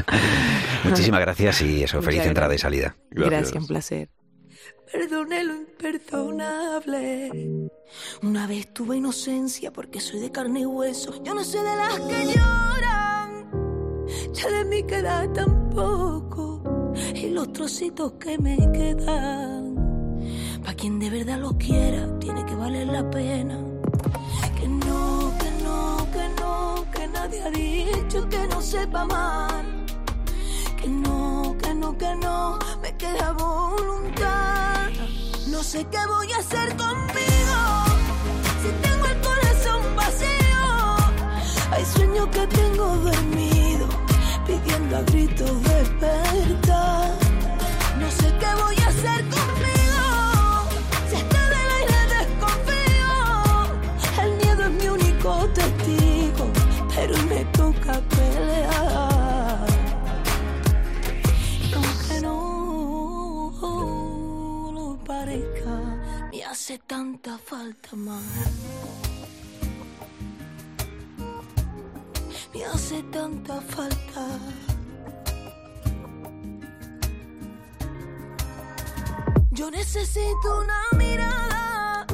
Muchísimas 0.84 1.20
gracias 1.20 1.62
y 1.62 1.82
eso, 1.82 2.00
feliz 2.02 2.18
Muchas 2.18 2.28
entrada 2.28 2.54
y 2.54 2.58
gracias. 2.58 2.62
salida. 2.62 2.96
Gracias, 3.10 3.52
un 3.54 3.66
placer. 3.66 4.08
Perdone 4.92 5.44
lo 5.44 5.54
imperdonable. 5.54 7.30
Una 8.22 8.46
vez 8.46 8.72
tuve 8.72 8.96
inocencia 8.96 9.72
porque 9.72 10.00
soy 10.00 10.20
de 10.20 10.32
carne 10.32 10.60
y 10.60 10.66
hueso. 10.66 11.22
Yo 11.22 11.34
no 11.34 11.44
soy 11.44 11.60
de 11.60 11.76
las 11.76 12.00
que 12.00 12.34
lloran. 12.34 13.50
Ya 14.32 14.50
de 14.50 14.64
mí 14.64 14.82
queda 14.84 15.30
tampoco. 15.32 16.49
Y 17.14 17.30
los 17.30 17.52
trocitos 17.52 18.12
que 18.12 18.38
me 18.38 18.56
quedan. 18.72 19.70
Pa' 20.64 20.74
quien 20.74 20.98
de 20.98 21.10
verdad 21.10 21.38
lo 21.38 21.56
quiera, 21.56 22.18
tiene 22.18 22.44
que 22.44 22.54
valer 22.54 22.86
la 22.86 23.08
pena. 23.10 23.58
Que 24.58 24.68
no, 24.68 25.32
que 25.40 25.50
no, 25.64 26.06
que 26.12 26.28
no, 26.40 26.84
que 26.92 27.08
nadie 27.08 27.42
ha 27.42 27.50
dicho 27.50 28.28
que 28.28 28.46
no 28.48 28.60
sepa 28.60 29.02
amar. 29.02 29.64
Que 30.80 30.88
no, 30.88 31.56
que 31.62 31.74
no, 31.74 31.96
que 31.96 32.14
no, 32.16 32.58
me 32.82 32.96
queda 32.96 33.32
voluntad. 33.32 34.90
No 35.48 35.62
sé 35.62 35.86
qué 35.90 35.98
voy 36.06 36.30
a 36.32 36.38
hacer 36.38 36.68
conmigo 36.76 37.60
si 38.62 38.68
tengo 38.86 39.06
el 39.06 39.20
corazón 39.20 39.96
vacío. 39.96 40.62
Hay 41.72 41.84
sueños 41.84 42.28
que 42.28 42.46
tengo 42.46 42.86
dormido, 42.96 43.88
pidiendo 44.46 44.96
a 44.96 45.02
gritos 45.02 45.62
despertar. 45.62 46.69
Necesito 80.12 80.60
una 80.60 80.98
mirada 80.98 82.06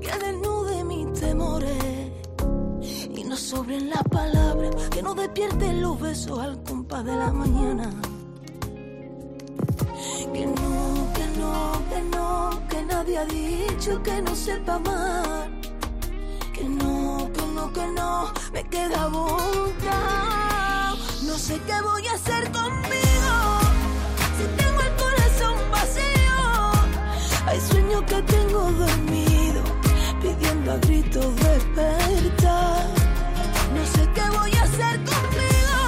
que 0.00 0.18
desnude 0.18 0.84
mis 0.84 1.12
temores 1.12 2.10
y 3.14 3.24
no 3.24 3.36
sobren 3.36 3.90
las 3.90 4.02
palabras, 4.04 4.74
que 4.88 5.02
no 5.02 5.14
despierten 5.14 5.82
los 5.82 6.00
besos 6.00 6.38
al 6.38 6.62
compás 6.62 7.04
de 7.04 7.14
la 7.14 7.30
mañana. 7.30 7.90
Que 10.32 10.46
no, 10.46 11.12
que 11.14 11.26
no, 11.38 11.82
que 11.90 12.02
no, 12.16 12.68
que 12.70 12.82
nadie 12.86 13.18
ha 13.18 13.24
dicho 13.26 14.02
que 14.02 14.22
no 14.22 14.34
sepa 14.34 14.76
amar. 14.76 15.50
Que 16.54 16.64
no, 16.64 17.30
que 17.34 17.42
no, 17.54 17.72
que 17.74 17.86
no, 17.88 18.32
me 18.54 18.64
queda 18.64 19.06
voluntad. 19.08 20.94
No 21.26 21.36
sé 21.36 21.60
qué 21.66 21.82
voy 21.82 22.06
a 22.06 22.14
hacer 22.14 22.50
conmigo 22.52 23.07
Hay 27.48 27.58
sueños 27.62 28.02
que 28.02 28.20
tengo 28.22 28.70
dormido, 28.72 29.62
pidiendo 30.20 30.72
a 30.72 30.76
gritos 30.76 31.34
despertar. 31.36 32.86
No 33.74 33.86
sé 33.86 34.06
qué 34.14 34.20
voy 34.38 34.52
a 34.52 34.62
hacer 34.64 34.96
conmigo 35.10 35.80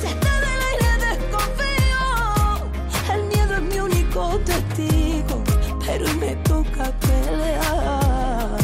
si 0.00 0.06
está 0.06 0.32
del 0.40 0.60
aire 0.70 0.90
desconfío. 1.06 2.04
El 3.12 3.22
miedo 3.26 3.52
es 3.56 3.62
mi 3.62 3.78
único 3.78 4.38
testigo, 4.38 5.44
pero 5.84 6.06
me 6.14 6.34
toca 6.36 6.90
pelear. 7.00 8.56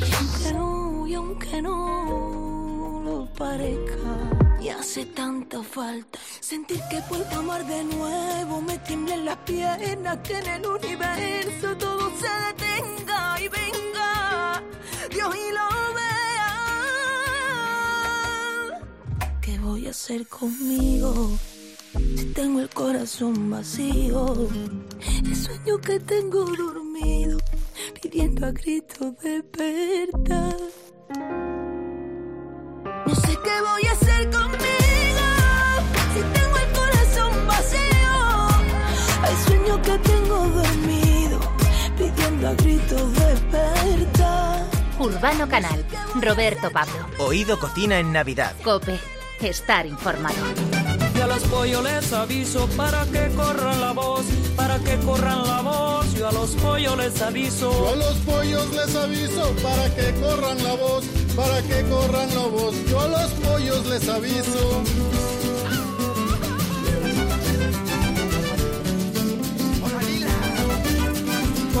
Y 0.00 0.12
aunque 0.18 0.52
no, 0.52 1.06
y 1.06 1.14
aunque 1.14 1.62
no 1.62 3.02
lo 3.04 3.26
parezca, 3.38 4.12
me 4.60 4.72
hace 4.72 5.06
tanta 5.06 5.62
falta 5.62 6.11
sentir 6.52 6.80
que 6.90 7.00
puedo 7.08 7.24
amar 7.38 7.66
de 7.66 7.82
nuevo. 7.84 8.60
Me 8.60 8.76
tiemblen 8.86 9.24
las 9.24 9.38
piernas, 9.38 10.18
que 10.18 10.38
en 10.38 10.46
el 10.56 10.66
universo 10.66 11.66
todo 11.78 12.12
se 12.20 12.28
detenga 12.46 13.40
y 13.40 13.48
venga 13.48 14.62
Dios 15.14 15.34
y 15.44 15.48
lo 15.58 15.66
vea. 15.98 16.52
¿Qué 19.40 19.58
voy 19.60 19.86
a 19.86 19.90
hacer 19.90 20.26
conmigo? 20.26 21.38
Si 22.18 22.26
tengo 22.40 22.60
el 22.60 22.68
corazón 22.68 23.50
vacío, 23.50 24.48
el 25.24 25.36
sueño 25.36 25.78
que 25.78 26.00
tengo 26.00 26.44
dormido, 26.44 27.38
pidiendo 28.02 28.46
a 28.46 28.50
gritos 28.50 29.16
despertar. 29.22 30.56
No 33.06 33.14
sé 33.14 33.32
qué 33.44 33.56
voy 33.68 33.84
a 33.90 33.92
hacer 33.92 34.30
conmigo, 34.30 34.51
que 39.92 39.98
tengo 39.98 40.48
dormido, 40.48 41.40
pidiendo 41.96 42.48
a 42.48 42.54
gritos 42.54 43.12
despertar. 43.14 44.66
Urbano 44.98 45.48
Canal. 45.48 45.84
Roberto 46.20 46.70
Pablo. 46.70 47.06
Oído 47.18 47.58
Cocina 47.58 47.98
en 47.98 48.12
Navidad. 48.12 48.54
Cope. 48.62 48.98
Estar 49.40 49.86
informado. 49.86 50.36
Y 51.16 51.20
a 51.20 51.26
los 51.26 51.42
pollos 51.44 51.82
les 51.82 52.12
aviso 52.12 52.68
para 52.76 53.04
que 53.06 53.28
corran 53.34 53.80
la 53.80 53.92
voz, 53.92 54.24
para 54.56 54.78
que 54.78 54.96
corran 54.98 55.46
la 55.46 55.60
voz. 55.62 56.14
Yo 56.14 56.28
a 56.28 56.32
los 56.32 56.50
pollos 56.50 56.96
les 56.96 57.20
aviso. 57.20 57.72
Yo 57.72 57.92
a 57.92 57.96
los 57.96 58.16
pollos 58.18 58.70
les 58.70 58.94
aviso 58.94 59.52
para 59.62 59.94
que 59.96 60.14
corran 60.20 60.62
la 60.62 60.74
voz, 60.74 61.04
para 61.34 61.60
que 61.62 61.82
corran 61.90 62.28
la 62.34 62.46
voz. 62.46 62.74
Yo 62.88 63.00
a 63.00 63.08
los 63.08 63.30
pollos 63.32 63.86
les 63.86 64.08
aviso. 64.08 64.82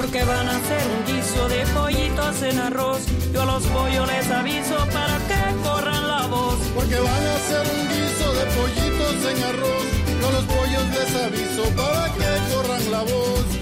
Porque 0.02 0.24
van 0.24 0.48
a 0.48 0.56
hacer 0.56 0.82
un 0.98 1.14
guiso 1.14 1.48
de 1.48 1.64
pollitos 1.66 2.42
en 2.42 2.58
arroz. 2.58 3.06
Yo 3.32 3.42
a 3.42 3.46
los 3.46 3.62
pollos 3.68 4.04
les 4.08 4.30
aviso 4.32 4.74
para 4.92 5.16
que 5.28 5.62
corran 5.62 6.08
la 6.08 6.26
voz. 6.26 6.58
Porque 6.74 6.98
van 6.98 7.24
a 7.24 7.34
hacer 7.36 7.64
un 7.72 7.88
guiso 7.88 8.32
de 8.34 8.44
pollitos 8.56 9.16
en 9.30 9.44
arroz. 9.44 9.84
Yo 10.20 10.28
a 10.28 10.32
los 10.32 10.44
pollos 10.44 10.86
les 10.96 11.14
aviso 11.22 11.62
para 11.76 12.12
que 12.14 12.52
corran 12.52 12.90
la 12.90 13.02
voz. 13.02 13.61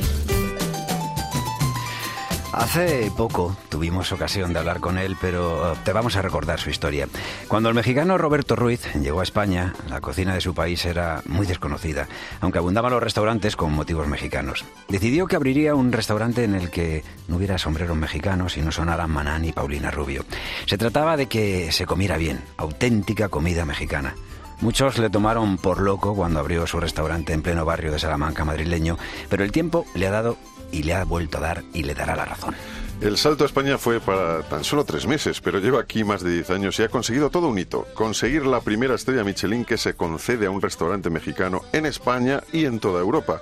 Hace 2.53 3.13
poco 3.17 3.57
tuvimos 3.69 4.11
ocasión 4.11 4.53
de 4.53 4.59
hablar 4.59 4.81
con 4.81 4.99
él, 4.99 5.17
pero 5.21 5.73
uh, 5.73 5.77
te 5.85 5.93
vamos 5.93 6.17
a 6.17 6.23
recordar 6.23 6.59
su 6.59 6.69
historia. 6.69 7.07
Cuando 7.47 7.69
el 7.69 7.77
mexicano 7.77 8.19
Roberto 8.19 8.57
Ruiz 8.57 8.93
llegó 8.95 9.21
a 9.21 9.23
España, 9.23 9.73
la 9.89 10.01
cocina 10.01 10.35
de 10.35 10.41
su 10.41 10.53
país 10.53 10.85
era 10.85 11.23
muy 11.27 11.47
desconocida, 11.47 12.09
aunque 12.41 12.59
abundaban 12.59 12.91
los 12.91 13.03
restaurantes 13.03 13.55
con 13.55 13.73
motivos 13.73 14.09
mexicanos. 14.09 14.65
Decidió 14.89 15.29
que 15.29 15.37
abriría 15.37 15.77
un 15.77 15.93
restaurante 15.93 16.43
en 16.43 16.57
el 16.57 16.71
que 16.71 17.05
no 17.29 17.37
hubiera 17.37 17.57
sombreros 17.57 17.97
mexicanos 17.97 18.57
y 18.57 18.63
no 18.63 18.73
sonaran 18.73 19.11
Maná 19.11 19.39
ni 19.39 19.53
Paulina 19.53 19.93
Rubio. 19.93 20.25
Se 20.67 20.77
trataba 20.77 21.17
de 21.17 21.27
que 21.27 21.71
se 21.71 21.87
comiera 21.87 22.17
bien, 22.17 22.41
auténtica 22.57 23.29
comida 23.29 23.65
mexicana. 23.65 24.17
Muchos 24.61 24.99
le 24.99 25.09
tomaron 25.09 25.57
por 25.57 25.81
loco 25.81 26.15
cuando 26.15 26.41
abrió 26.41 26.67
su 26.67 26.81
restaurante 26.81 27.33
en 27.33 27.43
pleno 27.43 27.65
barrio 27.65 27.93
de 27.93 27.99
Salamanca 27.99 28.45
madrileño, 28.45 28.99
pero 29.31 29.43
el 29.43 29.53
tiempo 29.53 29.87
le 29.95 30.07
ha 30.07 30.11
dado 30.11 30.37
y 30.73 30.83
le 30.83 30.95
ha 30.95 31.05
vuelto 31.05 31.39
a 31.39 31.41
dar 31.41 31.65
y 31.73 31.83
le 31.83 31.95
dará 31.95 32.17
la 32.17 32.25
razón. 32.25 32.55
El 33.01 33.17
salto 33.17 33.45
a 33.45 33.47
España 33.47 33.79
fue 33.79 33.99
para 33.99 34.43
tan 34.43 34.63
solo 34.63 34.85
tres 34.85 35.07
meses, 35.07 35.41
pero 35.41 35.59
lleva 35.59 35.81
aquí 35.81 36.05
más 36.05 36.23
de 36.23 36.33
10 36.33 36.51
años 36.51 36.79
y 36.79 36.83
ha 36.83 36.91
conseguido 36.91 37.31
todo 37.31 37.49
un 37.49 37.59
hito, 37.59 37.87
conseguir 37.95 38.45
la 38.45 38.61
primera 38.61 38.95
estrella 38.95 39.25
Michelin 39.25 39.65
que 39.65 39.79
se 39.79 39.95
concede 39.95 40.45
a 40.45 40.51
un 40.51 40.61
restaurante 40.61 41.09
mexicano 41.09 41.63
en 41.73 41.87
España 41.87 42.43
y 42.53 42.67
en 42.67 42.79
toda 42.79 43.01
Europa. 43.01 43.41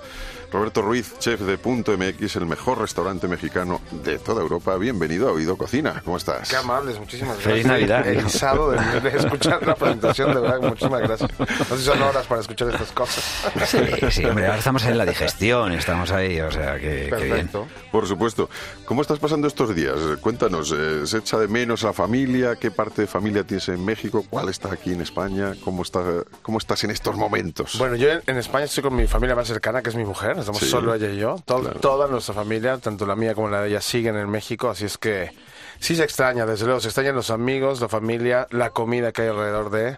Roberto 0.51 0.81
Ruiz, 0.81 1.13
chef 1.19 1.41
de 1.41 1.59
Punto 1.59 1.95
MX, 1.95 2.37
el 2.37 2.47
mejor 2.47 2.79
restaurante 2.79 3.27
mexicano 3.27 3.81
de 4.03 4.17
toda 4.17 4.41
Europa. 4.41 4.75
Bienvenido 4.77 5.29
a 5.29 5.33
Oído 5.33 5.55
Cocina. 5.57 6.01
¿Cómo 6.03 6.17
estás? 6.17 6.49
Qué 6.49 6.55
amables, 6.55 6.97
muchísimas 6.97 7.35
gracias. 7.35 7.51
Feliz 7.51 7.65
Navidad. 7.67 8.07
Erizado 8.07 8.71
de, 8.71 8.99
de 9.01 9.17
escuchar 9.17 9.65
la 9.65 9.75
presentación, 9.75 10.33
de 10.33 10.41
verdad, 10.41 10.59
muchísimas 10.61 11.01
gracias. 11.01 11.29
No 11.39 11.45
sé 11.45 11.77
si 11.77 11.83
son 11.83 12.01
horas 12.01 12.25
para 12.25 12.41
escuchar 12.41 12.69
estas 12.69 12.91
cosas. 12.91 13.23
Sí, 13.67 13.77
sí, 14.09 14.25
hombre, 14.25 14.47
ahora 14.47 14.57
estamos 14.57 14.83
en 14.85 14.97
la 14.97 15.05
digestión, 15.05 15.71
estamos 15.71 16.11
ahí, 16.11 16.41
o 16.41 16.51
sea, 16.51 16.75
que, 16.79 16.81
que 16.81 17.15
bien. 17.15 17.29
Perfecto. 17.29 17.67
Por 17.91 18.07
supuesto. 18.07 18.49
¿Cómo 18.85 19.03
estás 19.03 19.19
pasando 19.19 19.47
estos 19.47 19.75
días? 19.75 19.95
Cuéntanos, 20.19 20.73
eh, 20.75 21.05
¿se 21.05 21.19
echa 21.19 21.37
de 21.37 21.47
menos 21.47 21.83
a 21.83 21.87
la 21.87 21.93
familia? 21.93 22.55
¿Qué 22.55 22.71
parte 22.71 23.03
de 23.03 23.07
familia 23.07 23.43
tienes 23.43 23.69
en 23.69 23.85
México? 23.85 24.25
¿Cuál 24.27 24.49
está 24.49 24.73
aquí 24.73 24.93
en 24.93 25.01
España? 25.01 25.53
¿Cómo, 25.63 25.83
está, 25.83 26.01
cómo 26.41 26.57
estás 26.57 26.83
en 26.85 26.89
estos 26.89 27.15
momentos? 27.15 27.77
Bueno, 27.77 27.95
yo 27.95 28.09
en, 28.09 28.23
en 28.25 28.37
España 28.37 28.65
estoy 28.65 28.81
con 28.81 28.95
mi 28.95 29.05
familia 29.05 29.35
más 29.35 29.47
cercana, 29.47 29.83
que 29.83 29.89
es 29.89 29.95
mi 29.95 30.05
mujer. 30.05 30.38
Estamos 30.39 30.59
Sí. 30.61 30.67
solo 30.69 30.93
ella 30.93 31.09
y 31.09 31.17
yo. 31.17 31.35
To- 31.45 31.59
Claro. 31.61 31.79
Toda 31.79 32.07
nuestra 32.07 32.33
familia, 32.33 32.77
tanto 32.77 33.05
la 33.05 33.15
mía 33.15 33.33
como 33.35 33.49
la 33.49 33.61
de 33.61 33.69
ella, 33.69 33.81
siguen 33.81 34.15
en 34.17 34.29
México. 34.29 34.69
Así 34.69 34.85
es 34.85 34.97
que 34.97 35.31
sí 35.79 35.95
se 35.95 36.03
extraña, 36.03 36.45
desde 36.45 36.65
luego. 36.65 36.79
Se 36.79 36.87
extrañan 36.87 37.15
los 37.15 37.29
amigos, 37.29 37.81
la 37.81 37.89
familia, 37.89 38.47
la 38.51 38.69
comida 38.71 39.11
que 39.11 39.23
hay 39.23 39.27
alrededor 39.29 39.69
de. 39.69 39.97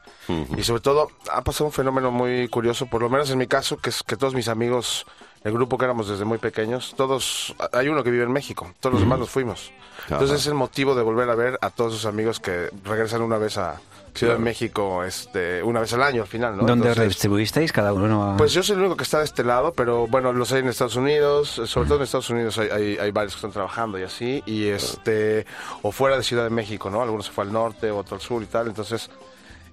Y 0.57 0.63
sobre 0.63 0.81
todo, 0.81 1.09
ha 1.31 1.41
pasado 1.43 1.65
un 1.65 1.71
fenómeno 1.71 2.11
muy 2.11 2.47
curioso, 2.47 2.85
por 2.87 3.01
lo 3.01 3.09
menos 3.09 3.29
en 3.31 3.37
mi 3.37 3.47
caso, 3.47 3.77
que 3.77 3.89
es 3.89 4.03
que 4.03 4.17
todos 4.17 4.33
mis 4.35 4.47
amigos, 4.47 5.05
el 5.43 5.53
grupo 5.53 5.77
que 5.77 5.85
éramos 5.85 6.07
desde 6.07 6.23
muy 6.25 6.37
pequeños, 6.37 6.93
todos, 6.95 7.55
hay 7.73 7.87
uno 7.89 8.03
que 8.03 8.11
vive 8.11 8.23
en 8.23 8.31
México, 8.31 8.71
todos 8.79 8.93
los 8.93 9.01
demás 9.01 9.19
nos 9.19 9.29
fuimos. 9.29 9.71
Entonces 10.09 10.39
es 10.41 10.47
el 10.47 10.53
motivo 10.55 10.93
de 10.95 11.01
volver 11.03 11.29
a 11.29 11.35
ver 11.35 11.57
a 11.61 11.69
todos 11.69 11.93
sus 11.93 12.05
amigos 12.05 12.39
que 12.39 12.69
regresan 12.83 13.21
una 13.21 13.37
vez 13.37 13.57
a 13.57 13.79
Ciudad 14.13 14.33
de 14.33 14.39
México, 14.39 15.05
este, 15.05 15.63
una 15.63 15.79
vez 15.79 15.93
al 15.93 16.03
año 16.03 16.23
al 16.23 16.27
final, 16.27 16.57
¿no? 16.57 16.63
¿Dónde 16.65 16.89
os 16.89 16.97
Entonces- 16.97 17.07
distribuisteis 17.13 17.71
cada 17.71 17.93
uno? 17.93 18.33
a- 18.33 18.37
pues 18.37 18.51
yo 18.51 18.61
soy 18.61 18.75
el 18.75 18.81
único 18.81 18.97
que 18.97 19.03
está 19.03 19.19
de 19.19 19.23
este 19.25 19.41
lado, 19.43 19.71
pero 19.73 20.05
bueno, 20.07 20.33
los 20.33 20.51
hay 20.51 20.59
en 20.59 20.67
Estados 20.67 20.97
Unidos, 20.97 21.61
sobre 21.65 21.87
todo 21.87 21.97
en 21.99 22.03
Estados 22.03 22.29
Unidos 22.29 22.57
hay, 22.57 22.69
hay, 22.69 22.97
hay 22.97 23.11
varios 23.11 23.33
que 23.33 23.37
están 23.37 23.51
trabajando 23.51 23.97
y 23.97 24.03
así, 24.03 24.43
y 24.45 24.65
este, 24.67 25.45
o 25.81 25.93
fuera 25.93 26.17
de 26.17 26.23
Ciudad 26.23 26.43
de 26.43 26.49
México, 26.49 26.89
¿no? 26.89 27.01
Algunos 27.01 27.27
se 27.27 27.31
fue 27.31 27.45
al 27.45 27.53
norte, 27.53 27.89
otro 27.89 28.15
al 28.15 28.21
sur 28.21 28.43
y 28.43 28.47
tal, 28.47 28.67
entonces 28.67 29.09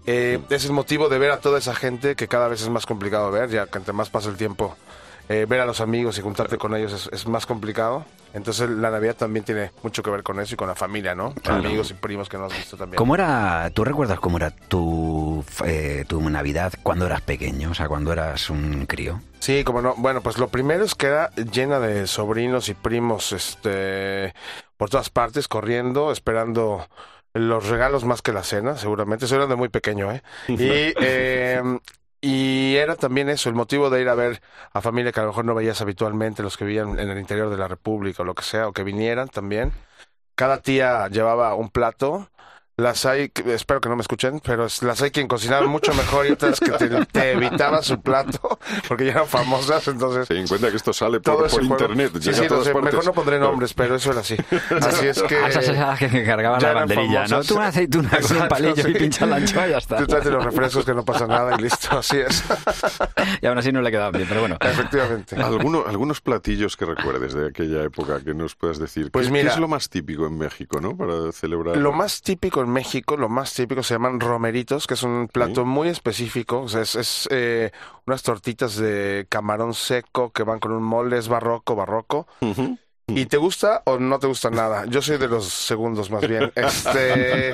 eh, 0.06 0.38
es 0.50 0.64
el 0.64 0.72
motivo 0.72 1.08
de 1.08 1.18
ver 1.18 1.32
a 1.32 1.40
toda 1.40 1.58
esa 1.58 1.74
gente 1.74 2.14
que 2.14 2.28
cada 2.28 2.46
vez 2.48 2.62
es 2.62 2.68
más 2.68 2.86
complicado 2.86 3.30
ver, 3.32 3.50
ya 3.50 3.66
que 3.66 3.78
entre 3.78 3.92
más 3.92 4.08
pasa 4.08 4.28
el 4.28 4.36
tiempo, 4.36 4.76
eh, 5.28 5.46
ver 5.48 5.60
a 5.60 5.66
los 5.66 5.80
amigos 5.80 6.18
y 6.18 6.22
juntarte 6.22 6.58
con 6.58 6.74
ellos 6.74 6.92
es, 6.92 7.08
es 7.12 7.26
más 7.26 7.46
complicado. 7.46 8.04
Entonces 8.34 8.68
la 8.68 8.90
Navidad 8.90 9.16
también 9.16 9.44
tiene 9.44 9.72
mucho 9.82 10.02
que 10.02 10.10
ver 10.10 10.22
con 10.22 10.38
eso 10.40 10.54
y 10.54 10.56
con 10.56 10.68
la 10.68 10.74
familia, 10.74 11.14
¿no? 11.14 11.32
Claro. 11.34 11.66
Amigos 11.66 11.90
y 11.90 11.94
primos 11.94 12.28
que 12.28 12.36
no 12.36 12.44
has 12.44 12.56
visto 12.56 12.76
también. 12.76 12.98
¿Cómo 12.98 13.14
era, 13.14 13.70
tú 13.72 13.84
recuerdas 13.84 14.20
cómo 14.20 14.36
era 14.36 14.50
tu, 14.50 15.44
eh, 15.64 16.04
tu 16.06 16.20
Navidad 16.28 16.72
cuando 16.82 17.06
eras 17.06 17.22
pequeño, 17.22 17.70
o 17.70 17.74
sea, 17.74 17.88
cuando 17.88 18.12
eras 18.12 18.50
un 18.50 18.86
crío? 18.86 19.20
Sí, 19.38 19.64
como 19.64 19.80
no. 19.80 19.94
Bueno, 19.96 20.20
pues 20.20 20.38
lo 20.38 20.48
primero 20.48 20.84
es 20.84 20.94
que 20.94 21.06
era 21.06 21.30
llena 21.30 21.80
de 21.80 22.06
sobrinos 22.06 22.68
y 22.68 22.74
primos, 22.74 23.32
este, 23.32 24.34
por 24.76 24.90
todas 24.90 25.10
partes, 25.10 25.48
corriendo, 25.48 26.12
esperando 26.12 26.86
los 27.34 27.68
regalos 27.68 28.04
más 28.04 28.20
que 28.20 28.32
la 28.32 28.42
cena, 28.42 28.76
seguramente. 28.76 29.26
Soy 29.26 29.46
de 29.46 29.56
muy 29.56 29.68
pequeño, 29.68 30.12
¿eh? 30.12 30.22
Y, 30.48 30.58
eh, 30.60 31.62
y 32.20 32.76
era 32.76 32.96
también 32.96 33.28
eso, 33.28 33.48
el 33.48 33.54
motivo 33.54 33.90
de 33.90 34.00
ir 34.02 34.08
a 34.08 34.14
ver 34.14 34.42
a 34.72 34.80
familia 34.80 35.12
que 35.12 35.20
a 35.20 35.22
lo 35.24 35.30
mejor 35.30 35.44
no 35.44 35.54
veías 35.54 35.80
habitualmente, 35.80 36.42
los 36.42 36.56
que 36.56 36.64
vivían 36.64 36.98
en 36.98 37.10
el 37.10 37.18
interior 37.18 37.50
de 37.50 37.56
la 37.56 37.68
República 37.68 38.22
o 38.22 38.26
lo 38.26 38.34
que 38.34 38.42
sea, 38.42 38.68
o 38.68 38.72
que 38.72 38.84
vinieran 38.84 39.28
también. 39.28 39.72
Cada 40.34 40.62
tía 40.62 41.08
llevaba 41.08 41.54
un 41.54 41.70
plato. 41.70 42.30
Las 42.78 43.04
hay, 43.06 43.32
espero 43.46 43.80
que 43.80 43.88
no 43.88 43.96
me 43.96 44.02
escuchen, 44.02 44.38
pero 44.38 44.68
las 44.82 45.02
hay 45.02 45.10
quien 45.10 45.26
cocinaba 45.26 45.66
mucho 45.66 45.92
mejor 45.94 46.26
y 46.28 46.30
otras 46.30 46.60
que 46.60 46.70
te, 46.70 46.88
te 47.06 47.32
evitaban 47.32 47.82
su 47.82 48.00
plato 48.00 48.56
porque 48.88 49.04
ya 49.06 49.10
eran 49.10 49.26
famosas, 49.26 49.88
entonces... 49.88 50.28
Ten 50.28 50.36
en 50.38 50.46
cuenta 50.46 50.70
que 50.70 50.76
esto 50.76 50.92
sale 50.92 51.18
Todo 51.18 51.38
por, 51.38 51.50
por 51.50 51.62
internet, 51.64 52.12
Sí, 52.20 52.32
sí, 52.32 52.44
a 52.44 52.46
todas 52.46 52.66
sé, 52.66 52.74
mejor 52.74 53.04
no 53.04 53.12
pondré 53.12 53.40
nombres, 53.40 53.74
pero 53.74 53.96
eso 53.96 54.12
era 54.12 54.20
así. 54.20 54.36
Así 54.80 55.08
es 55.08 55.20
que... 55.24 55.36
Ah, 55.42 55.48
esas 55.48 55.68
eran 55.68 55.88
las 55.88 55.98
que 55.98 56.24
cargaban 56.24 56.62
la 56.62 56.72
banderilla, 56.72 57.26
¿no? 57.26 57.42
Tú 57.42 57.56
una 57.56 57.66
aceituna 57.66 58.10
con 58.20 58.36
un 58.42 58.48
palillo 58.48 58.88
y 58.88 58.92
sí. 58.92 58.98
pinchas 58.98 59.28
la 59.28 59.36
anchoa 59.36 59.66
y 59.66 59.70
ya 59.70 59.78
está. 59.78 59.96
Tú 59.96 60.06
tráete 60.06 60.30
los 60.30 60.44
refrescos 60.44 60.84
que 60.84 60.94
no 60.94 61.04
pasa 61.04 61.26
nada 61.26 61.56
y 61.58 61.62
listo, 61.62 61.98
así 61.98 62.18
es. 62.18 62.44
Y 63.42 63.46
aún 63.46 63.58
así 63.58 63.72
no 63.72 63.80
le 63.82 63.90
quedaban 63.90 64.12
bien, 64.12 64.26
pero 64.28 64.40
bueno. 64.40 64.56
Efectivamente. 64.60 65.36
Alguno- 65.36 65.84
algunos 65.86 66.20
platillos 66.20 66.76
que 66.76 66.84
recuerdes 66.84 67.34
de 67.34 67.48
aquella 67.48 67.82
época 67.82 68.20
que 68.22 68.34
nos 68.34 68.54
puedas 68.54 68.78
decir. 68.78 69.10
Pues 69.10 69.26
¿Qué, 69.26 69.32
mira- 69.32 69.44
qué 69.48 69.54
es 69.54 69.58
lo 69.58 69.68
más 69.68 69.88
típico 69.88 70.26
en 70.26 70.38
México, 70.38 70.80
no? 70.80 70.96
Para 70.96 71.32
celebrar. 71.32 71.76
Lo 71.76 71.92
más 71.92 72.20
típico 72.22 72.60
en 72.62 72.67
México, 72.68 73.16
lo 73.16 73.28
más 73.28 73.52
típico 73.54 73.82
se 73.82 73.94
llaman 73.94 74.20
romeritos, 74.20 74.86
que 74.86 74.94
es 74.94 75.02
un 75.02 75.28
plato 75.28 75.64
muy 75.64 75.88
específico. 75.88 76.60
O 76.60 76.68
sea, 76.68 76.82
es 76.82 76.94
es, 76.94 77.28
eh, 77.30 77.70
unas 78.06 78.22
tortitas 78.22 78.76
de 78.76 79.26
camarón 79.28 79.74
seco 79.74 80.30
que 80.32 80.42
van 80.42 80.58
con 80.60 80.72
un 80.72 80.82
mole, 80.82 81.18
es 81.18 81.28
barroco, 81.28 81.74
barroco. 81.76 82.26
¿Y 83.10 83.24
te 83.24 83.38
gusta 83.38 83.82
o 83.86 83.98
no 83.98 84.18
te 84.18 84.26
gusta 84.26 84.50
nada? 84.50 84.84
Yo 84.84 85.00
soy 85.00 85.16
de 85.16 85.28
los 85.28 85.46
segundos 85.46 86.10
más 86.10 86.26
bien. 86.28 86.52
Este 86.56 87.52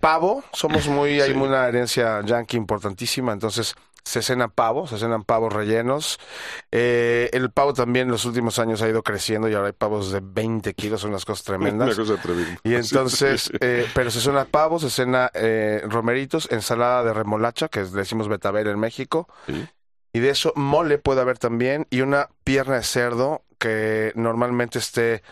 pavo, 0.00 0.44
somos 0.52 0.86
muy, 0.88 1.20
hay 1.20 1.32
Sí. 1.32 1.38
una 1.38 1.66
herencia 1.66 2.20
yankee 2.22 2.56
importantísima, 2.58 3.32
entonces 3.32 3.74
se 4.04 4.22
cena 4.22 4.48
pavo, 4.48 4.86
se 4.86 4.98
cenan 4.98 5.24
pavos 5.24 5.52
rellenos. 5.52 6.18
Eh, 6.70 7.30
el 7.32 7.50
pavo 7.50 7.72
también 7.72 8.06
en 8.06 8.12
los 8.12 8.24
últimos 8.24 8.58
años 8.58 8.82
ha 8.82 8.88
ido 8.88 9.02
creciendo 9.02 9.48
y 9.48 9.54
ahora 9.54 9.68
hay 9.68 9.72
pavos 9.72 10.12
de 10.12 10.20
20 10.22 10.74
kilos, 10.74 11.00
son 11.00 11.10
unas 11.10 11.24
cosas 11.24 11.44
tremendas. 11.44 11.96
Una 11.96 12.06
cosa 12.06 12.22
tremenda. 12.22 12.60
Y 12.62 12.74
entonces, 12.74 13.50
eh, 13.60 13.86
pero 13.94 14.10
se 14.10 14.20
cena 14.20 14.44
pavo, 14.44 14.78
se 14.78 14.90
cena 14.90 15.30
eh, 15.34 15.82
romeritos, 15.88 16.48
ensalada 16.50 17.02
de 17.02 17.14
remolacha, 17.14 17.68
que 17.68 17.82
le 17.82 17.90
decimos 17.90 18.28
betabel 18.28 18.68
en 18.68 18.78
México. 18.78 19.28
Y 20.12 20.20
de 20.20 20.30
eso, 20.30 20.52
mole 20.54 20.98
puede 20.98 21.22
haber 21.22 21.38
también, 21.38 21.86
y 21.90 22.02
una 22.02 22.28
pierna 22.44 22.76
de 22.76 22.84
cerdo 22.84 23.42
que 23.64 24.12
normalmente 24.14 24.78
esté 24.78 25.22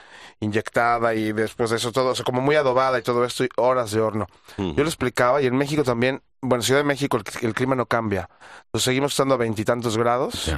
inyectada 0.40 1.14
y 1.14 1.32
después 1.32 1.68
de 1.70 1.76
eso 1.76 1.92
todo, 1.92 2.10
o 2.10 2.14
sea, 2.14 2.24
como 2.24 2.40
muy 2.40 2.56
adobada 2.56 2.98
y 2.98 3.02
todo 3.02 3.24
esto, 3.24 3.44
y 3.44 3.48
horas 3.56 3.90
de 3.92 4.00
horno. 4.00 4.26
Yo 4.56 4.82
lo 4.82 4.88
explicaba, 4.88 5.42
y 5.42 5.46
en 5.46 5.56
México 5.56 5.84
también, 5.84 6.22
bueno, 6.40 6.62
en 6.62 6.66
Ciudad 6.66 6.80
de 6.80 6.84
México 6.84 7.18
el, 7.18 7.24
el 7.46 7.54
clima 7.54 7.74
no 7.74 7.86
cambia. 7.86 8.28
Entonces 8.64 8.84
seguimos 8.84 9.12
estando 9.12 9.34
a 9.34 9.38
veintitantos 9.38 9.96
grados. 9.98 10.50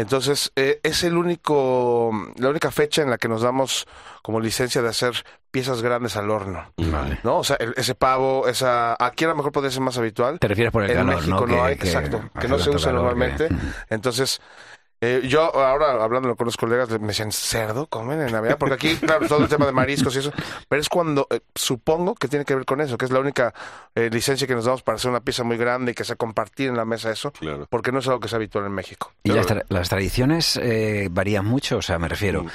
Entonces, 0.00 0.52
eh, 0.54 0.78
es 0.84 1.02
el 1.02 1.16
único, 1.16 2.12
la 2.36 2.50
única 2.50 2.70
fecha 2.70 3.02
en 3.02 3.10
la 3.10 3.18
que 3.18 3.26
nos 3.26 3.42
damos 3.42 3.88
como 4.22 4.38
licencia 4.38 4.80
de 4.80 4.88
hacer 4.90 5.24
piezas 5.50 5.82
grandes 5.82 6.16
al 6.16 6.30
horno. 6.30 6.72
Vale. 6.76 7.18
¿No? 7.24 7.38
O 7.38 7.42
sea, 7.44 7.56
el- 7.58 7.74
ese 7.76 7.96
pavo, 7.96 8.46
esa, 8.46 8.96
aquí 9.00 9.24
a 9.24 9.28
lo 9.28 9.34
mejor 9.34 9.50
podría 9.50 9.72
ser 9.72 9.80
más 9.80 9.98
habitual. 9.98 10.38
Te 10.38 10.46
refieres 10.46 10.72
por 10.72 10.84
el 10.84 10.90
en 10.92 10.98
calor, 10.98 11.16
México 11.16 11.46
¿no? 11.48 11.56
no, 11.56 11.64
hay, 11.64 11.76
que 11.76 11.88
exacto, 11.88 12.22
que 12.40 12.46
no 12.46 12.60
se 12.60 12.70
usa 12.70 12.92
normalmente. 12.92 13.48
Entonces, 13.90 14.40
eh, 15.00 15.22
yo 15.28 15.54
ahora 15.54 16.02
hablando 16.02 16.34
con 16.36 16.44
los 16.46 16.56
colegas 16.56 16.88
me 17.00 17.08
decían, 17.08 17.32
¿cerdo 17.32 17.86
comen 17.86 18.20
en 18.20 18.32
Navidad? 18.32 18.56
Porque 18.58 18.74
aquí, 18.74 18.96
claro, 18.96 19.26
todo 19.28 19.42
el 19.42 19.48
tema 19.48 19.66
de 19.66 19.72
mariscos 19.72 20.14
y 20.16 20.18
eso, 20.20 20.32
pero 20.68 20.80
es 20.80 20.88
cuando, 20.88 21.26
eh, 21.30 21.40
supongo 21.54 22.14
que 22.14 22.28
tiene 22.28 22.44
que 22.44 22.54
ver 22.54 22.64
con 22.64 22.80
eso, 22.80 22.98
que 22.98 23.04
es 23.04 23.10
la 23.10 23.20
única 23.20 23.54
eh, 23.94 24.10
licencia 24.12 24.46
que 24.46 24.54
nos 24.54 24.64
damos 24.64 24.82
para 24.82 24.96
hacer 24.96 25.10
una 25.10 25.20
pieza 25.20 25.44
muy 25.44 25.56
grande 25.56 25.92
y 25.92 25.94
que 25.94 26.04
sea 26.04 26.16
compartir 26.16 26.68
en 26.68 26.76
la 26.76 26.84
mesa 26.84 27.10
eso, 27.10 27.32
porque 27.70 27.92
no 27.92 28.00
es 28.00 28.06
algo 28.08 28.20
que 28.20 28.28
sea 28.28 28.36
habitual 28.36 28.64
en 28.66 28.72
México. 28.72 29.12
¿Y 29.22 29.32
las, 29.32 29.46
tra- 29.46 29.64
las 29.68 29.88
tradiciones 29.88 30.58
eh, 30.62 31.08
varían 31.10 31.44
mucho? 31.44 31.78
O 31.78 31.82
sea, 31.82 31.98
me 31.98 32.08
refiero, 32.08 32.46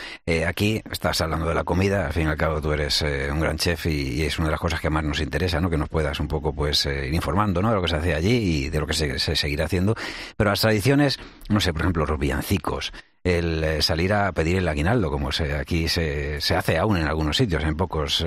aquí 0.48 0.82
estás 0.92 1.22
hablando 1.22 1.48
de 1.48 1.56
la 1.56 1.64
comida, 1.64 2.08
al 2.08 2.14
fin 2.14 2.28
y 2.28 2.30
al 2.30 2.38
cabo 2.38 2.62
tú 2.62 2.72
eres 2.74 3.02
eh, 3.02 3.30
un 3.32 3.40
gran 3.40 3.58
chef 3.58 3.86
y, 3.86 4.14
y 4.14 4.22
es 4.24 4.38
una 4.38 4.48
de 4.48 4.52
las 4.52 4.60
cosas 4.60 4.80
que 4.82 4.90
más 4.90 5.04
nos 5.04 5.20
interesa, 5.20 5.60
¿no? 5.62 5.70
Que 5.70 5.78
nos 5.78 5.90
puedas 5.90 6.20
un 6.20 6.28
poco 6.28 6.54
pues 6.54 6.86
eh, 6.86 7.08
ir 7.08 7.14
informando, 7.14 7.62
¿no? 7.62 7.70
De 7.70 7.76
lo 7.76 7.82
que 7.82 7.88
se 7.88 7.96
hace 7.96 8.14
allí 8.14 8.66
y 8.66 8.70
de 8.70 8.80
lo 8.80 8.88
que 8.88 8.94
se, 8.94 9.20
se 9.20 9.36
seguirá 9.36 9.66
haciendo. 9.66 9.96
Pero 10.38 10.50
las 10.50 10.62
tradiciones, 10.62 11.20
no 11.50 11.60
sé, 11.60 11.74
por 11.74 11.84
ejemplo, 11.84 12.06
los 12.06 12.20
villancicos, 12.20 12.94
el 13.24 13.64
eh, 13.64 13.82
salir 13.82 14.14
a 14.14 14.32
pedir 14.34 14.58
el 14.58 14.68
aguinaldo, 14.68 15.10
como 15.10 15.32
se, 15.32 15.56
aquí 15.56 15.88
se, 15.88 16.42
se 16.42 16.56
hace 16.56 16.78
aún 16.78 16.98
en 16.98 17.08
algunos 17.08 17.38
sitios, 17.38 17.64
en 17.64 17.76
pocos 17.76 18.22